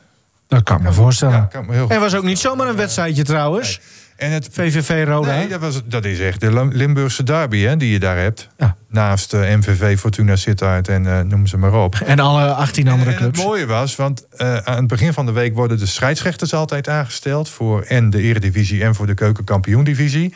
dat 0.49 0.63
kan 0.63 0.77
ik 0.77 0.83
me 0.83 0.93
voorstellen. 0.93 1.35
Ja, 1.35 1.49
kan 1.51 1.67
me 1.67 1.73
heel 1.73 1.83
goed 1.83 1.93
En 1.93 2.01
was 2.01 2.15
ook 2.15 2.25
niet 2.25 2.39
zomaar 2.39 2.69
een 2.69 2.77
wedstrijdje 2.77 3.23
trouwens. 3.23 3.81
En 4.23 4.31
het, 4.31 4.49
VVV 4.53 5.05
Roda. 5.07 5.37
nee, 5.37 5.49
dat, 5.49 5.61
was, 5.61 5.81
dat 5.85 6.05
is 6.05 6.19
echt 6.21 6.41
de 6.41 6.53
Lim- 6.53 6.71
Limburgse 6.73 7.23
derby 7.23 7.59
hè, 7.61 7.77
die 7.77 7.93
je 7.93 7.99
daar 7.99 8.17
hebt. 8.17 8.49
Ja. 8.59 8.77
Naast 8.89 9.33
eh, 9.35 9.41
MVV, 9.57 9.99
Fortuna 9.99 10.37
Sittard 10.37 10.89
en 10.89 11.07
eh, 11.07 11.21
noem 11.21 11.47
ze 11.47 11.57
maar 11.57 11.75
op. 11.75 11.95
En 11.95 12.19
alle 12.19 12.45
18 12.53 12.89
andere 12.89 13.11
En 13.11 13.17
clubs. 13.17 13.39
het 13.39 13.47
mooie 13.47 13.67
was, 13.67 13.97
want 13.97 14.27
eh, 14.37 14.57
aan 14.57 14.77
het 14.77 14.87
begin 14.87 15.13
van 15.13 15.27
de 15.27 15.33
week 15.33 15.55
worden 15.55 15.79
de 15.79 15.87
scheidsrechters 15.87 16.55
altijd 16.55 16.89
aangesteld. 16.89 17.49
Voor 17.49 17.83
en 17.83 18.11
de 18.11 18.21
Eredivisie 18.23 18.83
en 18.85 18.95
voor 18.95 19.07
de 19.07 19.15
Keukenkampioendivisie. 19.15 20.35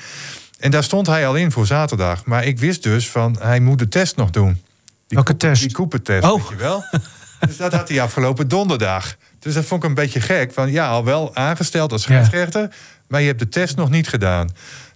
En 0.59 0.71
daar 0.71 0.85
stond 0.85 1.07
hij 1.07 1.27
al 1.27 1.35
in 1.35 1.53
voor 1.53 1.67
zaterdag. 1.67 2.25
Maar 2.25 2.45
ik 2.45 2.59
wist 2.59 2.83
dus 2.83 3.11
van, 3.11 3.37
hij 3.41 3.61
moet 3.61 3.79
de 3.79 3.89
test 3.89 4.17
nog 4.17 4.31
doen. 4.31 4.53
Die 4.53 4.63
Welke 5.09 5.37
test? 5.37 5.63
Die 5.63 5.73
Cooper-test, 5.73 6.25
Oh. 6.25 6.33
weet 6.41 6.49
je 6.49 6.57
wel. 6.57 6.85
dus 7.47 7.57
dat 7.57 7.73
had 7.73 7.89
hij 7.89 8.01
afgelopen 8.01 8.49
donderdag. 8.49 9.15
Dus 9.39 9.55
dat 9.55 9.65
vond 9.65 9.83
ik 9.83 9.89
een 9.89 9.95
beetje 9.95 10.21
gek. 10.21 10.53
Van, 10.53 10.71
ja, 10.71 10.89
al 10.89 11.05
wel 11.05 11.35
aangesteld 11.35 11.93
als 11.93 12.03
scheidsrechter, 12.03 12.71
maar 13.09 13.21
je 13.21 13.27
hebt 13.27 13.39
de 13.39 13.49
test 13.49 13.77
nog 13.77 13.91
niet 13.91 14.09
gedaan. 14.09 14.49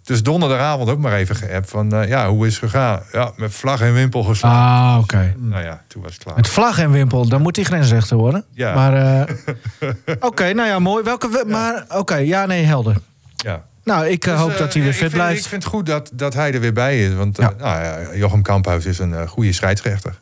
Dus 0.03 0.23
donderdagavond 0.23 0.91
ook 0.91 0.99
maar 0.99 1.13
even 1.13 1.37
geappt 1.37 1.71
van, 1.71 1.93
eh, 1.95 2.09
ja, 2.09 2.29
hoe 2.29 2.47
is 2.47 2.61
het 2.61 2.71
gegaan? 2.71 3.03
Ja, 3.13 3.33
met 3.37 3.53
vlag 3.55 3.81
en 3.81 3.95
wimpel 3.95 4.23
geslagen. 4.23 4.93
Ah, 4.95 4.99
oké. 5.03 5.35
Nou 5.37 5.63
ja, 5.63 5.83
toen 5.87 6.03
was 6.03 6.13
het 6.15 6.23
klaar. 6.23 6.37
Met 6.37 6.49
vlag 6.49 6.79
en 6.79 6.91
wimpel, 6.91 7.29
dan 7.29 7.43
moet 7.43 7.55
die 7.55 7.65
grensrechter 7.65 8.17
worden. 8.17 8.45
Ja. 8.53 8.75
Maar, 8.75 9.27
eh, 9.29 9.35
oké, 10.29 10.53
nou 10.53 10.69
ja, 10.69 10.79
mooi. 10.79 11.05
Welke, 11.05 11.29
we- 11.29 11.45
Maar, 11.49 11.85
oké, 11.89 12.17
ja, 12.17 12.47
nee, 12.47 12.65
helder. 12.65 12.97
Ja. 13.37 13.65
Nou, 13.85 14.07
ik 14.07 14.25
eh, 14.27 14.33
Dus, 14.33 14.41
hoop 14.41 14.57
dat 14.59 14.73
hij 14.73 14.83
weer 14.83 14.93
fit 14.93 15.01
vind, 15.01 15.13
blijft. 15.13 15.43
Ik 15.43 15.49
vind 15.49 15.63
het 15.63 15.73
goed 15.73 15.87
dat, 15.87 16.11
dat 16.13 16.35
hij 16.35 16.53
er 16.55 16.61
weer 16.61 16.73
bij 16.73 17.07
is. 17.07 17.15
Want 17.15 17.37
Ja. 17.37 17.53
nou, 17.59 17.83
ja, 17.83 18.15
Jochem 18.15 18.43
Kamphuis 18.43 18.87
is 18.87 18.99
een 18.99 19.29
goede 19.29 19.53
scheidsrechter. 19.53 20.19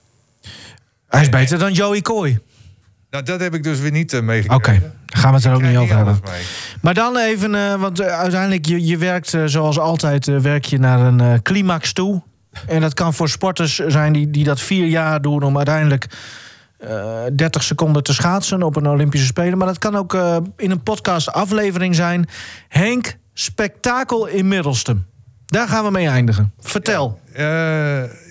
Hij 1.09 1.21
is 1.21 1.29
beter 1.29 1.59
dan 1.59 1.73
Joey 1.73 2.01
Kooi. 2.01 2.39
Nou, 3.11 3.25
dat 3.25 3.41
heb 3.41 3.55
ik 3.55 3.63
dus 3.63 3.79
weer 3.81 3.91
niet 3.91 4.15
Oké, 4.15 4.23
meegekregen. 4.23 4.81
daar 5.07 5.21
gaan 5.21 5.31
we 5.31 5.37
het 5.37 5.45
er 5.45 5.53
ook 5.53 5.63
niet 5.63 5.77
over 5.77 5.97
hebben. 5.97 6.21
Maar 6.83 6.95
dan 6.95 7.17
even, 7.17 7.55
eh, 7.55 7.75
want 7.75 8.01
eh, 8.01 8.07
uiteindelijk, 8.07 8.67
je, 8.67 8.87
je 8.87 8.97
werkt 8.97 9.37
zoals 9.45 9.79
altijd, 9.79 10.27
werk 10.27 10.65
je 10.65 10.79
naar 10.79 11.01
een 11.01 11.43
climax 11.43 11.93
toe. 11.93 12.23
En 12.67 12.81
dat 12.81 12.95
kan 12.95 13.15
voor 13.15 13.29
sporters 13.29 13.77
zijn 13.77 14.13
die, 14.13 14.31
die 14.31 14.45
dat 14.45 14.61
vier 14.61 14.87
jaar 14.87 15.21
doen 15.21 15.43
om 15.43 15.57
uiteindelijk 15.57 16.07
eh 16.79 17.25
30 17.33 17.63
seconden 17.63 18.03
te 18.03 18.15
schaatsen 18.15 18.63
op 18.63 18.77
een 18.77 18.87
Olympische 18.89 19.27
Spelen. 19.27 19.59
Maar 19.59 19.67
dat 19.67 19.79
kan 19.79 19.97
ook 19.97 20.15
in 20.57 20.71
een 20.71 20.83
podcast 20.83 21.33
aflevering 21.33 21.95
zijn. 21.95 22.29
Henk, 22.69 23.17
spektakel 23.33 24.27
in 24.27 24.49
Middelstum. 24.49 25.07
Daar 25.47 25.69
gaan 25.69 25.85
we 25.85 25.91
mee 25.91 26.09
eindigen. 26.09 26.53
Vertel. 26.59 27.21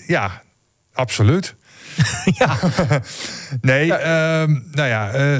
Ja, 0.07 0.41
absoluut. 0.93 1.55
Ja. 2.39 2.57
nee, 3.61 3.93
ehm, 3.93 4.51
nou 4.71 4.87
ja, 4.87 5.11
eh, 5.11 5.37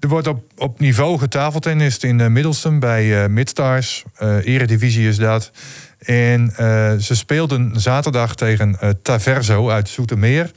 er 0.00 0.08
wordt 0.08 0.26
op, 0.26 0.44
op 0.56 0.80
niveau 0.80 1.18
getafeltennist 1.18 2.04
in 2.04 2.18
uh, 2.18 2.26
Middelstum 2.26 2.80
bij 2.80 3.22
uh, 3.22 3.26
Midstars. 3.26 4.04
Uh, 4.22 4.46
Eredivisie 4.46 5.08
is 5.08 5.16
dat. 5.16 5.50
En 5.98 6.52
ze 7.00 7.16
speelden 7.16 7.80
zaterdag 7.80 8.34
tegen 8.34 8.78
Taverso 9.02 9.70
uit 9.70 9.88
Zoetermeer. 9.88 10.50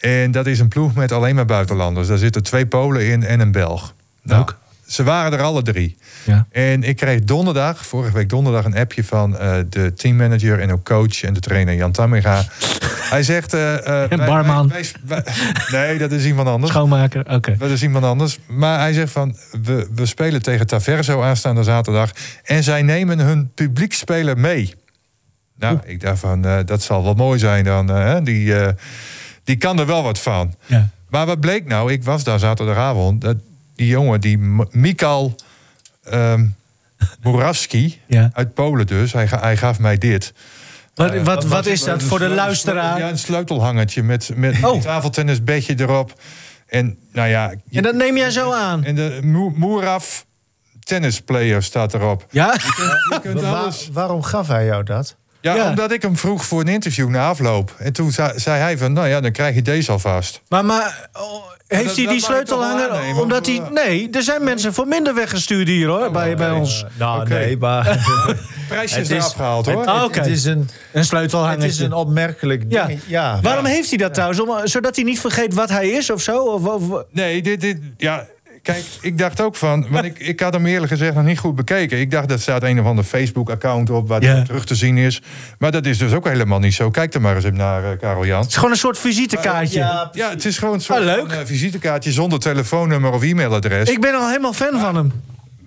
En 0.00 0.30
dat 0.30 0.46
is 0.46 0.58
een 0.58 0.68
ploeg 0.68 0.94
met 0.94 1.12
alleen 1.12 1.34
maar 1.34 1.44
buitenlanders. 1.44 2.08
Daar 2.08 2.18
zitten 2.18 2.42
twee 2.42 2.66
Polen 2.66 3.06
in 3.06 3.24
en 3.24 3.40
een 3.40 3.52
Belg. 3.52 3.94
Nou, 4.22 4.40
ook. 4.40 4.58
Ze 4.92 5.02
waren 5.02 5.32
er 5.32 5.44
alle 5.44 5.62
drie. 5.62 5.96
Ja. 6.24 6.46
En 6.50 6.82
ik 6.82 6.96
kreeg 6.96 7.20
donderdag, 7.20 7.86
vorige 7.86 8.12
week 8.12 8.28
donderdag, 8.28 8.64
een 8.64 8.76
appje 8.76 9.04
van 9.04 9.32
uh, 9.32 9.54
de 9.68 9.92
teammanager 9.92 10.60
en 10.60 10.72
ook 10.72 10.84
coach 10.84 11.22
en 11.22 11.34
de 11.34 11.40
trainer 11.40 11.74
Jan 11.74 11.92
Tamminga. 11.92 12.44
Hij 13.14 13.22
zegt. 13.22 13.54
Uh, 13.54 14.12
en 14.12 14.18
barman. 14.18 14.68
Wij, 14.68 14.84
wij, 15.04 15.22
wij, 15.70 15.86
nee, 15.86 15.98
dat 15.98 16.12
is 16.12 16.24
iemand 16.24 16.48
anders. 16.48 16.72
Schoonmaker, 16.72 17.20
oké. 17.20 17.34
Okay. 17.34 17.56
Dat 17.56 17.70
is 17.70 17.82
iemand 17.82 18.04
anders. 18.04 18.38
Maar 18.46 18.78
hij 18.78 18.92
zegt 18.92 19.12
van. 19.12 19.36
We, 19.62 19.88
we 19.94 20.06
spelen 20.06 20.42
tegen 20.42 20.66
Taverso 20.66 21.22
aanstaande 21.22 21.62
zaterdag. 21.62 22.10
En 22.44 22.62
zij 22.62 22.82
nemen 22.82 23.18
hun 23.18 23.50
publiekspeler 23.54 24.38
mee. 24.38 24.74
Nou, 25.58 25.74
Oeh. 25.74 25.82
ik 25.86 26.00
dacht 26.00 26.18
van. 26.18 26.42
Dat 26.64 26.82
zal 26.82 27.04
wel 27.04 27.14
mooi 27.14 27.38
zijn 27.38 27.64
dan. 27.64 28.24
Die, 28.24 28.54
die 29.44 29.56
kan 29.56 29.78
er 29.78 29.86
wel 29.86 30.02
wat 30.02 30.18
van. 30.18 30.54
Ja. 30.66 30.88
Maar 31.08 31.26
wat 31.26 31.40
bleek 31.40 31.66
nou? 31.66 31.92
Ik 31.92 32.04
was 32.04 32.24
daar 32.24 32.38
zaterdagavond. 32.38 33.20
Dat 33.20 33.36
die 33.82 33.90
jongen, 33.90 34.20
die 34.20 34.38
Mikal 34.70 35.34
um, 36.12 36.54
Murawski, 37.22 38.00
ja. 38.06 38.30
uit 38.32 38.54
Polen 38.54 38.86
dus, 38.86 39.12
hij, 39.12 39.26
hij, 39.30 39.56
gaf 39.56 39.78
mij 39.78 39.98
dit. 39.98 40.32
Wat, 40.94 41.14
uh, 41.14 41.24
wat, 41.24 41.44
wat 41.44 41.66
is 41.66 41.84
dat 41.84 42.02
voor 42.02 42.18
de 42.18 42.28
luisteraar? 42.28 42.98
Ja, 42.98 43.08
een 43.08 43.18
sleutelhangertje 43.18 44.02
met, 44.02 44.30
met 44.34 44.64
oh. 44.64 44.74
een 44.74 44.80
tafeltennisbedje 44.80 45.74
erop. 45.78 46.20
En 46.66 46.98
nou 47.12 47.28
ja... 47.28 47.54
Je, 47.68 47.76
en 47.76 47.82
dat 47.82 47.94
neem 47.94 48.16
jij 48.16 48.30
zo 48.30 48.52
aan? 48.52 48.84
En 48.84 48.94
de 48.94 49.18
Murav 49.54 50.20
tennisplayer 50.80 51.62
staat 51.62 51.94
erop. 51.94 52.26
Ja? 52.30 52.52
Je 52.52 52.58
kunt, 52.74 53.24
je 53.24 53.30
kunt 53.30 53.44
alles... 53.44 53.84
Waar, 53.84 53.92
waarom 53.92 54.22
gaf 54.22 54.48
hij 54.48 54.64
jou 54.64 54.82
dat? 54.82 55.16
Ja, 55.42 55.54
ja, 55.54 55.68
omdat 55.68 55.92
ik 55.92 56.02
hem 56.02 56.16
vroeg 56.16 56.44
voor 56.44 56.60
een 56.60 56.68
interview 56.68 57.08
na 57.08 57.28
afloop. 57.28 57.74
En 57.78 57.92
toen 57.92 58.12
zei, 58.12 58.38
zei 58.38 58.60
hij 58.60 58.78
van, 58.78 58.92
nou 58.92 59.08
ja, 59.08 59.20
dan 59.20 59.32
krijg 59.32 59.54
je 59.54 59.62
deze 59.62 59.92
alvast. 59.92 60.42
Maar, 60.48 60.64
maar 60.64 61.08
oh, 61.12 61.44
heeft 61.66 61.84
dat, 61.84 61.96
hij 61.96 62.06
die 62.06 62.20
sleutelhanger? 62.20 63.20
Omdat 63.20 63.46
hij... 63.46 63.62
Nee, 63.70 64.08
er 64.10 64.22
zijn 64.22 64.44
mensen 64.44 64.74
voor 64.74 64.86
minder 64.86 65.14
weggestuurd 65.14 65.68
hier, 65.68 65.88
hoor, 65.88 66.06
oh, 66.06 66.12
bij, 66.12 66.26
nee. 66.26 66.34
bij 66.34 66.50
ons. 66.50 66.84
Nou, 66.98 67.20
okay. 67.20 67.44
nee, 67.44 67.56
maar... 67.56 67.98
Prijsje 68.68 69.00
is 69.00 69.08
eraf 69.08 69.32
gehaald, 69.32 69.66
hoor. 69.66 69.86
Oh, 69.86 70.02
okay. 70.02 70.22
Het 70.22 70.32
is 70.32 70.44
een, 70.44 70.68
een 70.92 71.04
sleutelhanger. 71.04 71.60
Het 71.60 71.70
is 71.70 71.78
een 71.78 71.92
opmerkelijk 71.92 72.70
ding. 72.70 73.00
Ja. 73.06 73.32
ja. 73.32 73.40
Waarom 73.40 73.66
ja. 73.66 73.72
heeft 73.72 73.88
hij 73.88 73.98
dat 73.98 74.14
trouwens? 74.14 74.40
Om, 74.40 74.66
zodat 74.66 74.96
hij 74.96 75.04
niet 75.04 75.20
vergeet 75.20 75.54
wat 75.54 75.68
hij 75.68 75.88
is 75.88 76.10
of 76.10 76.22
zo? 76.22 76.42
Of, 76.42 76.66
of... 76.66 77.04
Nee, 77.10 77.42
dit, 77.42 77.60
dit, 77.60 77.78
ja, 77.96 78.26
Kijk, 78.62 78.84
ik 79.00 79.18
dacht 79.18 79.40
ook 79.40 79.56
van, 79.56 79.86
want 79.90 80.04
ik, 80.04 80.18
ik 80.18 80.40
had 80.40 80.52
hem 80.52 80.66
eerlijk 80.66 80.92
gezegd 80.92 81.14
nog 81.14 81.24
niet 81.24 81.38
goed 81.38 81.54
bekeken. 81.54 81.98
Ik 81.98 82.10
dacht 82.10 82.28
dat 82.28 82.40
staat 82.40 82.62
een 82.62 82.80
of 82.80 82.86
ander 82.86 83.04
Facebook-account 83.04 83.90
op 83.90 84.08
waar 84.08 84.20
het 84.20 84.44
terug 84.44 84.64
te 84.64 84.74
zien 84.74 84.96
is. 84.96 85.22
Maar 85.58 85.70
dat 85.70 85.86
is 85.86 85.98
dus 85.98 86.12
ook 86.12 86.28
helemaal 86.28 86.58
niet 86.58 86.74
zo. 86.74 86.90
Kijk 86.90 87.14
er 87.14 87.20
maar 87.20 87.34
eens 87.34 87.44
even 87.44 87.56
naar, 87.56 87.84
eh, 87.92 87.98
Karel 87.98 88.26
Jan. 88.26 88.40
Het 88.40 88.48
is 88.48 88.54
gewoon 88.56 88.70
een 88.70 88.76
soort 88.76 88.98
visitekaartje. 88.98 89.78
Ja, 89.78 90.10
Ja, 90.12 90.30
het 90.30 90.44
is 90.44 90.58
gewoon 90.58 90.74
een 90.74 90.80
soort 90.80 90.98
Ah, 90.98 91.04
leuk. 91.04 91.18
van, 91.18 91.30
eh, 91.30 91.38
visitekaartje 91.44 92.12
zonder 92.12 92.38
telefoonnummer 92.38 93.12
of 93.12 93.22
e-mailadres. 93.22 93.88
Ik 93.88 94.00
ben 94.00 94.14
al 94.14 94.26
helemaal 94.28 94.52
fan 94.52 94.80
van 94.80 94.96
hem. 94.96 95.12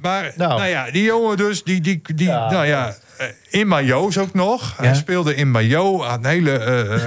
Maar 0.02 0.32
Nou. 0.36 0.58
nou. 0.60 0.70
ja, 0.70 0.92
die 0.92 1.04
jongen 1.04 1.38
dus, 1.38 1.64
die, 1.64 1.82
die, 1.82 2.02
die 2.16 2.28
Ja. 2.28 2.52
nou 2.52 2.66
ja, 2.66 2.96
eh, 3.18 3.28
in 3.50 3.68
majo's 3.68 4.18
ook 4.18 4.34
nog. 4.34 4.74
Hij 4.78 4.96
speelde 4.96 5.36
in 5.36 5.52
maillot, 5.52 6.04
had 6.04 6.18
een 6.18 6.26
hele 6.30 6.58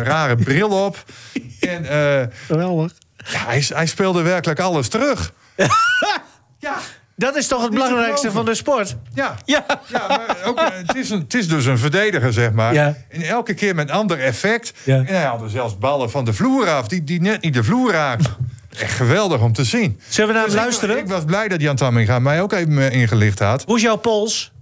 rare 0.03 0.37
bril 0.37 0.68
op. 0.85 1.05
En 1.61 1.85
eh, 1.90 2.27
Geweldig. 2.46 2.92
ja, 3.16 3.44
hij, 3.46 3.64
hij 3.68 3.87
speelde 3.87 4.22
werkelijk 4.22 4.61
alles 4.61 4.88
terug. 4.88 5.33
ja, 6.59 6.77
Dat 7.16 7.37
is 7.37 7.47
toch 7.47 7.62
het 7.62 7.71
belangrijkste 7.71 8.31
van 8.31 8.44
de 8.44 8.55
sport? 8.55 8.97
ja. 9.14 9.37
Ja. 9.44 9.64
Ja, 9.87 10.09
maar 10.09 10.37
ook, 10.44 10.59
eh, 10.59 10.66
het, 10.87 10.97
is 10.97 11.11
een, 11.11 11.18
het 11.18 11.35
is 11.35 11.49
dus 11.49 11.64
een 11.64 11.79
verdediger, 11.79 12.33
zeg 12.33 12.53
maar. 12.53 12.75
Ja. 12.75 12.97
En 13.09 13.23
elke 13.23 13.55
keer 13.55 13.75
met 13.75 13.90
ander 13.90 14.21
effect. 14.21 14.73
Ja. 14.85 14.97
En 14.97 15.07
hij 15.07 15.23
haalde 15.23 15.49
zelfs 15.49 15.79
ballen 15.79 16.11
van 16.11 16.25
de 16.25 16.33
vloer 16.33 16.68
af, 16.68 16.88
die, 16.88 17.05
die 17.05 17.21
net 17.21 17.42
niet 17.42 17.55
de 17.55 17.64
vloer 17.64 17.92
raakten. 17.92 18.37
Echt 18.79 18.92
geweldig 18.92 19.40
om 19.40 19.53
te 19.53 19.64
zien. 19.64 20.01
Zullen 20.09 20.29
we 20.29 20.35
naar 20.35 20.42
hem 20.42 20.53
Dus 20.53 20.62
luisteren? 20.62 20.99
Ik, 20.99 21.09
was 21.09 21.25
blij 21.25 21.49
dat 21.49 21.61
Jan 21.61 21.77
Tamminga 21.77 22.18
mij 22.18 22.42
ook 22.42 22.53
even 22.53 22.79
eh, 22.79 23.01
ingelicht 23.01 23.38
had. 23.38 23.64
Hoe 23.64 23.77
is 23.77 23.83
jouw 23.83 23.97
pols? 23.97 24.53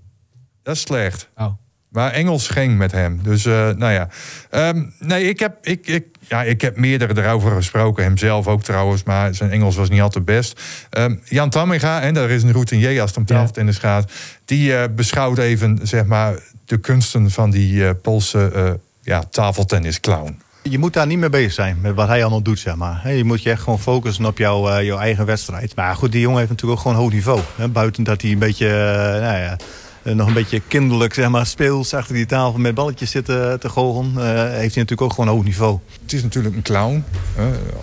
Dat 0.62 0.74
is 0.74 0.80
slecht. 0.80 1.28
Oh. 1.36 1.52
Maar 1.88 2.12
Engels 2.12 2.48
ging 2.48 2.78
met 2.78 2.92
hem. 2.92 3.20
Dus 3.22 3.44
eh, 3.44 3.52
nou 3.52 3.92
ja. 3.92 4.08
Ehm, 4.50 4.82
nee, 4.98 5.24
ik 5.28 5.38
heb, 5.38 5.56
ik, 5.62 5.86
ik, 5.86 6.04
ja, 6.20 6.42
ik 6.42 6.60
heb 6.60 6.76
meerdere 6.76 7.22
erover 7.22 7.50
gesproken. 7.50 8.04
Hemzelf 8.04 8.46
ook 8.46 8.62
trouwens. 8.62 9.02
Maar 9.02 9.34
zijn 9.34 9.50
Engels 9.50 9.76
was 9.76 9.88
niet 9.88 10.00
altijd 10.00 10.24
best. 10.24 10.60
Ehm, 10.90 11.14
Jan 11.24 11.50
Tamminga, 11.50 12.00
en 12.00 12.14
daar 12.14 12.30
is 12.30 12.42
een 12.42 12.52
routinier 12.52 13.00
als 13.00 13.10
het 13.10 13.18
om 13.18 13.24
Ja. 13.26 13.34
tafeltennis 13.34 13.78
gaat. 13.78 14.12
Die 14.44 14.76
eh, 14.76 14.84
beschouwt 14.94 15.38
even 15.38 15.78
zeg 15.82 16.04
maar, 16.04 16.34
de 16.64 16.78
kunsten 16.78 17.30
van 17.30 17.50
die 17.50 17.86
eh, 17.86 17.94
Poolse 18.02 18.78
ja, 19.02 19.22
tafeltennisclown. 19.30 20.38
Je 20.62 20.78
moet 20.78 20.92
daar 20.92 21.06
niet 21.06 21.18
mee 21.18 21.28
bezig 21.28 21.52
zijn 21.52 21.78
met 21.80 21.94
wat 21.94 22.08
hij 22.08 22.20
allemaal 22.20 22.42
doet, 22.42 22.58
zeg 22.58 22.76
maar. 22.76 23.12
Je 23.14 23.24
moet 23.24 23.42
je 23.42 23.50
echt 23.50 23.62
gewoon 23.62 23.78
focussen 23.80 24.24
op 24.24 24.38
jouw, 24.38 24.82
jouw 24.82 24.98
eigen 24.98 25.26
wedstrijd. 25.26 25.76
Maar 25.76 25.94
goed, 25.96 26.12
die 26.12 26.20
jongen 26.20 26.38
heeft 26.38 26.50
natuurlijk 26.50 26.78
ook 26.80 26.86
gewoon 26.86 27.02
hoog 27.02 27.12
niveau. 27.12 27.40
Hè. 27.56 27.68
Buiten 27.68 28.04
dat 28.04 28.22
hij 28.22 28.30
een 28.30 28.38
beetje, 28.38 28.68
nou 29.20 29.38
ja, 29.38 29.56
nog 30.14 30.26
een 30.26 30.32
beetje 30.34 30.62
kinderlijk, 30.68 31.14
zeg 31.14 31.28
maar, 31.28 31.46
speels 31.46 31.94
achter 31.94 32.14
die 32.14 32.26
tafel 32.26 32.58
met 32.58 32.74
balletjes 32.74 33.10
zitten 33.10 33.60
te 33.60 33.68
goochelen. 33.68 34.12
eh, 34.16 34.34
heeft 34.34 34.74
hij 34.74 34.82
natuurlijk 34.84 35.00
ook 35.02 35.12
gewoon 35.12 35.34
hoog 35.34 35.44
niveau. 35.44 35.78
Het 36.02 36.12
is 36.12 36.22
natuurlijk 36.22 36.56
een 36.56 36.62
clown. 36.62 37.04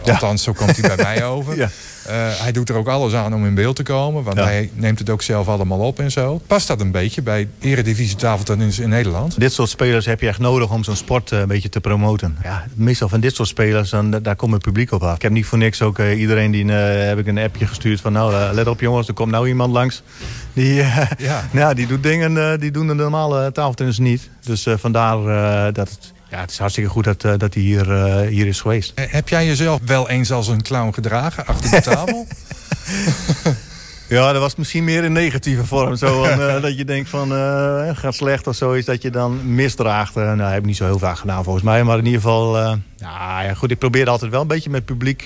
Althans, 0.05 0.43
zo 0.43 0.53
komt 0.53 0.77
hij 0.77 0.95
bij 0.95 1.05
mij 1.05 1.25
over. 1.25 1.55
Ja. 1.63 1.69
Eh, 2.05 2.15
hij 2.31 2.51
doet 2.51 2.69
er 2.69 2.75
ook 2.75 2.87
alles 2.87 3.13
aan 3.13 3.33
om 3.33 3.45
in 3.45 3.53
beeld 3.55 3.75
te 3.75 3.83
komen. 3.83 4.23
Want 4.23 4.37
Ja. 4.37 4.43
hij 4.43 4.69
neemt 4.73 4.99
het 4.99 5.09
ook 5.09 5.21
zelf 5.21 5.47
allemaal 5.47 5.79
op 5.79 5.99
en 5.99 6.11
zo. 6.11 6.41
Past 6.47 6.67
dat 6.67 6.81
een 6.81 6.91
beetje 6.91 7.21
bij 7.21 7.47
eredivisie 7.59 8.15
tafeltennis 8.15 8.79
in 8.79 8.89
Nederland? 8.89 9.39
Dit 9.39 9.53
soort 9.53 9.69
spelers 9.69 10.05
heb 10.05 10.19
je 10.21 10.27
echt 10.27 10.39
nodig 10.39 10.69
om 10.71 10.83
zo'n 10.83 10.95
sport 10.95 11.31
eh, 11.31 11.39
een 11.39 11.47
beetje 11.47 11.69
te 11.69 11.79
promoten. 11.81 12.37
Ja, 12.43 12.63
meestal 12.73 13.09
van 13.09 13.19
dit 13.19 13.35
soort 13.35 13.47
spelers, 13.47 13.89
dan, 13.89 14.09
daar 14.11 14.35
komt 14.35 14.53
het 14.53 14.61
publiek 14.61 14.91
op 14.91 15.03
af. 15.03 15.15
Ik 15.15 15.21
heb 15.21 15.31
niet 15.31 15.45
voor 15.45 15.57
niks 15.57 15.81
ook 15.81 15.99
eh, 15.99 16.19
iedereen 16.19 16.51
die 16.51 16.71
heb 16.71 17.17
ik 17.19 17.27
een 17.27 17.37
appje 17.37 17.67
gestuurd 17.67 18.01
van 18.01 18.13
nou, 18.13 18.53
let 18.53 18.67
op 18.67 18.79
jongens, 18.79 19.07
er 19.07 19.13
komt 19.13 19.31
nou 19.31 19.47
iemand 19.47 19.73
langs. 19.73 20.03
Die, 20.53 20.73
Ja. 21.17 21.43
ja, 21.51 21.73
die 21.79 21.87
doet 21.87 22.03
dingen, 22.03 22.59
die 22.59 22.71
doen 22.71 22.87
de 22.87 22.93
normale 22.93 23.51
tafeltennis 23.51 23.97
niet. 23.99 24.29
Dus 24.41 24.67
vandaar 24.77 25.17
dat 25.73 25.89
het, 25.89 26.11
ja, 26.33 26.39
het 26.39 26.51
is 26.51 26.57
hartstikke 26.57 26.89
goed 26.89 27.03
dat, 27.03 27.23
eh, 27.23 27.33
dat 27.37 27.53
hij 27.53 27.63
hier, 27.63 27.91
eh, 27.91 28.27
hier 28.27 28.47
is 28.47 28.61
geweest. 28.61 28.91
Eh, 28.95 29.05
Heb 29.09 29.29
jij 29.29 29.45
jezelf 29.45 29.79
wel 29.85 30.09
eens 30.09 30.31
als 30.31 30.47
een 30.47 30.61
clown 30.61 30.91
gedragen 30.93 31.45
achter 31.45 31.71
de 31.71 31.81
tafel? 31.81 32.27
Ja, 34.13 34.31
dat 34.31 34.41
was 34.41 34.55
misschien 34.55 34.83
meer 34.83 35.03
in 35.03 35.11
negatieve 35.11 35.65
vorm. 35.65 35.95
Zo 35.95 36.23
eh, 36.23 36.61
dat 36.61 36.77
je 36.77 36.85
denkt 36.85 37.09
van, 37.09 37.33
eh, 37.33 37.89
gaat 37.93 38.15
slecht 38.15 38.47
of 38.47 38.55
zo 38.55 38.71
is 38.71 38.85
dat 38.85 39.01
je 39.01 39.09
dan 39.09 39.55
misdraagt. 39.55 40.15
Eh, 40.17 40.23
nou, 40.23 40.37
dat 40.37 40.49
heb 40.49 40.57
ik 40.59 40.65
niet 40.65 40.75
zo 40.77 40.85
heel 40.85 40.99
vaak 40.99 41.17
gedaan 41.17 41.43
volgens 41.43 41.63
mij. 41.65 41.83
Maar 41.83 41.97
in 41.97 42.05
ieder 42.05 42.21
geval, 42.21 42.57
eh, 42.57 42.73
ja, 42.97 43.53
goed, 43.53 43.71
ik 43.71 43.77
probeer 43.77 44.09
altijd 44.09 44.31
wel 44.31 44.41
een 44.41 44.47
beetje 44.47 44.69
met 44.69 44.79
het 44.79 44.89
publiek 44.97 45.23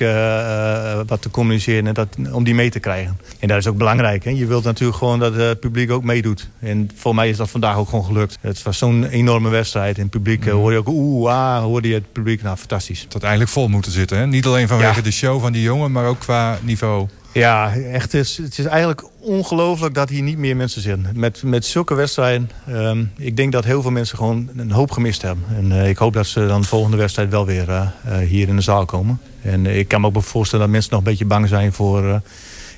wat 1.08 1.22
te 1.22 1.30
communiceren. 1.32 1.88
En 1.88 1.94
dat, 1.94 2.08
om 2.32 2.44
die 2.44 2.54
mee 2.56 2.70
te 2.70 2.80
krijgen. 2.80 3.20
En 3.40 3.48
dat 3.48 3.58
is 3.58 3.68
ook 3.68 3.78
belangrijk. 3.78 4.24
Hè? 4.24 4.30
Je 4.30 4.46
wilt 4.46 4.64
natuurlijk 4.64 4.98
gewoon 4.98 5.20
dat 5.20 5.36
het 5.36 5.60
publiek 5.60 5.92
ook 5.92 6.04
meedoet. 6.04 6.50
En 6.60 6.90
voor 6.96 7.16
mij 7.16 7.30
is 7.30 7.38
dat 7.38 7.50
vandaag 7.50 7.76
ook 7.78 7.90
gewoon 7.90 8.06
gelukt. 8.06 8.38
Het 8.42 8.64
was 8.64 8.78
zo'n 8.78 9.04
enorme 9.06 9.50
wedstrijd. 9.50 9.96
En 9.96 10.02
het 10.02 10.12
publiek 10.12 10.46
eh, 10.46 10.54
hoor 10.54 10.72
je 10.72 10.78
ook, 10.78 10.88
oeh, 10.88 11.32
ah, 11.32 11.62
hoorde 11.64 11.88
je 11.88 11.94
het 11.94 12.12
publiek. 12.12 12.42
Nou, 12.44 12.58
fantastisch. 12.58 13.02
Het 13.02 13.14
had 13.14 13.22
eigenlijk 13.22 13.52
vol 13.52 13.68
moeten 13.68 13.92
zitten. 13.92 14.18
Hè? 14.18 14.28
Niet 14.28 14.46
alleen 14.46 14.68
vanwege 14.68 14.96
Ja. 14.96 15.02
de 15.02 15.12
show 15.12 15.42
van 15.42 15.52
die 15.52 15.62
jongen, 15.62 15.92
maar 15.92 16.06
ook 16.06 16.20
qua 16.20 16.58
niveau. 16.62 17.08
Ja, 17.38 17.74
echt. 17.76 18.12
Het 18.12 18.14
is, 18.14 18.38
het 18.38 18.58
is 18.58 18.66
eigenlijk 18.66 19.04
ongelooflijk 19.20 19.94
dat 19.94 20.10
hier 20.10 20.22
niet 20.22 20.38
meer 20.38 20.56
mensen 20.56 20.82
zitten. 20.82 21.08
Met, 21.14 21.44
met 21.44 21.66
zulke 21.66 21.94
wedstrijden. 21.94 22.50
ehm, 22.68 23.04
ik 23.18 23.36
denk 23.36 23.52
dat 23.52 23.64
heel 23.64 23.82
veel 23.82 23.92
mensen 23.92 24.18
gewoon 24.18 24.50
een 24.58 24.72
hoop 24.72 24.92
gemist 24.92 25.22
hebben. 25.22 25.46
En 25.56 25.72
eh, 25.72 25.90
ik 25.90 25.98
hoop 25.98 26.14
dat 26.14 26.28
ze 26.28 26.48
dan 26.48 26.62
de 26.62 26.68
volgende 26.68 26.98
wedstrijd 26.98 27.30
wel 27.30 27.46
weer 27.46 27.70
eh, 27.70 27.82
eh, 28.06 28.18
hier 28.28 28.48
in 28.48 28.56
de 28.56 28.62
zaal 28.62 28.86
komen. 28.86 29.20
En 29.42 29.66
ik 29.66 29.88
kan 29.88 30.02
me 30.02 30.08
ook 30.08 30.24
voorstellen 30.24 30.66
dat 30.66 30.74
mensen 30.74 30.92
nog 30.92 31.00
een 31.00 31.10
beetje 31.10 31.26
bang 31.26 31.48
zijn 31.48 31.74
voor... 31.74 32.22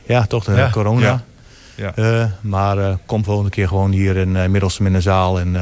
ja, 0.04 0.26
toch 0.26 0.44
de 0.44 0.52
Ja, 0.52 0.70
corona. 0.70 1.24
ja, 1.76 1.92
ja. 1.96 2.38
Maar 2.42 2.98
kom 3.06 3.24
volgende 3.24 3.50
keer 3.50 3.68
gewoon 3.68 3.92
hier 3.92 4.18
in 4.18 4.36
uh, 4.36 4.44
in 4.80 4.94
de 4.94 5.02
zaal 5.02 5.40
en 5.40 5.58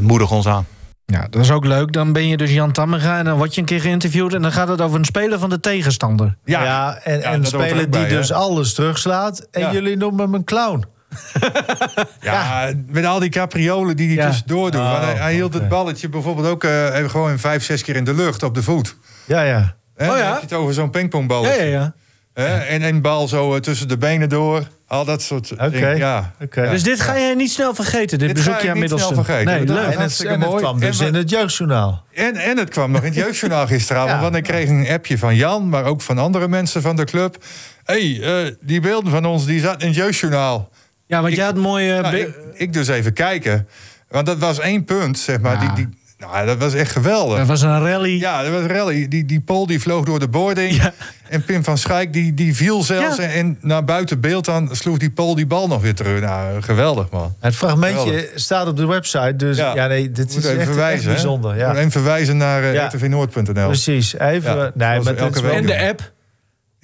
moedig 0.00 0.30
ons 0.30 0.46
aan. 0.46 0.66
Ja, 1.06 1.26
dat 1.30 1.42
is 1.42 1.50
ook 1.50 1.64
leuk. 1.64 1.92
Dan 1.92 2.12
ben 2.12 2.28
je 2.28 2.36
dus 2.36 2.50
Jan 2.52 2.72
Tammega 2.72 3.18
en 3.18 3.24
dan 3.24 3.36
word 3.36 3.54
je 3.54 3.60
een 3.60 3.66
keer 3.66 3.80
geïnterviewd... 3.80 4.34
en 4.34 4.42
dan 4.42 4.52
gaat 4.52 4.68
het 4.68 4.80
over 4.80 4.98
een 4.98 5.04
speler 5.04 5.38
van 5.38 5.50
de 5.50 5.60
tegenstander. 5.60 6.36
Ja, 6.44 6.58
en, 6.58 6.64
Ja, 6.64 7.24
en 7.24 7.34
een 7.34 7.40
er 7.40 7.46
speler 7.46 7.76
die 7.76 7.86
bij, 7.88 8.00
hè? 8.00 8.08
dus 8.08 8.32
alles 8.32 8.74
terugslaat. 8.74 9.46
En 9.50 9.60
Ja. 9.60 9.72
jullie 9.72 9.96
noemen 9.96 10.20
hem 10.24 10.34
een 10.34 10.44
clown. 10.44 10.84
Ja, 12.20 12.70
met 12.86 13.04
al 13.04 13.18
die 13.18 13.28
capriolen 13.30 13.96
die 13.96 14.06
hij 14.06 14.16
Ja. 14.16 14.26
tussendoor 14.30 14.70
doet. 14.70 14.80
Oh, 14.80 14.90
Want 14.90 15.04
hij, 15.04 15.14
hij 15.14 15.34
hield 15.34 15.54
het 15.54 15.68
balletje 15.68 16.08
bijvoorbeeld 16.08 16.46
ook 16.46 16.64
eh, 16.64 16.94
even 16.96 17.10
gewoon 17.10 17.38
vijf, 17.38 17.64
zes 17.64 17.82
keer 17.82 17.96
in 17.96 18.04
de 18.04 18.14
lucht 18.14 18.42
op 18.42 18.54
de 18.54 18.62
voet. 18.62 18.96
Ja, 19.26 19.42
ja. 19.42 19.58
Oh 19.96 20.06
ja? 20.06 20.06
Dan 20.06 20.16
heb 20.26 20.34
je 20.34 20.40
het 20.40 20.52
over 20.52 20.74
zo'n 20.74 20.84
Ja, 20.84 20.90
pingpongballetje. 20.90 21.64
ja, 21.64 21.70
ja. 21.70 21.94
Hè? 22.42 22.56
En 22.58 22.82
een 22.82 23.00
bal 23.02 23.28
zo 23.28 23.54
eh, 23.54 23.60
tussen 23.60 23.88
de 23.88 23.96
benen 23.98 24.28
door. 24.28 24.66
Al 24.94 25.04
dat 25.04 25.22
soort 25.22 25.52
Oké. 25.52 25.70
dingen. 25.70 25.96
Ja. 25.96 26.32
Dus 26.50 26.82
dit 26.82 27.00
ga 27.00 27.14
je 27.14 27.36
niet 27.36 27.50
snel 27.50 27.74
vergeten, 27.74 28.18
dit, 28.18 28.28
Dit 28.28 28.38
ga 28.38 28.44
bezoekje 28.44 28.70
aan 28.70 28.78
niet 28.80 28.88
snel 28.90 28.98
Middelstum. 28.98 29.24
vergeten. 29.24 29.66
Nee, 29.66 29.76
leuk. 29.86 29.94
En 29.94 30.00
het, 30.02 30.24
en 30.24 30.40
het 30.40 30.54
kwam 30.54 30.80
dus 30.80 31.00
En 31.00 31.06
in 31.06 31.14
het 31.14 31.30
jeugdjournaal. 31.30 32.04
En, 32.12 32.36
en 32.36 32.58
het 32.58 32.68
kwam 32.70 32.90
nog 32.90 33.00
in 33.00 33.06
het 33.06 33.14
jeugdjournaal 33.14 33.66
gisteravond. 33.66 34.10
Ja. 34.12 34.20
Want 34.20 34.36
ik 34.36 34.42
kreeg 34.42 34.68
een 34.68 34.88
appje 34.88 35.18
van 35.18 35.34
Jan, 35.36 35.68
maar 35.68 35.84
ook 35.84 36.00
van 36.02 36.18
andere 36.18 36.48
mensen 36.48 36.82
van 36.82 36.96
de 36.96 37.04
club. 37.04 37.44
Hé, 37.84 38.14
hey, 38.18 38.44
eh, 38.46 38.52
die 38.60 38.80
beelden 38.80 39.10
van 39.10 39.24
ons, 39.24 39.46
die 39.46 39.60
zaten 39.60 39.80
in 39.80 39.86
het 39.86 39.96
jeugdjournaal. 39.96 40.70
Ja, 41.06 41.16
want 41.20 41.30
Ik- 41.30 41.36
jij 41.36 41.44
had 41.46 41.56
mooie... 41.56 42.00
Nou, 42.00 42.16
ik, 42.16 42.34
ik 42.54 42.72
dus 42.72 42.88
even 42.88 43.12
kijken. 43.12 43.68
Want 44.08 44.26
dat 44.26 44.38
was 44.38 44.58
één 44.60 44.84
punt, 44.84 45.18
zeg 45.18 45.40
maar. 45.40 45.62
Ja. 45.62 45.74
Die, 45.74 45.86
die, 45.86 45.98
nou, 46.32 46.46
dat 46.46 46.58
was 46.58 46.74
echt 46.74 46.90
geweldig. 46.92 47.38
Er 47.38 47.46
was 47.46 47.62
een 47.62 47.80
rally. 47.80 48.18
Ja, 48.20 48.42
dat 48.42 48.52
was 48.52 48.62
rally. 48.70 49.08
Die, 49.08 49.24
die 49.24 49.40
Pol 49.40 49.66
die 49.66 49.80
vloog 49.80 50.04
door 50.04 50.18
de 50.18 50.28
boarding. 50.28 50.76
Ja. 50.76 50.92
En 51.28 51.44
Pim 51.44 51.64
van 51.64 51.78
Schijk 51.78 52.12
die, 52.12 52.34
die 52.34 52.56
viel 52.56 52.82
zelfs. 52.82 53.16
Ja. 53.16 53.22
En, 53.22 53.30
en 53.32 53.58
naar 53.60 53.84
buiten 53.84 54.20
beeld 54.20 54.44
dan 54.44 54.68
sloeg 54.72 54.98
die 54.98 55.10
Pol 55.10 55.34
die 55.34 55.46
bal 55.46 55.66
nog 55.68 55.82
weer 55.82 55.94
terug. 55.94 56.20
Nou, 56.20 56.62
geweldig 56.62 57.10
man. 57.10 57.34
Het 57.40 57.56
fragmentje 57.56 57.98
Geweldig. 57.98 58.30
staat 58.34 58.66
op 58.68 58.76
de 58.76 58.86
website. 58.86 59.36
Dus 59.36 59.56
ja, 59.56 59.74
Ja. 59.74 59.86
nee, 59.86 60.10
dit 60.10 60.26
Moet 60.26 60.36
is 60.36 60.44
even 60.44 60.56
echt, 60.58 60.66
verwijzen. 60.66 60.94
echt 60.96 61.04
hè? 61.04 61.10
bijzonder. 61.12 61.56
Ja. 61.56 61.74
even 61.76 61.90
verwijzen 61.90 62.36
naar 62.36 62.62
uh, 62.62 62.74
Ja. 62.74 62.86
rtvnoord.nl. 62.86 63.66
Precies. 63.66 64.18
Even. 64.18 64.56
Ja, 64.56 64.70
nee, 64.74 65.00
maar 65.00 65.16
En 65.54 65.66
de 65.66 65.88
app. 65.88 66.12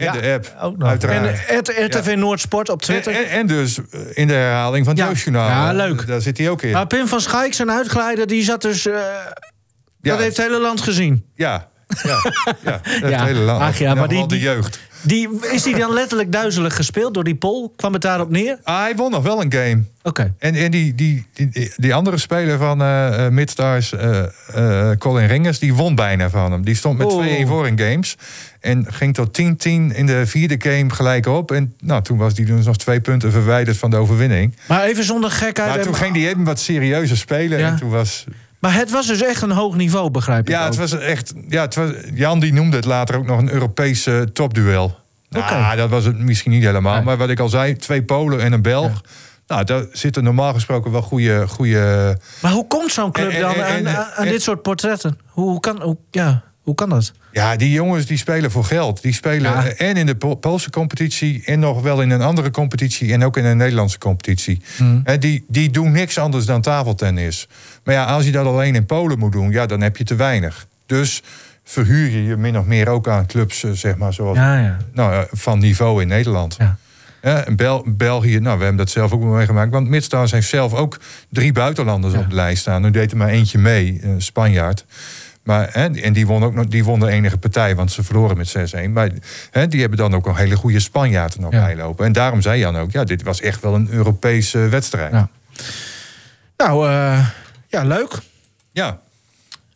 En 0.00 0.06
Ja, 0.14 0.20
de 0.20 0.32
app, 0.32 0.54
ook 0.62 0.76
nog. 0.78 0.88
uiteraard. 0.88 1.46
En 1.46 1.86
RTV 1.86 2.14
Noordsport 2.16 2.68
op 2.68 2.82
Twitter. 2.82 3.14
en, 3.14 3.28
en 3.30 3.46
dus 3.46 3.78
eh, 3.90 4.00
in 4.14 4.26
de 4.26 4.32
herhaling 4.32 4.84
van 4.86 4.98
het 4.98 5.22
Ja. 5.34 5.72
leuk. 5.72 6.06
Daar 6.06 6.20
zit 6.20 6.38
hij 6.38 6.48
ook 6.50 6.62
in. 6.62 6.72
Maar 6.72 6.86
Pim 6.86 7.06
van 7.08 7.20
Schaik, 7.20 7.54
zijn 7.54 7.70
uitglijder, 7.70 8.26
die 8.26 8.42
zat 8.42 8.62
dus... 8.62 8.86
eh, 8.86 8.94
Dat 10.00 10.18
heeft 10.18 10.36
het 10.36 10.46
hele 10.46 10.60
land 10.60 10.80
gezien. 10.80 11.24
ja, 11.34 11.68
ja, 12.02 12.16
ja, 12.64 12.80
Ja. 13.08 13.24
hele 13.24 13.38
land. 13.40 13.62
Ach 13.62 13.78
ja, 13.78 13.94
maar 13.94 14.08
die- 14.08 14.26
de 14.26 14.38
jeugd. 14.38 14.80
Die, 15.02 15.28
is 15.52 15.62
die 15.62 15.76
dan 15.76 15.92
letterlijk 15.92 16.32
duizelig 16.32 16.76
gespeeld 16.76 17.14
door 17.14 17.24
die 17.24 17.34
Pol? 17.34 17.72
Kwam 17.76 17.92
het 17.92 18.02
daarop 18.02 18.30
neer? 18.30 18.58
Ah, 18.62 18.80
hij 18.80 18.94
won 18.96 19.10
nog 19.10 19.22
wel 19.22 19.40
een 19.42 19.52
game. 19.52 19.82
Oké. 20.02 20.34
En, 20.38 20.54
en 20.54 20.70
die, 20.70 20.94
die, 20.94 21.26
die, 21.34 21.72
die 21.76 21.94
andere 21.94 22.18
speler 22.18 22.58
van 22.58 22.82
eh 22.82 23.24
eh, 23.26 23.32
Midstars, 23.32 23.92
eh, 23.92 24.22
eh, 24.54 24.96
Colin 24.98 25.26
Ringers, 25.26 25.58
die 25.58 25.74
won 25.74 25.94
bijna 25.94 26.30
van 26.30 26.52
hem. 26.52 26.64
Die 26.64 26.74
stond 26.74 26.98
met 26.98 27.06
Oh. 27.06 27.26
2-1 27.26 27.46
voor 27.46 27.66
in 27.66 27.78
games. 27.78 28.16
En 28.60 28.86
ging 28.92 29.14
tot 29.14 29.40
10-10 29.42 29.46
in 29.64 30.06
de 30.06 30.26
vierde 30.26 30.70
game 30.70 30.90
gelijk 30.90 31.26
op. 31.26 31.50
En 31.50 31.74
nou, 31.78 32.02
toen 32.02 32.18
was 32.18 32.32
hij 32.36 32.44
dus 32.44 32.64
nog 32.64 32.76
twee 32.76 33.00
punten 33.00 33.32
verwijderd 33.32 33.76
van 33.76 33.90
de 33.90 33.96
overwinning. 33.96 34.56
Maar 34.68 34.82
even 34.84 35.04
zonder 35.04 35.30
gekheid. 35.30 35.68
Maar 35.68 35.78
en- 35.78 35.84
toen 35.84 35.94
ging 35.94 36.14
hij 36.16 36.28
even 36.28 36.44
wat 36.44 36.60
serieuzer 36.60 37.16
spelen. 37.16 37.58
Ja. 37.58 37.68
En 37.68 37.76
toen 37.76 37.90
was, 37.90 38.24
Maar 38.58 38.74
het 38.74 38.90
was 38.90 39.06
dus 39.06 39.22
echt 39.22 39.42
een 39.42 39.50
hoog 39.50 39.76
niveau, 39.76 40.10
begrijp 40.10 40.40
ik 40.40 40.48
ja, 40.48 40.60
ook. 40.60 40.66
het 40.66 40.76
was 40.76 40.98
echt. 40.98 41.32
Ja, 41.48 41.60
het 41.62 41.74
was, 41.74 41.90
Jan 42.14 42.40
die 42.40 42.52
noemde 42.52 42.76
het 42.76 42.84
later 42.84 43.16
ook 43.16 43.26
nog 43.26 43.38
een 43.38 43.52
Europees 43.52 44.06
eh, 44.06 44.20
topduel. 44.20 44.98
Nou, 45.28 45.76
dat 45.76 45.90
was 45.90 46.04
het 46.04 46.18
misschien 46.18 46.50
niet 46.50 46.64
helemaal. 46.64 46.94
Nee. 46.94 47.02
Maar 47.04 47.16
wat 47.16 47.28
ik 47.30 47.40
al 47.40 47.48
zei, 47.48 47.76
twee 47.76 48.02
Polen 48.02 48.40
en 48.40 48.52
een 48.52 48.62
Belg. 48.62 49.00
Nou, 49.46 49.64
daar 49.64 49.84
zitten 49.92 50.24
normaal 50.24 50.52
gesproken 50.52 50.90
wel 50.92 51.02
goede. 51.02 51.48
goede 51.48 52.16
Maar 52.42 52.52
hoe 52.52 52.66
komt 52.66 52.92
zo'n 52.92 53.12
club 53.12 53.28
En- 53.30 53.34
en- 53.34 53.40
dan 53.40 53.54
en- 53.54 53.88
aan, 53.96 54.06
aan- 54.16 54.28
dit 54.28 54.42
soort 54.42 54.62
portretten? 54.62 55.18
Hoe, 55.26 55.48
hoe 55.50 55.60
kan, 55.60 55.82
hoe, 55.82 55.96
ja, 56.10 56.42
hoe 56.62 56.74
kan 56.74 56.88
dat? 56.88 57.12
Ja, 57.32 57.56
die 57.56 57.70
jongens 57.72 58.06
die 58.06 58.18
spelen 58.18 58.50
voor 58.50 58.64
geld. 58.64 59.02
Die 59.02 59.12
spelen 59.14 59.50
Ja. 59.52 59.66
eh, 59.66 59.88
en 59.88 59.96
in 59.96 60.06
de 60.06 60.14
Po- 60.14 60.34
Poolse 60.34 60.70
competitie... 60.70 61.42
en 61.44 61.58
nog 61.58 61.82
wel 61.82 62.02
in 62.02 62.10
een 62.10 62.20
andere 62.22 62.50
competitie... 62.50 63.12
en 63.12 63.24
ook 63.24 63.36
in 63.36 63.44
een 63.44 63.56
Nederlandse 63.56 63.98
competitie. 63.98 64.60
Hmm. 64.76 65.02
Die, 65.18 65.44
die 65.48 65.70
doen 65.70 65.92
niks 65.92 66.18
anders 66.18 66.44
dan 66.44 66.60
tafeltennis. 66.60 67.48
Maar 67.84 67.94
ja, 67.94 68.04
als 68.04 68.24
je 68.24 68.32
dat 68.32 68.46
alleen 68.46 68.74
in 68.74 68.86
Polen 68.86 69.18
moet 69.18 69.32
doen... 69.32 69.50
ja, 69.50 69.66
dan 69.66 69.80
heb 69.80 69.96
je 69.96 70.04
te 70.04 70.14
weinig. 70.14 70.66
Dus 70.86 71.22
verhuur 71.64 72.10
je 72.10 72.24
je 72.24 72.36
min 72.36 72.58
of 72.58 72.64
meer 72.64 72.88
ook 72.88 73.08
aan 73.08 73.26
clubs... 73.26 73.64
eh, 73.64 73.70
zeg 73.70 73.96
maar, 73.96 74.12
zoals, 74.12 74.36
Ja, 74.36 74.58
ja. 74.60 74.76
nou, 74.92 75.12
eh, 75.14 75.20
van 75.30 75.58
niveau 75.58 76.02
in 76.02 76.08
Nederland. 76.08 76.56
Ja. 76.58 76.76
Bel 77.56 77.84
België, 77.86 78.38
nou, 78.38 78.56
we 78.58 78.64
hebben 78.64 78.76
dat 78.84 78.90
zelf 78.90 79.12
ook 79.12 79.22
meegemaakt. 79.22 79.72
Want 79.72 79.88
Midstars 79.88 80.30
heeft 80.30 80.48
zelf 80.48 80.74
ook 80.74 81.00
drie 81.28 81.52
buitenlanders 81.52 82.12
Ja. 82.14 82.18
op 82.20 82.28
de 82.28 82.34
lijst 82.34 82.60
staan. 82.60 82.82
Nu 82.82 82.90
deed 82.90 83.10
er 83.10 83.16
maar 83.16 83.28
eentje 83.28 83.58
mee, 83.58 83.98
een 84.02 84.22
Spanjaard. 84.22 84.84
Maar, 85.50 85.68
hè, 85.72 86.00
en 86.00 86.12
die 86.12 86.26
won 86.26 86.44
ook 86.44 86.54
nog, 86.54 86.66
die 86.66 86.84
won 86.84 87.00
de 87.00 87.08
enige 87.10 87.38
partij, 87.38 87.74
want 87.76 87.92
ze 87.92 88.02
verloren 88.02 88.36
met 88.36 88.48
6-1. 88.48 88.90
Maar 88.92 89.10
hè, 89.50 89.66
die 89.66 89.80
hebben 89.80 89.98
dan 89.98 90.14
ook 90.14 90.26
een 90.26 90.36
hele 90.36 90.56
goede 90.56 90.80
Spanjaard 90.80 91.34
er 91.34 91.40
nog 91.40 91.52
Ja. 91.52 91.64
bij 91.64 91.76
lopen. 91.76 92.06
En 92.06 92.12
daarom 92.12 92.40
zei 92.42 92.58
Jan 92.58 92.76
ook, 92.76 92.90
ja, 92.90 93.04
dit 93.04 93.22
was 93.22 93.40
echt 93.40 93.60
wel 93.60 93.74
een 93.74 93.88
Europese 93.90 94.58
wedstrijd. 94.58 95.12
Ja. 95.12 95.28
Nou, 96.56 96.88
eh, 96.88 97.26
ja, 97.68 97.82
leuk. 97.84 98.18
Ja. 98.72 98.98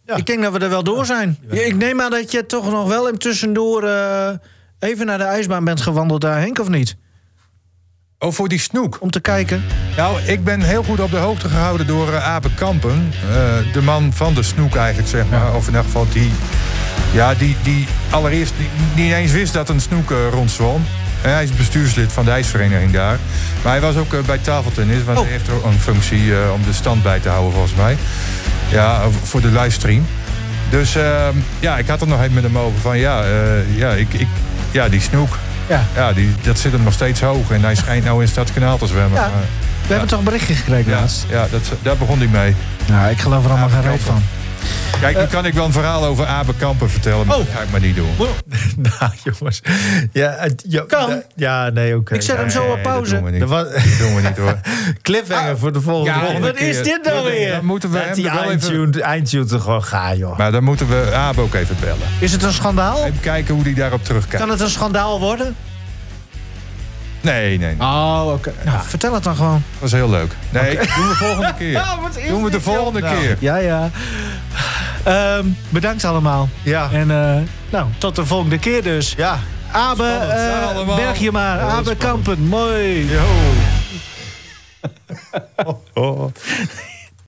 Ja. 0.04 0.16
Ik 0.16 0.26
denk 0.26 0.42
dat 0.42 0.52
we 0.52 0.58
er 0.58 0.68
wel 0.68 0.84
door 0.84 1.06
zijn. 1.06 1.38
Ik 1.48 1.76
neem 1.76 2.00
aan 2.00 2.10
dat 2.10 2.32
je 2.32 2.46
toch 2.46 2.70
nog 2.70 2.88
wel 2.88 3.08
in 3.08 3.18
tussendoor 3.18 3.82
eh, 3.82 4.28
even 4.78 5.06
naar 5.06 5.18
de 5.18 5.24
ijsbaan 5.24 5.64
bent 5.64 5.80
gewandeld 5.80 6.20
daar, 6.20 6.40
Henk, 6.40 6.58
of 6.58 6.68
niet? 6.68 6.96
Oh, 8.18 8.32
voor 8.32 8.48
die 8.48 8.58
snoek. 8.58 8.96
Om 9.00 9.10
te 9.10 9.20
kijken. 9.20 9.64
Nou, 9.96 10.20
ik 10.22 10.44
ben 10.44 10.60
heel 10.62 10.82
goed 10.82 11.00
op 11.00 11.10
de 11.10 11.16
hoogte 11.16 11.48
gehouden 11.48 11.86
door 11.86 12.08
uh, 12.08 12.26
Abe 12.28 12.48
Kampen. 12.54 13.12
Uh, 13.28 13.72
de 13.72 13.82
man 13.82 14.12
van 14.12 14.34
de 14.34 14.42
snoek 14.42 14.74
eigenlijk, 14.76 15.08
zeg 15.08 15.24
maar. 15.30 15.40
Ja. 15.46 15.52
Of 15.56 15.68
in 15.68 15.74
elk 15.74 15.84
geval 15.84 16.06
die... 16.12 16.30
Ja, 17.12 17.34
die, 17.34 17.56
die 17.62 17.86
allereerst 18.10 18.52
die, 18.56 19.04
niet 19.04 19.12
eens 19.12 19.32
wist 19.32 19.52
dat 19.52 19.68
een 19.68 19.80
snoek 19.80 20.10
uh, 20.10 20.18
rondzwom. 20.30 20.84
hij 21.20 21.42
is 21.44 21.50
bestuurslid 21.50 22.12
van 22.12 22.24
de 22.24 22.30
ijsvereniging 22.30 22.92
daar. 22.92 23.18
Maar 23.62 23.72
hij 23.72 23.80
was 23.80 23.96
ook 23.96 24.26
bij 24.26 24.38
tafeltennis. 24.38 25.04
Want 25.04 25.18
Oh. 25.18 25.24
hij 25.24 25.32
heeft 25.32 25.46
er 25.48 25.54
ook 25.54 25.64
een 25.64 25.80
functie 25.80 26.32
om 26.52 26.62
de 26.62 26.72
stand 26.72 27.02
bij 27.02 27.20
te 27.20 27.28
houden, 27.28 27.52
volgens 27.52 27.74
mij. 27.74 27.96
Ja, 28.68 29.02
voor 29.22 29.40
de 29.40 29.48
livestream. 29.50 30.06
Dus 30.70 30.94
ehm, 30.96 31.36
ja, 31.60 31.78
ik 31.78 31.88
had 31.88 32.00
er 32.00 32.06
nog 32.06 32.20
even 32.20 32.34
met 32.34 32.42
hem 32.42 32.58
over 32.58 32.80
van... 32.80 32.98
Ja, 32.98 33.24
ja, 33.74 33.90
ik, 33.90 34.12
ik, 34.14 34.28
ja 34.70 34.88
die 34.88 35.00
snoek... 35.00 35.38
Ja. 35.66 35.84
Ja, 35.94 36.12
die, 36.12 36.34
dat 36.42 36.58
zit 36.58 36.72
hem 36.72 36.82
nog 36.82 36.92
steeds 36.92 37.20
hoog. 37.20 37.50
En 37.50 37.62
hij 37.62 37.74
schijnt 37.74 38.04
nou 38.04 38.22
in 38.22 38.28
Stadskanaal 38.28 38.78
te 38.78 38.86
zwemmen. 38.86 39.20
Ja. 39.20 39.30
We 39.86 39.90
hebben 39.90 40.08
toch 40.08 40.18
een 40.18 40.24
berichtje 40.24 40.54
gekregen 40.54 40.90
ja, 40.92 41.00
laatst? 41.00 41.26
ja 41.28 41.46
dat, 41.50 41.62
daar 41.82 41.96
begon 41.96 42.18
hij 42.18 42.26
mee. 42.26 42.54
Nou, 42.86 43.10
ik 43.10 43.18
geloof 43.18 43.44
er 43.44 43.50
allemaal 43.50 43.68
geen 43.68 43.82
reet 43.82 44.00
van. 44.00 44.22
Kijk, 45.01 45.18
nu 45.18 45.26
kan 45.26 45.47
ik 45.47 45.55
wel 45.55 45.64
een 45.64 45.72
verhaal 45.72 46.05
over 46.05 46.26
Abe 46.26 46.55
Kampen 46.55 46.91
vertellen, 46.91 47.26
maar 47.26 47.37
Oh. 47.37 47.45
dat 47.45 47.55
ga 47.55 47.61
ik 47.62 47.70
maar 47.70 47.80
niet 47.80 47.97
doen. 47.97 48.09
nou, 49.01 49.12
jongens. 49.24 49.61
Ja, 50.12 50.47
jo- 50.68 50.85
Kan. 50.85 51.22
Ja, 51.37 51.68
nee, 51.70 51.97
oké. 51.97 52.14
Ik 52.14 52.22
zet 52.22 52.37
hem 52.37 52.51
zo 52.51 52.61
op 52.62 52.66
Nee, 52.74 52.82
dat 52.82 52.93
pauze. 52.93 53.14
doen 53.14 53.24
we 53.24 53.30
niet. 53.30 53.45
Was- 53.45 53.72
Dat 53.72 53.82
doen 53.99 54.14
we 54.14 54.20
niet 54.20 54.37
hoor. 54.37 54.59
Cliffhanger 55.03 55.59
voor 55.59 55.72
de 55.72 55.80
volgende 55.80 56.20
Ja, 56.20 56.26
keer. 56.32 56.41
wat 56.41 56.57
is 56.61 56.82
dit 56.82 57.01
nou 57.05 57.24
weer? 57.30 57.51
Dan 57.53 57.64
moeten 57.64 57.91
we 57.91 57.99
hem 57.99 58.14
die 58.14 58.24
wel 58.24 58.51
even... 58.51 59.01
eindtune, 59.03 59.53
er 59.53 59.61
gewoon 59.61 59.85
gaan, 59.85 60.16
joh. 60.18 60.39
Maar 60.39 60.53
dan 60.53 60.64
moeten 60.64 60.89
we 60.89 61.12
Abe 61.14 61.41
ook 61.41 61.55
even 61.55 61.76
bellen. 61.80 61.99
Is 62.18 62.32
het 62.32 62.43
een 62.43 62.53
schandaal? 62.53 63.05
Even 63.05 63.20
kijken 63.20 63.55
hoe 63.55 63.62
hij 63.62 63.74
daarop 63.74 64.05
terugkijkt. 64.05 64.39
Kan 64.45 64.51
het 64.51 64.61
een 64.61 64.70
schandaal 64.70 65.20
worden? 65.20 65.57
Nee, 67.24 67.58
nee, 67.58 67.76
dat 67.76 67.86
Oh, 67.86 68.32
oké. 68.32 68.52
Nou, 68.64 68.78
vertel 68.82 69.14
het 69.14 69.24
dan 69.24 69.36
gewoon. 69.36 69.62
was 69.78 69.92
heel 69.92 70.10
leuk. 70.10 70.36
Nee, 70.50 70.76
doen 70.76 71.08
we 71.08 71.14
volgende 71.14 71.54
keer. 71.58 71.82
is 72.22 72.28
Doen 72.28 72.44
we 72.44 72.50
de 72.50 72.60
volgende 72.60 73.00
keer. 73.00 73.36
Ja, 73.40 73.56
ja. 73.56 73.90
Ehm, 75.04 75.46
bedankt 75.68 76.04
allemaal. 76.04 76.48
Ja. 76.62 76.88
En 76.92 77.10
eh, 77.10 77.36
nou, 77.70 77.86
tot 77.98 78.16
de 78.16 78.26
volgende 78.26 78.58
keer 78.58 78.82
dus. 78.82 79.14
Ja. 79.16 79.38
Abe, 79.72 80.18
allemaal. 80.74 80.96
berg 80.96 81.18
je 81.18 81.32
maar. 81.32 81.58
Heel 81.58 81.68
Abe. 81.68 81.96
Kampen, 81.96 82.40
mooi. 82.40 83.10
Yo. 83.10 83.22